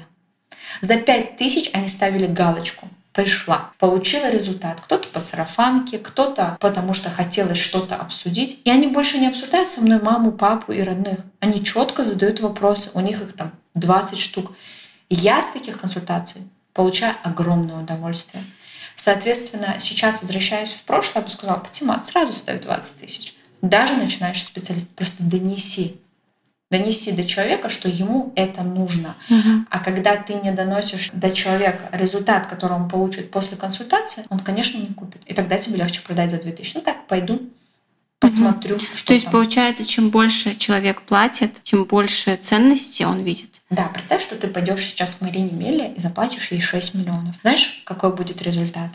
За 0.80 0.96
5 0.96 1.36
тысяч 1.36 1.70
они 1.72 1.86
ставили 1.86 2.26
галочку 2.26 2.88
пришла, 3.12 3.70
получила 3.78 4.30
результат. 4.30 4.80
Кто-то 4.80 5.08
по 5.08 5.20
сарафанке, 5.20 5.98
кто-то 5.98 6.56
потому 6.60 6.92
что 6.92 7.08
хотелось 7.08 7.58
что-то 7.58 7.94
обсудить. 7.96 8.60
И 8.64 8.70
они 8.70 8.88
больше 8.88 9.18
не 9.18 9.28
обсуждают 9.28 9.68
со 9.68 9.80
мной 9.80 10.00
маму, 10.00 10.32
папу 10.32 10.72
и 10.72 10.82
родных. 10.82 11.20
Они 11.38 11.62
четко 11.64 12.04
задают 12.04 12.40
вопросы. 12.40 12.90
У 12.94 13.00
них 13.00 13.22
их 13.22 13.34
там 13.34 13.52
20 13.74 14.18
штук. 14.18 14.52
Я 15.08 15.40
с 15.40 15.50
таких 15.50 15.78
консультаций 15.78 16.42
получаю 16.78 17.16
огромное 17.24 17.80
удовольствие. 17.80 18.44
Соответственно, 18.94 19.78
сейчас, 19.80 20.22
возвращаясь 20.22 20.70
в 20.70 20.84
прошлое, 20.84 21.16
я 21.16 21.22
бы 21.22 21.28
сказала, 21.28 21.58
Патимат, 21.58 22.04
сразу 22.04 22.32
ставит 22.32 22.62
20 22.62 23.00
тысяч. 23.00 23.34
Даже 23.62 23.94
начинающий 23.94 24.44
специалист, 24.44 24.94
просто 24.94 25.24
донеси. 25.24 25.96
Донеси 26.70 27.10
до 27.10 27.24
человека, 27.24 27.68
что 27.68 27.88
ему 27.88 28.32
это 28.36 28.62
нужно. 28.62 29.16
Угу. 29.28 29.64
А 29.70 29.80
когда 29.80 30.14
ты 30.14 30.34
не 30.34 30.52
доносишь 30.52 31.10
до 31.12 31.32
человека 31.32 31.88
результат, 31.90 32.46
который 32.46 32.76
он 32.76 32.88
получит 32.88 33.32
после 33.32 33.56
консультации, 33.56 34.24
он, 34.28 34.38
конечно, 34.38 34.78
не 34.78 34.94
купит. 34.94 35.22
И 35.26 35.34
тогда 35.34 35.58
тебе 35.58 35.78
легче 35.78 36.00
продать 36.02 36.30
за 36.30 36.40
2000. 36.40 36.76
Ну 36.76 36.80
так, 36.82 37.08
пойду 37.08 37.40
посмотрю. 38.20 38.76
Угу. 38.76 38.84
Что 38.94 39.06
То 39.08 39.14
есть, 39.14 39.24
там. 39.24 39.32
получается, 39.32 39.84
чем 39.84 40.10
больше 40.10 40.54
человек 40.54 41.02
платит, 41.02 41.60
тем 41.64 41.84
больше 41.86 42.36
ценности 42.40 43.02
он 43.02 43.22
видит. 43.24 43.57
Да, 43.70 43.88
представь, 43.92 44.22
что 44.22 44.36
ты 44.36 44.48
пойдешь 44.48 44.84
сейчас 44.84 45.16
к 45.16 45.20
Марине 45.20 45.50
Меле 45.52 45.92
и 45.92 46.00
заплатишь 46.00 46.50
ей 46.50 46.60
6 46.60 46.94
миллионов. 46.94 47.36
Знаешь, 47.42 47.82
какой 47.84 48.14
будет 48.14 48.40
результат? 48.40 48.90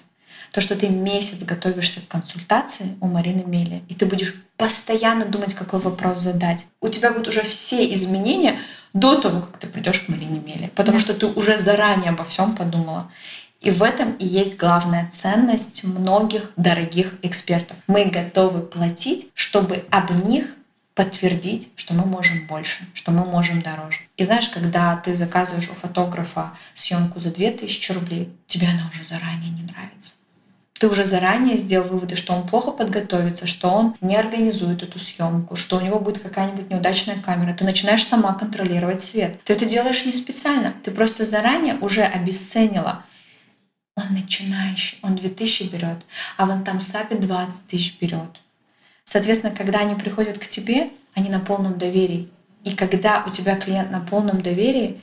То, 0.52 0.62
что 0.62 0.76
ты 0.76 0.88
месяц 0.88 1.44
готовишься 1.44 2.00
к 2.02 2.08
консультации 2.08 2.96
у 3.02 3.08
Марины 3.08 3.44
Мели, 3.44 3.82
и 3.90 3.96
ты 3.96 4.06
будешь 4.06 4.36
постоянно 4.58 5.26
думать, 5.26 5.56
какой 5.56 5.80
вопрос 5.80 6.20
задать. 6.20 6.66
У 6.80 6.90
тебя 6.90 7.12
будут 7.12 7.28
уже 7.30 7.42
все 7.42 7.92
изменения 7.94 8.60
до 8.94 9.20
того, 9.20 9.42
как 9.42 9.58
ты 9.58 9.68
придешь 9.68 10.02
к 10.02 10.10
Марине 10.10 10.40
Мели, 10.40 10.72
потому 10.76 11.00
что 11.00 11.16
ты 11.16 11.26
уже 11.26 11.58
заранее 11.58 12.12
обо 12.12 12.24
всем 12.24 12.56
подумала. 12.56 13.12
И 13.62 13.72
в 13.72 13.82
этом 13.82 14.14
и 14.18 14.26
есть 14.26 14.58
главная 14.58 15.10
ценность 15.12 15.84
многих 15.86 16.52
дорогих 16.56 17.14
экспертов. 17.24 17.78
Мы 17.88 18.06
готовы 18.06 18.62
платить, 18.62 19.30
чтобы 19.34 19.86
об 19.90 20.12
них 20.28 20.46
подтвердить, 20.96 21.70
что 21.76 21.94
мы 21.94 22.06
можем 22.06 22.46
больше, 22.48 22.86
что 22.94 23.12
мы 23.12 23.26
можем 23.26 23.62
дороже. 23.62 24.00
И 24.18 24.24
знаешь, 24.24 24.50
когда 24.50 24.96
ты 24.98 25.16
заказываешь 25.16 25.70
у 25.70 25.74
фотографа 25.74 26.52
съемку 26.76 27.20
за 27.20 27.32
2000 27.32 27.92
рублей, 27.92 28.30
тебе 28.48 28.68
она 28.68 28.90
уже 28.90 29.04
заранее 29.04 29.50
не 29.52 29.64
нравится. 29.64 30.16
Ты 30.80 30.90
уже 30.90 31.06
заранее 31.06 31.58
сделал 31.58 31.88
выводы, 31.88 32.16
что 32.16 32.34
он 32.34 32.46
плохо 32.46 32.72
подготовится, 32.72 33.48
что 33.48 33.70
он 33.70 33.96
не 34.02 34.16
организует 34.16 34.84
эту 34.84 35.00
съемку, 35.00 35.56
что 35.56 35.78
у 35.78 35.82
него 35.82 36.00
будет 36.00 36.22
какая-нибудь 36.22 36.70
неудачная 36.70 37.16
камера. 37.16 37.54
Ты 37.54 37.64
начинаешь 37.64 38.06
сама 38.06 38.34
контролировать 38.34 39.02
свет. 39.02 39.42
Ты 39.46 39.54
это 39.54 39.66
делаешь 39.66 40.06
не 40.06 40.12
специально. 40.12 40.74
Ты 40.84 40.92
просто 40.92 41.24
заранее 41.24 41.76
уже 41.76 42.04
обесценила 42.04 43.04
он 43.96 44.14
начинающий, 44.14 44.98
он 45.02 45.16
2000 45.16 45.64
берет, 45.64 46.06
а 46.38 46.46
вон 46.46 46.64
там 46.64 46.80
Сапи 46.80 47.16
20 47.16 47.68
тысяч 47.68 48.00
берет. 48.00 48.40
Соответственно, 49.06 49.56
когда 49.56 49.80
они 49.80 49.96
приходят 49.96 50.38
к 50.38 50.48
тебе, 50.48 50.90
они 51.14 51.30
на 51.30 51.40
полном 51.40 51.78
доверии. 51.78 52.30
И 52.64 52.76
когда 52.76 53.24
у 53.28 53.32
тебя 53.32 53.56
клиент 53.56 53.92
на 53.92 54.00
полном 54.00 54.42
доверии, 54.42 55.02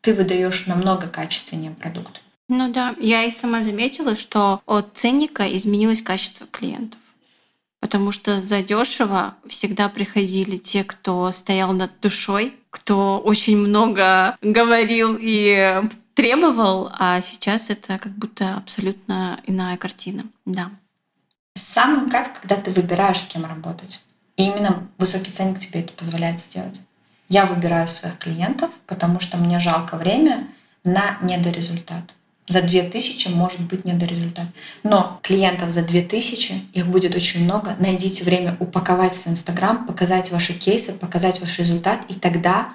ты 0.00 0.14
выдаешь 0.14 0.66
намного 0.66 1.06
качественнее 1.06 1.70
продукт. 1.70 2.20
Ну 2.48 2.72
да, 2.72 2.94
я 2.98 3.24
и 3.24 3.30
сама 3.30 3.62
заметила, 3.62 4.16
что 4.16 4.62
от 4.66 4.96
ценника 4.96 5.44
изменилось 5.56 6.02
качество 6.02 6.46
клиентов. 6.46 6.98
Потому 7.80 8.10
что 8.10 8.40
за 8.40 8.62
дешево 8.62 9.36
всегда 9.46 9.88
приходили 9.88 10.56
те, 10.56 10.82
кто 10.82 11.30
стоял 11.30 11.72
над 11.72 11.92
душой, 12.00 12.54
кто 12.70 13.18
очень 13.18 13.56
много 13.56 14.36
говорил 14.42 15.16
и 15.20 15.82
требовал, 16.14 16.90
а 16.98 17.20
сейчас 17.20 17.70
это 17.70 17.98
как 17.98 18.12
будто 18.12 18.56
абсолютно 18.56 19.40
иная 19.46 19.76
картина. 19.76 20.24
Да. 20.44 20.70
Самый 21.58 22.08
кайф, 22.08 22.28
когда 22.40 22.56
ты 22.56 22.70
выбираешь, 22.70 23.20
с 23.20 23.26
кем 23.26 23.44
работать. 23.44 24.00
И 24.36 24.44
именно 24.44 24.88
высокий 24.98 25.30
ценник 25.30 25.58
тебе 25.58 25.80
это 25.80 25.92
позволяет 25.92 26.40
сделать. 26.40 26.80
Я 27.28 27.44
выбираю 27.44 27.88
своих 27.88 28.16
клиентов, 28.18 28.70
потому 28.86 29.20
что 29.20 29.36
мне 29.36 29.58
жалко 29.58 29.96
время 29.96 30.46
на 30.84 31.18
недорезультат. 31.20 32.04
За 32.48 32.62
2000 32.62 33.28
может 33.28 33.60
быть 33.60 33.84
недорезультат. 33.84 34.46
Но 34.82 35.20
клиентов 35.22 35.70
за 35.70 35.82
2000, 35.82 36.68
их 36.72 36.86
будет 36.86 37.14
очень 37.14 37.44
много. 37.44 37.76
Найдите 37.78 38.24
время 38.24 38.56
упаковать 38.58 39.12
в 39.12 39.26
Инстаграм, 39.26 39.86
показать 39.86 40.30
ваши 40.30 40.54
кейсы, 40.54 40.92
показать 40.92 41.40
ваш 41.40 41.58
результат, 41.58 42.00
и 42.08 42.14
тогда 42.14 42.70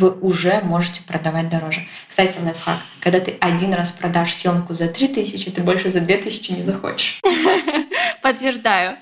вы 0.00 0.10
уже 0.10 0.60
можете 0.64 1.02
продавать 1.02 1.48
дороже. 1.48 1.82
Кстати, 2.08 2.38
лайфхак. 2.42 2.78
Когда 3.00 3.20
ты 3.20 3.36
один 3.40 3.74
раз 3.74 3.92
продашь 3.92 4.34
съемку 4.34 4.74
за 4.74 4.88
3000, 4.88 5.50
ты 5.50 5.62
больше 5.62 5.90
за 5.90 6.00
2000 6.00 6.52
не 6.52 6.62
захочешь. 6.62 7.20
Подтверждаю. 8.22 8.96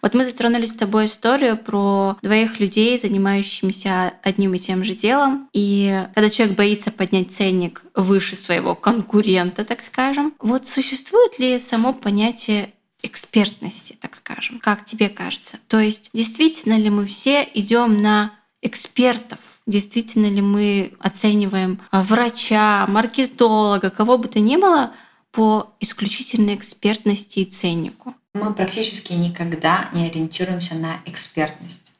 Вот 0.00 0.14
мы 0.14 0.24
затронули 0.24 0.66
с 0.66 0.74
тобой 0.74 1.06
историю 1.06 1.56
про 1.56 2.16
двоих 2.22 2.60
людей, 2.60 2.98
занимающимися 2.98 4.12
одним 4.22 4.54
и 4.54 4.58
тем 4.58 4.84
же 4.84 4.94
делом. 4.94 5.48
И 5.52 6.06
когда 6.14 6.30
человек 6.30 6.56
боится 6.56 6.92
поднять 6.92 7.32
ценник 7.32 7.82
выше 7.94 8.36
своего 8.36 8.76
конкурента, 8.76 9.64
так 9.64 9.82
скажем, 9.82 10.34
вот 10.38 10.68
существует 10.68 11.38
ли 11.40 11.58
само 11.58 11.92
понятие 11.92 12.70
экспертности, 13.02 13.96
так 14.00 14.14
скажем, 14.16 14.60
как 14.60 14.84
тебе 14.84 15.08
кажется? 15.08 15.58
То 15.66 15.80
есть 15.80 16.10
действительно 16.12 16.78
ли 16.78 16.90
мы 16.90 17.06
все 17.06 17.48
идем 17.54 17.96
на 17.96 18.32
экспертов, 18.62 19.38
действительно 19.68 20.26
ли 20.26 20.40
мы 20.40 20.94
оцениваем 20.98 21.80
врача, 21.92 22.86
маркетолога, 22.88 23.90
кого 23.90 24.18
бы 24.18 24.26
то 24.26 24.40
ни 24.40 24.56
было 24.56 24.92
по 25.30 25.74
исключительной 25.78 26.56
экспертности 26.56 27.40
и 27.40 27.44
ценнику. 27.44 28.14
Мы 28.34 28.52
практически 28.52 29.12
никогда 29.12 29.90
не 29.92 30.06
ориентируемся 30.06 30.74
на 30.74 31.00
экспертность. 31.04 31.92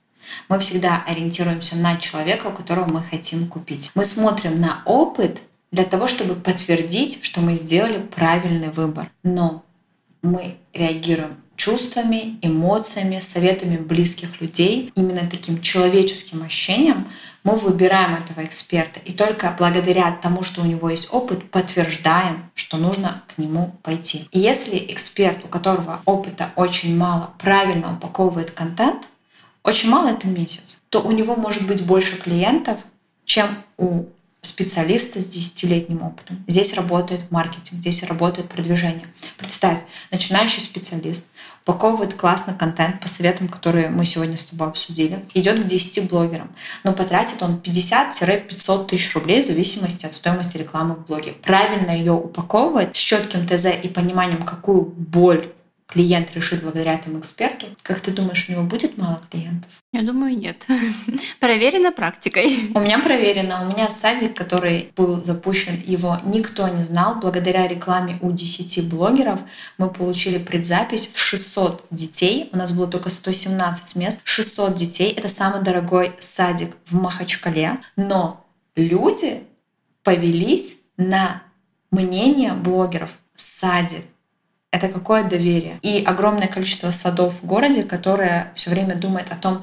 Мы 0.49 0.59
всегда 0.59 1.05
ориентируемся 1.07 1.77
на 1.77 1.97
человека, 1.99 2.51
которого 2.51 2.87
мы 2.87 3.03
хотим 3.03 3.47
купить. 3.47 3.91
Мы 3.95 4.05
смотрим 4.05 4.61
на 4.61 4.83
опыт 4.85 5.43
для 5.71 5.85
того, 5.85 6.07
чтобы 6.09 6.35
подтвердить, 6.35 7.19
что 7.23 7.41
мы 7.41 7.55
сделали 7.55 8.01
правильный 8.01 8.71
выбор. 8.71 9.11
Но 9.23 9.65
мы 10.23 10.57
реагируем 10.73 11.37
чувствами, 11.57 12.39
эмоциями, 12.41 13.19
советами 13.19 13.77
близких 13.77 14.41
людей, 14.41 14.93
именно 14.95 15.29
таким 15.29 15.61
человеческим 15.61 16.45
ощущением, 16.45 17.09
мы 17.49 17.57
выбираем 17.57 18.15
этого 18.15 18.45
эксперта. 18.45 19.01
И 19.01 19.13
только 19.13 19.55
благодаря 19.59 20.13
тому, 20.13 20.43
что 20.43 20.61
у 20.61 20.67
него 20.67 20.91
есть 20.91 21.09
опыт, 21.11 21.51
подтверждаем, 21.51 22.51
что 22.55 22.77
нужно 22.77 23.23
к 23.27 23.39
нему 23.39 23.75
пойти. 23.83 24.29
И 24.33 24.39
если 24.39 24.77
эксперт, 24.91 25.43
у 25.47 25.49
которого 25.49 26.03
опыта 26.05 26.51
очень 26.57 26.95
мало, 26.95 27.31
правильно 27.39 27.95
упаковывает 27.95 28.51
контент, 28.51 29.09
очень 29.65 29.89
мало 29.89 30.09
это 30.09 30.27
месяц, 30.27 30.83
то 30.91 31.01
у 31.01 31.11
него 31.11 31.37
может 31.37 31.67
быть 31.67 31.87
больше 31.87 32.17
клиентов, 32.19 32.81
чем 33.25 33.49
у 33.79 34.05
специалиста 34.43 35.23
с 35.23 35.27
десятилетним 35.27 36.03
опытом. 36.03 36.45
Здесь 36.47 36.75
работает 36.75 37.31
маркетинг, 37.31 37.81
здесь 37.81 38.03
работает 38.03 38.51
продвижение. 38.51 39.07
Представь, 39.39 39.79
начинающий 40.11 40.61
специалист 40.61 41.29
упаковывает 41.69 42.15
классно 42.15 42.55
контент 42.55 42.99
по 42.99 43.09
советам, 43.09 43.47
которые 43.47 43.91
мы 43.91 44.07
сегодня 44.07 44.39
с 44.39 44.47
тобой 44.47 44.69
обсудили, 44.69 45.23
идет 45.35 45.63
к 45.63 45.67
10 45.67 46.09
блогерам, 46.09 46.51
но 46.83 46.95
потратит 46.95 47.43
он 47.43 47.61
50-500 47.63 48.87
тысяч 48.87 49.15
рублей 49.15 49.43
в 49.43 49.47
зависимости 49.47 50.07
от 50.07 50.15
стоимости 50.15 50.57
рекламы 50.57 50.95
в 50.95 51.05
блоге. 51.05 51.35
Правильно 51.43 51.91
ее 51.91 52.13
упаковывать 52.13 52.97
с 52.97 52.99
четким 52.99 53.47
ТЗ 53.47 53.67
и 53.83 53.89
пониманием, 53.89 54.43
какую 54.45 54.83
боль 54.83 55.53
клиент 55.89 56.35
решит 56.35 56.63
благодаря 56.63 56.95
этому 56.95 57.19
эксперту, 57.19 57.67
как 57.83 58.01
ты 58.01 58.11
думаешь, 58.11 58.47
у 58.49 58.53
него 58.53 58.63
будет 58.63 58.99
мало 58.99 59.21
клиентов? 59.31 59.71
Я 59.93 60.03
думаю, 60.03 60.37
нет. 60.37 60.67
Проверено 61.41 61.93
практикой. 61.93 62.71
У 62.75 62.81
меня 62.81 62.99
проверено. 62.99 63.63
У 63.67 63.73
меня 63.73 63.89
садик, 63.89 64.37
который 64.37 64.93
был 64.95 65.23
запущен, 65.23 65.83
его 65.85 66.19
никто 66.25 66.69
не 66.69 66.85
знал. 66.85 67.17
Благодаря 67.17 67.67
рекламе 67.67 68.19
у 68.21 68.31
10 68.31 68.89
блогеров 68.89 69.41
мы 69.79 69.91
получили 69.91 70.39
предзапись 70.39 71.09
в 71.13 71.19
600 71.19 71.87
детей. 71.91 72.51
У 72.53 72.59
нас 72.59 72.71
было 72.73 72.87
только 72.87 73.09
117 73.09 73.97
мест. 73.97 74.21
600 74.25 74.75
детей. 74.75 75.13
Это 75.13 75.29
самый 75.29 75.63
дорогой 75.63 76.13
садик 76.21 76.77
в 76.85 76.95
Махачкале. 76.95 77.79
Но 77.97 78.45
люди 78.77 79.43
повелись 80.03 80.77
на 80.99 81.43
мнение 81.91 82.53
блогеров. 82.53 83.17
Садик 83.35 84.05
это 84.79 84.89
какое 84.89 85.25
доверие. 85.25 85.79
И 85.83 86.03
огромное 86.05 86.49
количество 86.49 86.91
садов 86.91 87.43
в 87.43 87.47
городе, 87.47 87.83
которое 87.83 88.53
все 88.55 88.71
время 88.71 88.95
думает 88.97 89.31
о 89.31 89.37
том, 89.37 89.63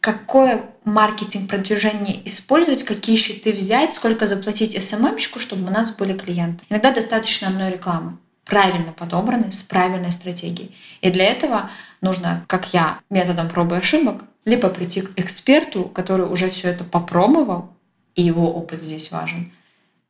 какое 0.00 0.62
маркетинг 0.84 1.48
продвижение 1.48 2.26
использовать, 2.26 2.84
какие 2.84 3.16
щиты 3.16 3.52
взять, 3.52 3.92
сколько 3.92 4.26
заплатить 4.26 4.80
СММщику, 4.80 5.40
чтобы 5.40 5.66
у 5.66 5.70
нас 5.70 5.90
были 5.90 6.16
клиенты. 6.16 6.64
Иногда 6.68 6.92
достаточно 6.92 7.48
одной 7.48 7.70
рекламы, 7.70 8.18
правильно 8.44 8.92
подобранной, 8.92 9.50
с 9.50 9.62
правильной 9.62 10.12
стратегией. 10.12 10.76
И 11.00 11.10
для 11.10 11.24
этого 11.24 11.70
нужно, 12.00 12.44
как 12.46 12.72
я, 12.72 13.00
методом 13.10 13.48
пробы 13.48 13.76
и 13.76 13.78
ошибок, 13.78 14.24
либо 14.44 14.68
прийти 14.68 15.00
к 15.00 15.18
эксперту, 15.18 15.84
который 15.84 16.26
уже 16.26 16.50
все 16.50 16.68
это 16.68 16.84
попробовал, 16.84 17.70
и 18.14 18.22
его 18.22 18.52
опыт 18.54 18.82
здесь 18.82 19.10
важен, 19.10 19.52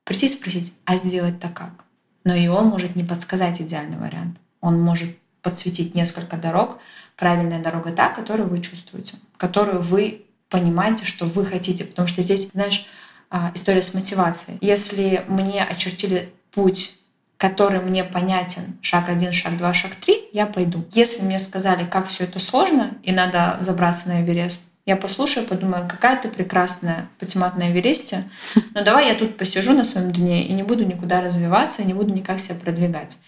прийти 0.04 0.26
и 0.26 0.28
спросить, 0.28 0.74
а 0.84 0.96
сделать 0.96 1.40
так 1.40 1.54
как? 1.54 1.86
но 2.26 2.34
и 2.34 2.48
он 2.48 2.66
может 2.66 2.96
не 2.96 3.04
подсказать 3.04 3.62
идеальный 3.62 3.96
вариант. 3.96 4.36
Он 4.66 4.80
может 4.80 5.16
подсветить 5.42 5.94
несколько 5.94 6.36
дорог. 6.36 6.78
Правильная 7.16 7.62
дорога 7.62 7.92
та, 7.92 8.08
которую 8.08 8.48
вы 8.48 8.58
чувствуете, 8.58 9.14
которую 9.36 9.80
вы 9.80 10.26
понимаете, 10.48 11.04
что 11.04 11.26
вы 11.26 11.46
хотите. 11.46 11.84
Потому 11.84 12.08
что 12.08 12.20
здесь, 12.20 12.48
знаешь, 12.48 12.86
а, 13.30 13.52
история 13.54 13.80
с 13.80 13.94
мотивацией. 13.94 14.58
Если 14.60 15.24
мне 15.28 15.62
очертили 15.62 16.32
путь 16.50 16.92
который 17.38 17.80
мне 17.80 18.02
понятен, 18.02 18.78
шаг 18.80 19.10
один, 19.10 19.30
шаг 19.30 19.58
два, 19.58 19.74
шаг 19.74 19.94
три, 19.94 20.28
я 20.32 20.46
пойду. 20.46 20.86
Если 20.92 21.22
мне 21.22 21.38
сказали, 21.38 21.84
как 21.84 22.06
все 22.06 22.24
это 22.24 22.38
сложно 22.38 22.96
и 23.02 23.12
надо 23.12 23.58
забраться 23.60 24.08
на 24.08 24.22
Эверест, 24.22 24.62
я 24.86 24.96
послушаю, 24.96 25.46
подумаю, 25.46 25.86
какая 25.86 26.18
ты 26.18 26.28
прекрасная 26.28 27.08
патимат 27.18 27.58
на 27.58 27.70
Эвересте, 27.70 28.24
но 28.74 28.82
давай 28.82 29.08
я 29.08 29.14
тут 29.14 29.36
посижу 29.36 29.74
на 29.74 29.84
своем 29.84 30.12
дне 30.12 30.44
и 30.44 30.52
не 30.54 30.62
буду 30.62 30.86
никуда 30.86 31.20
развиваться, 31.20 31.84
не 31.84 31.92
буду 31.92 32.14
никак 32.14 32.40
себя 32.40 32.54
продвигать. 32.54 33.18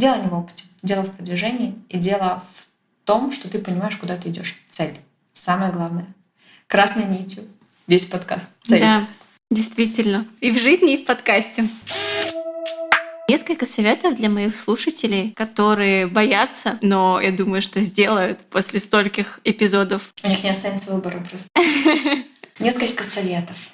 Дело 0.00 0.14
не 0.14 0.28
в 0.28 0.34
опыте, 0.34 0.64
дело 0.82 1.02
в 1.02 1.10
продвижении 1.10 1.74
и 1.90 1.98
дело 1.98 2.42
в 2.54 2.66
том, 3.04 3.32
что 3.32 3.50
ты 3.50 3.58
понимаешь, 3.58 3.98
куда 3.98 4.16
ты 4.16 4.30
идешь. 4.30 4.56
Цель. 4.66 4.98
Самое 5.34 5.70
главное. 5.70 6.06
Красной 6.68 7.04
нитью. 7.04 7.42
Весь 7.86 8.06
подкаст. 8.06 8.48
Цель. 8.62 8.80
Да, 8.80 9.06
действительно. 9.50 10.26
И 10.40 10.52
в 10.52 10.58
жизни, 10.58 10.94
и 10.94 11.02
в 11.02 11.04
подкасте. 11.04 11.68
Несколько 13.28 13.66
советов 13.66 14.16
для 14.16 14.30
моих 14.30 14.56
слушателей, 14.56 15.32
которые 15.32 16.06
боятся, 16.06 16.78
но 16.80 17.20
я 17.20 17.30
думаю, 17.30 17.60
что 17.60 17.82
сделают 17.82 18.40
после 18.44 18.80
стольких 18.80 19.40
эпизодов. 19.44 20.14
У 20.24 20.28
них 20.28 20.42
не 20.42 20.48
останется 20.48 20.94
выбора 20.94 21.22
просто. 21.28 21.50
Несколько 22.58 23.04
советов. 23.04 23.68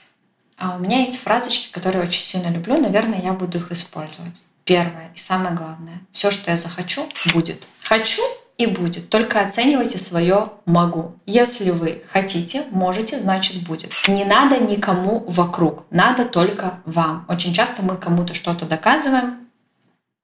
А 0.56 0.74
у 0.74 0.80
меня 0.80 1.02
есть 1.02 1.18
фразочки, 1.20 1.70
которые 1.70 2.02
очень 2.02 2.22
сильно 2.22 2.48
люблю. 2.48 2.78
Наверное, 2.78 3.22
я 3.22 3.32
буду 3.32 3.58
их 3.58 3.70
использовать. 3.70 4.40
Первое 4.66 5.12
и 5.14 5.18
самое 5.18 5.54
главное. 5.54 6.00
Все, 6.10 6.32
что 6.32 6.50
я 6.50 6.56
захочу, 6.56 7.08
будет. 7.32 7.68
Хочу 7.84 8.22
и 8.58 8.66
будет. 8.66 9.10
Только 9.10 9.40
оценивайте 9.40 9.96
свое 9.96 10.48
«могу». 10.64 11.14
Если 11.24 11.70
вы 11.70 12.02
хотите, 12.10 12.64
можете, 12.72 13.20
значит 13.20 13.62
будет. 13.62 13.92
Не 14.08 14.24
надо 14.24 14.58
никому 14.58 15.20
вокруг, 15.28 15.84
надо 15.90 16.24
только 16.24 16.80
вам. 16.84 17.26
Очень 17.28 17.54
часто 17.54 17.82
мы 17.82 17.96
кому-то 17.96 18.34
что-то 18.34 18.66
доказываем, 18.66 19.46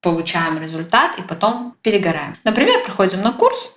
получаем 0.00 0.58
результат 0.58 1.20
и 1.20 1.22
потом 1.22 1.76
перегораем. 1.80 2.36
Например, 2.42 2.82
приходим 2.82 3.22
на 3.22 3.32
курс 3.32 3.70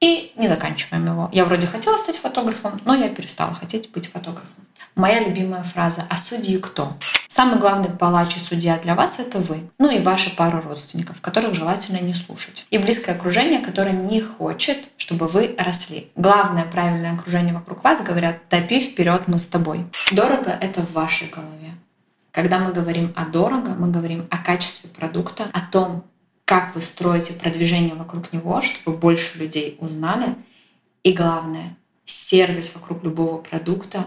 и 0.00 0.32
не 0.36 0.48
заканчиваем 0.48 1.06
его. 1.06 1.28
Я 1.32 1.44
вроде 1.44 1.68
хотела 1.68 1.96
стать 1.96 2.16
фотографом, 2.16 2.80
но 2.84 2.96
я 2.96 3.10
перестала 3.10 3.54
хотеть 3.54 3.92
быть 3.92 4.08
фотографом. 4.08 4.66
Моя 4.96 5.20
любимая 5.20 5.62
фраза 5.62 6.04
«А 6.10 6.16
судьи 6.16 6.58
кто?». 6.58 6.96
Самый 7.28 7.58
главный 7.58 7.90
палач 7.90 8.36
и 8.36 8.40
судья 8.40 8.76
для 8.78 8.94
вас— 8.94 9.18
это 9.20 9.38
вы. 9.38 9.70
Ну 9.78 9.90
и 9.90 10.00
ваша 10.00 10.30
пара 10.30 10.60
родственников, 10.60 11.20
которых 11.20 11.54
желательно 11.54 11.98
не 11.98 12.12
слушать. 12.12 12.66
И 12.70 12.78
близкое 12.78 13.12
окружение, 13.12 13.60
которое 13.60 13.92
не 13.92 14.20
хочет, 14.20 14.78
чтобы 14.96 15.28
вы 15.28 15.54
росли. 15.56 16.10
Главное 16.16 16.64
правильное 16.64 17.14
окружение 17.14 17.54
вокруг 17.54 17.84
вас 17.84 18.02
говорят 18.02 18.48
«топи 18.48 18.80
вперед, 18.80 19.22
мы 19.28 19.38
с 19.38 19.46
тобой». 19.46 19.86
Дорого— 20.10 20.50
это 20.60 20.84
в 20.84 20.92
вашей 20.92 21.28
голове. 21.28 21.70
Когда 22.32 22.58
мы 22.58 22.72
говорим 22.72 23.12
о 23.16 23.26
дорого, 23.26 23.70
мы 23.70 23.90
говорим 23.90 24.26
о 24.30 24.38
качестве 24.38 24.90
продукта, 24.90 25.48
о 25.52 25.60
том, 25.60 26.04
как 26.44 26.74
вы 26.74 26.82
строите 26.82 27.32
продвижение 27.32 27.94
вокруг 27.94 28.32
него, 28.32 28.60
чтобы 28.60 28.96
больше 28.96 29.38
людей 29.38 29.76
узнали. 29.78 30.34
И 31.04 31.12
главное, 31.12 31.76
сервис 32.04 32.72
вокруг 32.74 33.04
любого 33.04 33.38
продукта 33.38 34.06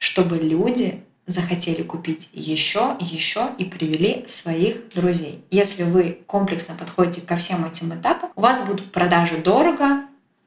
чтобы 0.00 0.38
люди 0.38 1.04
захотели 1.26 1.82
купить 1.82 2.30
еще, 2.32 2.96
еще 2.98 3.50
и 3.58 3.64
привели 3.64 4.24
своих 4.26 4.88
друзей. 4.94 5.44
Если 5.50 5.84
вы 5.84 6.18
комплексно 6.26 6.74
подходите 6.74 7.20
ко 7.20 7.36
всем 7.36 7.64
этим 7.64 7.94
этапам, 7.94 8.30
у 8.34 8.40
вас 8.40 8.66
будут 8.66 8.90
продажи 8.90 9.36
дорого 9.36 10.02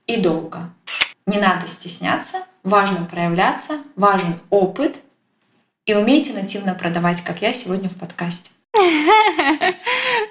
и 0.07 0.17
долго. 0.17 0.73
Не 1.25 1.39
надо 1.39 1.67
стесняться, 1.67 2.37
важно 2.63 3.05
проявляться, 3.05 3.81
важен 3.95 4.39
опыт 4.49 4.99
и 5.85 5.93
умейте 5.93 6.33
нативно 6.33 6.73
продавать, 6.73 7.21
как 7.21 7.41
я 7.41 7.53
сегодня 7.53 7.87
в 7.87 7.95
подкасте. 7.95 8.51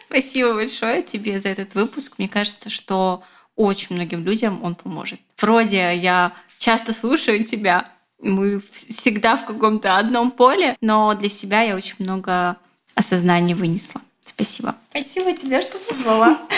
Спасибо 0.08 0.54
большое 0.54 1.02
тебе 1.02 1.40
за 1.40 1.50
этот 1.50 1.74
выпуск. 1.74 2.14
Мне 2.18 2.28
кажется, 2.28 2.68
что 2.68 3.22
очень 3.54 3.94
многим 3.94 4.24
людям 4.24 4.62
он 4.64 4.74
поможет. 4.74 5.20
Вроде 5.38 5.96
я 5.96 6.32
часто 6.58 6.92
слушаю 6.92 7.44
тебя, 7.44 7.88
мы 8.22 8.62
всегда 8.72 9.36
в 9.36 9.44
каком-то 9.44 9.98
одном 9.98 10.30
поле, 10.30 10.76
но 10.80 11.12
для 11.14 11.28
себя 11.28 11.62
я 11.62 11.76
очень 11.76 11.96
много 11.98 12.56
осознания 12.94 13.54
вынесла. 13.54 14.00
Спасибо. 14.24 14.76
Спасибо 14.90 15.32
тебе, 15.32 15.60
что 15.60 15.78
позвала. 15.78 16.38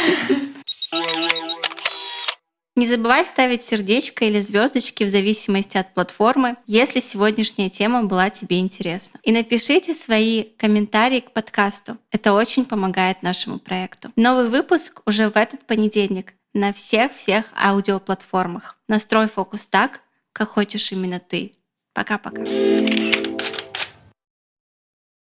Не 2.76 2.88
забывай 2.88 3.24
ставить 3.24 3.62
сердечко 3.62 4.24
или 4.24 4.40
звездочки 4.40 5.04
в 5.04 5.08
зависимости 5.08 5.76
от 5.76 5.94
платформы, 5.94 6.56
если 6.66 6.98
сегодняшняя 6.98 7.70
тема 7.70 8.02
была 8.02 8.30
тебе 8.30 8.58
интересна. 8.58 9.20
И 9.22 9.30
напишите 9.30 9.94
свои 9.94 10.42
комментарии 10.42 11.20
к 11.20 11.30
подкасту. 11.30 11.98
Это 12.10 12.32
очень 12.32 12.64
помогает 12.64 13.22
нашему 13.22 13.60
проекту. 13.60 14.10
Новый 14.16 14.48
выпуск 14.48 15.02
уже 15.06 15.30
в 15.30 15.36
этот 15.36 15.64
понедельник 15.66 16.34
на 16.52 16.72
всех-всех 16.72 17.44
аудиоплатформах. 17.56 18.76
Настрой 18.88 19.28
фокус 19.28 19.66
так, 19.66 20.00
как 20.34 20.48
хочешь 20.50 20.92
именно 20.92 21.20
ты. 21.20 21.54
Пока-пока. 21.94 22.42